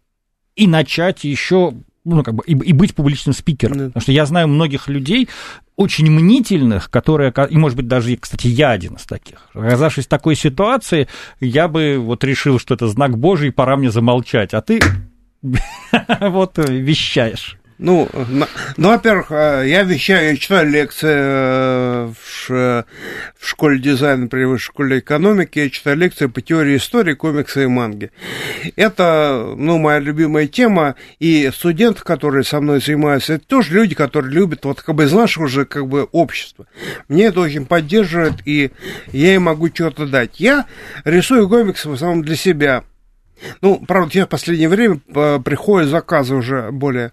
и 0.54 0.66
начать 0.66 1.24
еще 1.24 1.74
ну, 2.06 2.22
как 2.22 2.34
бы, 2.34 2.44
и, 2.46 2.52
и 2.52 2.72
быть 2.72 2.94
публичным 2.94 3.34
спикером. 3.34 3.78
Да. 3.78 3.84
Потому 3.86 4.00
что 4.00 4.12
я 4.12 4.24
знаю 4.26 4.48
многих 4.48 4.88
людей, 4.88 5.28
очень 5.74 6.10
мнительных, 6.10 6.90
которые, 6.90 7.34
и, 7.50 7.56
может 7.58 7.76
быть, 7.76 7.88
даже, 7.88 8.16
кстати, 8.16 8.46
я 8.46 8.70
один 8.70 8.94
из 8.94 9.02
таких. 9.02 9.38
Оказавшись 9.52 10.06
в 10.06 10.08
такой 10.08 10.36
ситуации, 10.36 11.08
я 11.40 11.68
бы 11.68 11.98
вот 11.98 12.24
решил, 12.24 12.58
что 12.58 12.74
это 12.74 12.86
знак 12.88 13.18
Божий, 13.18 13.52
пора 13.52 13.76
мне 13.76 13.90
замолчать. 13.90 14.54
А 14.54 14.62
ты 14.62 14.80
вот 16.20 16.58
вещаешь. 16.58 17.58
Ну, 17.78 18.08
ну, 18.78 18.88
во-первых, 18.88 19.26
э, 19.30 19.64
я 19.66 19.82
вещаю, 19.82 20.30
я 20.30 20.36
читаю 20.36 20.70
лекции 20.70 21.12
э, 21.12 22.12
в, 22.22 22.48
в 22.48 23.46
школе 23.46 23.78
дизайна 23.78 24.28
при 24.28 24.44
высшей 24.44 24.66
школе 24.72 24.98
экономики, 25.00 25.58
я 25.58 25.68
читаю 25.68 25.98
лекции 25.98 26.26
по 26.26 26.40
теории 26.40 26.78
истории, 26.78 27.12
комикса 27.12 27.60
и 27.60 27.66
манги. 27.66 28.10
Это, 28.76 29.52
ну, 29.56 29.76
моя 29.76 29.98
любимая 29.98 30.46
тема, 30.46 30.94
и 31.18 31.50
студенты, 31.54 32.02
которые 32.02 32.44
со 32.44 32.62
мной 32.62 32.80
занимаются, 32.80 33.34
это 33.34 33.46
тоже 33.46 33.74
люди, 33.74 33.94
которые 33.94 34.32
любят, 34.32 34.64
вот 34.64 34.80
как 34.80 34.94
бы 34.94 35.04
из 35.04 35.12
нашего 35.12 35.46
же 35.46 35.66
как 35.66 35.86
бы 35.86 36.04
общества. 36.12 36.66
Мне 37.08 37.26
это 37.26 37.40
очень 37.40 37.66
поддерживает, 37.66 38.36
и 38.46 38.70
я 39.12 39.34
им 39.34 39.42
могу 39.42 39.68
что-то 39.68 40.06
дать. 40.06 40.40
Я 40.40 40.64
рисую 41.04 41.46
комиксы 41.46 41.90
в 41.90 41.92
основном 41.92 42.24
для 42.24 42.36
себя, 42.36 42.84
ну, 43.60 43.78
правда, 43.86 44.10
сейчас 44.10 44.26
в 44.26 44.30
последнее 44.30 44.68
время 44.68 45.00
э, 45.14 45.38
приходят 45.44 45.90
заказы 45.90 46.34
уже 46.34 46.70
более 46.72 47.12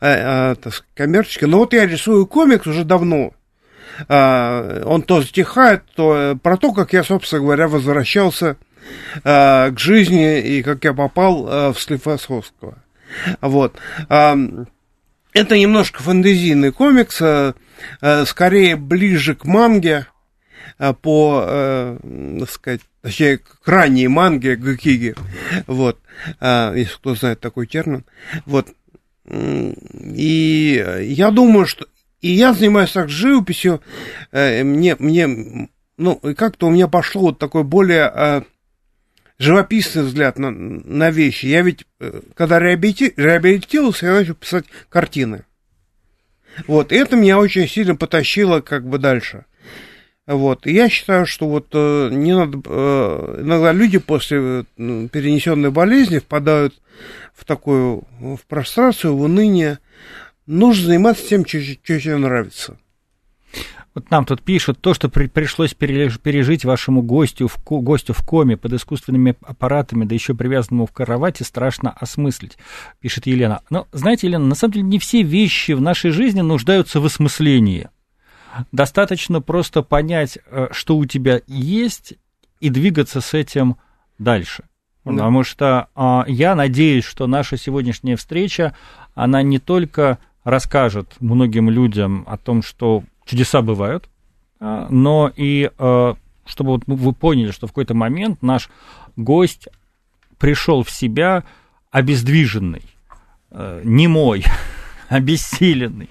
э, 0.00 0.54
э, 0.54 0.70
коммерческие. 0.94 1.48
Но 1.48 1.58
вот 1.58 1.72
я 1.72 1.86
рисую 1.86 2.26
комикс 2.26 2.66
уже 2.66 2.84
давно. 2.84 3.32
Э, 4.08 4.82
он 4.84 5.02
то 5.02 5.20
затихает, 5.20 5.82
то 5.94 6.16
э, 6.16 6.34
про 6.36 6.56
то, 6.56 6.72
как 6.72 6.92
я, 6.92 7.02
собственно 7.02 7.42
говоря, 7.42 7.68
возвращался 7.68 8.56
э, 9.24 9.70
к 9.70 9.78
жизни 9.78 10.40
и 10.40 10.62
как 10.62 10.84
я 10.84 10.92
попал 10.92 11.48
э, 11.48 11.72
в 11.72 11.80
Склифосовского. 11.80 12.78
Вот. 13.40 13.76
Ам, 14.08 14.66
Это 15.32 15.58
немножко 15.58 16.02
фэнтезийный 16.02 16.72
комикс, 16.72 17.20
э, 17.20 17.54
э, 18.00 18.24
скорее 18.24 18.76
ближе 18.76 19.34
к 19.34 19.44
манге, 19.44 20.06
э, 20.06 20.15
по, 21.02 21.44
э, 21.46 21.98
так 22.40 22.50
сказать, 22.50 22.80
точнее, 23.02 23.38
к 23.38 23.66
ранней 23.66 24.08
манге 24.08 24.56
Гакиги, 24.56 25.14
вот, 25.66 25.98
э, 26.40 26.72
если 26.76 26.94
кто 26.94 27.14
знает 27.14 27.40
такой 27.40 27.66
термин, 27.66 28.04
вот, 28.44 28.68
и 29.28 31.02
я 31.02 31.30
думаю, 31.30 31.66
что, 31.66 31.86
и 32.20 32.28
я 32.28 32.52
занимаюсь 32.52 32.92
так 32.92 33.08
живописью, 33.08 33.80
э, 34.32 34.62
мне, 34.62 34.96
мне, 34.98 35.68
ну, 35.96 36.14
и 36.22 36.34
как-то 36.34 36.66
у 36.66 36.70
меня 36.70 36.88
пошло 36.88 37.22
вот 37.22 37.38
такой 37.38 37.64
более 37.64 38.10
э, 38.14 38.42
живописный 39.38 40.02
взгляд 40.02 40.38
на, 40.38 40.50
на 40.50 41.10
вещи. 41.10 41.46
Я 41.46 41.62
ведь, 41.62 41.84
э, 42.00 42.20
когда 42.34 42.58
реабилити- 42.58 43.14
реабилитировался, 43.16 44.06
я 44.06 44.12
начал 44.12 44.34
писать 44.34 44.64
картины. 44.88 45.44
Вот, 46.66 46.92
и 46.92 46.96
это 46.96 47.16
меня 47.16 47.38
очень 47.38 47.68
сильно 47.68 47.96
потащило 47.96 48.60
как 48.60 48.88
бы 48.88 48.98
дальше. 48.98 49.44
Вот, 50.26 50.66
и 50.66 50.72
я 50.72 50.88
считаю, 50.88 51.24
что 51.24 51.48
вот 51.48 51.68
э, 51.72 52.08
не 52.10 52.34
надо, 52.34 52.60
э, 52.64 53.38
иногда 53.42 53.72
люди 53.72 53.98
после 53.98 54.64
перенесенной 54.76 55.70
болезни 55.70 56.18
впадают 56.18 56.74
в 57.32 57.44
такую, 57.44 58.02
в 58.18 58.40
прострацию, 58.48 59.16
в 59.16 59.22
уныние. 59.22 59.78
Нужно 60.46 60.86
заниматься 60.86 61.28
тем, 61.28 61.46
что, 61.46 61.60
тебе 61.60 62.16
нравится. 62.16 62.76
Вот 63.94 64.10
нам 64.10 64.26
тут 64.26 64.42
пишут, 64.42 64.80
то, 64.80 64.94
что 64.94 65.08
при- 65.08 65.28
пришлось 65.28 65.74
пережить 65.74 66.64
вашему 66.64 67.02
гостю 67.02 67.48
в, 67.48 67.56
гостю 67.64 68.12
в 68.12 68.22
коме 68.26 68.56
под 68.56 68.72
искусственными 68.74 69.36
аппаратами, 69.40 70.04
да 70.04 70.14
еще 70.14 70.34
привязанному 70.34 70.86
в 70.86 70.92
кровати, 70.92 71.44
страшно 71.44 71.92
осмыслить, 71.98 72.58
пишет 73.00 73.26
Елена. 73.26 73.60
Но, 73.70 73.86
знаете, 73.92 74.26
Елена, 74.26 74.44
на 74.44 74.54
самом 74.56 74.72
деле 74.72 74.86
не 74.86 74.98
все 74.98 75.22
вещи 75.22 75.72
в 75.72 75.80
нашей 75.80 76.10
жизни 76.10 76.40
нуждаются 76.40 77.00
в 77.00 77.06
осмыслении. 77.06 77.88
Достаточно 78.72 79.40
просто 79.40 79.82
понять, 79.82 80.38
э, 80.46 80.68
что 80.70 80.96
у 80.96 81.04
тебя 81.04 81.40
есть, 81.46 82.14
и 82.60 82.70
двигаться 82.70 83.20
с 83.20 83.34
этим 83.34 83.76
дальше. 84.18 84.64
Да. 85.04 85.12
Потому 85.12 85.44
что 85.44 85.88
а, 85.94 86.24
я 86.26 86.54
надеюсь, 86.54 87.04
что 87.04 87.26
наша 87.26 87.56
сегодняшняя 87.56 88.16
встреча, 88.16 88.74
она 89.14 89.42
не 89.42 89.58
только 89.58 90.18
расскажет 90.42 91.14
многим 91.20 91.70
людям 91.70 92.24
о 92.26 92.36
том, 92.36 92.62
что 92.62 93.04
чудеса 93.24 93.62
бывают, 93.62 94.08
а, 94.58 94.88
но 94.90 95.30
и 95.34 95.70
э, 95.78 96.14
чтобы 96.46 96.70
вот 96.70 96.82
вы 96.86 97.12
поняли, 97.12 97.50
что 97.50 97.66
в 97.66 97.70
какой-то 97.70 97.94
момент 97.94 98.42
наш 98.42 98.70
гость 99.16 99.68
пришел 100.38 100.82
в 100.82 100.90
себя 100.90 101.44
обездвиженный, 101.90 102.82
э, 103.50 103.82
немой, 103.84 104.44
обессиленный, 105.08 106.08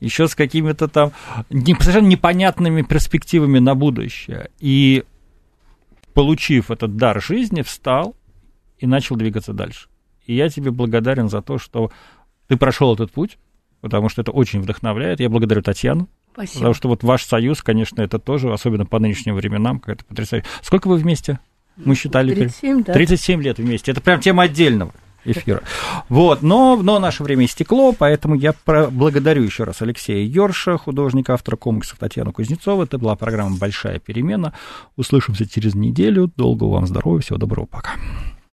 еще 0.00 0.28
с 0.28 0.34
какими-то 0.34 0.88
там 0.88 1.12
совершенно 1.48 2.06
непонятными 2.06 2.82
перспективами 2.82 3.58
на 3.58 3.74
будущее. 3.74 4.50
И 4.60 5.04
получив 6.14 6.70
этот 6.70 6.96
дар 6.96 7.22
жизни, 7.22 7.62
встал 7.62 8.16
и 8.78 8.86
начал 8.86 9.16
двигаться 9.16 9.52
дальше. 9.52 9.88
И 10.26 10.34
я 10.34 10.48
тебе 10.48 10.70
благодарен 10.70 11.28
за 11.28 11.42
то, 11.42 11.58
что 11.58 11.90
ты 12.48 12.56
прошел 12.56 12.94
этот 12.94 13.12
путь, 13.12 13.38
потому 13.80 14.08
что 14.08 14.22
это 14.22 14.30
очень 14.32 14.60
вдохновляет. 14.60 15.20
Я 15.20 15.28
благодарю 15.28 15.62
Татьяну, 15.62 16.08
Спасибо. 16.32 16.54
потому 16.54 16.74
что 16.74 16.88
вот 16.88 17.02
ваш 17.02 17.24
союз, 17.24 17.62
конечно, 17.62 18.02
это 18.02 18.18
тоже, 18.18 18.52
особенно 18.52 18.86
по 18.86 18.98
нынешним 18.98 19.34
временам, 19.34 19.80
какая-то 19.80 20.04
потрясающая. 20.04 20.48
Сколько 20.62 20.88
вы 20.88 20.96
вместе? 20.96 21.38
Мы 21.76 21.94
считали. 21.94 22.34
37, 22.34 22.84
да. 22.84 22.92
37 22.92 23.42
лет 23.42 23.58
вместе. 23.58 23.92
Это 23.92 24.00
прям 24.00 24.20
тема 24.20 24.44
отдельного 24.44 24.92
эфира. 25.30 25.62
Вот, 26.08 26.42
но, 26.42 26.76
но 26.76 26.98
наше 26.98 27.22
время 27.22 27.44
истекло, 27.44 27.92
поэтому 27.92 28.34
я 28.34 28.54
благодарю 28.64 29.42
еще 29.42 29.64
раз 29.64 29.82
Алексея 29.82 30.26
Йорша, 30.26 30.78
художника, 30.78 31.34
автора 31.34 31.56
комиксов 31.56 31.98
Татьяну 31.98 32.32
Кузнецову. 32.32 32.82
Это 32.82 32.98
была 32.98 33.16
программа 33.16 33.56
«Большая 33.56 33.98
перемена». 33.98 34.52
Услышимся 34.96 35.48
через 35.48 35.74
неделю. 35.74 36.30
Долгого 36.36 36.74
вам 36.74 36.86
здоровья, 36.86 37.20
всего 37.20 37.38
доброго, 37.38 37.66
пока. 37.66 37.92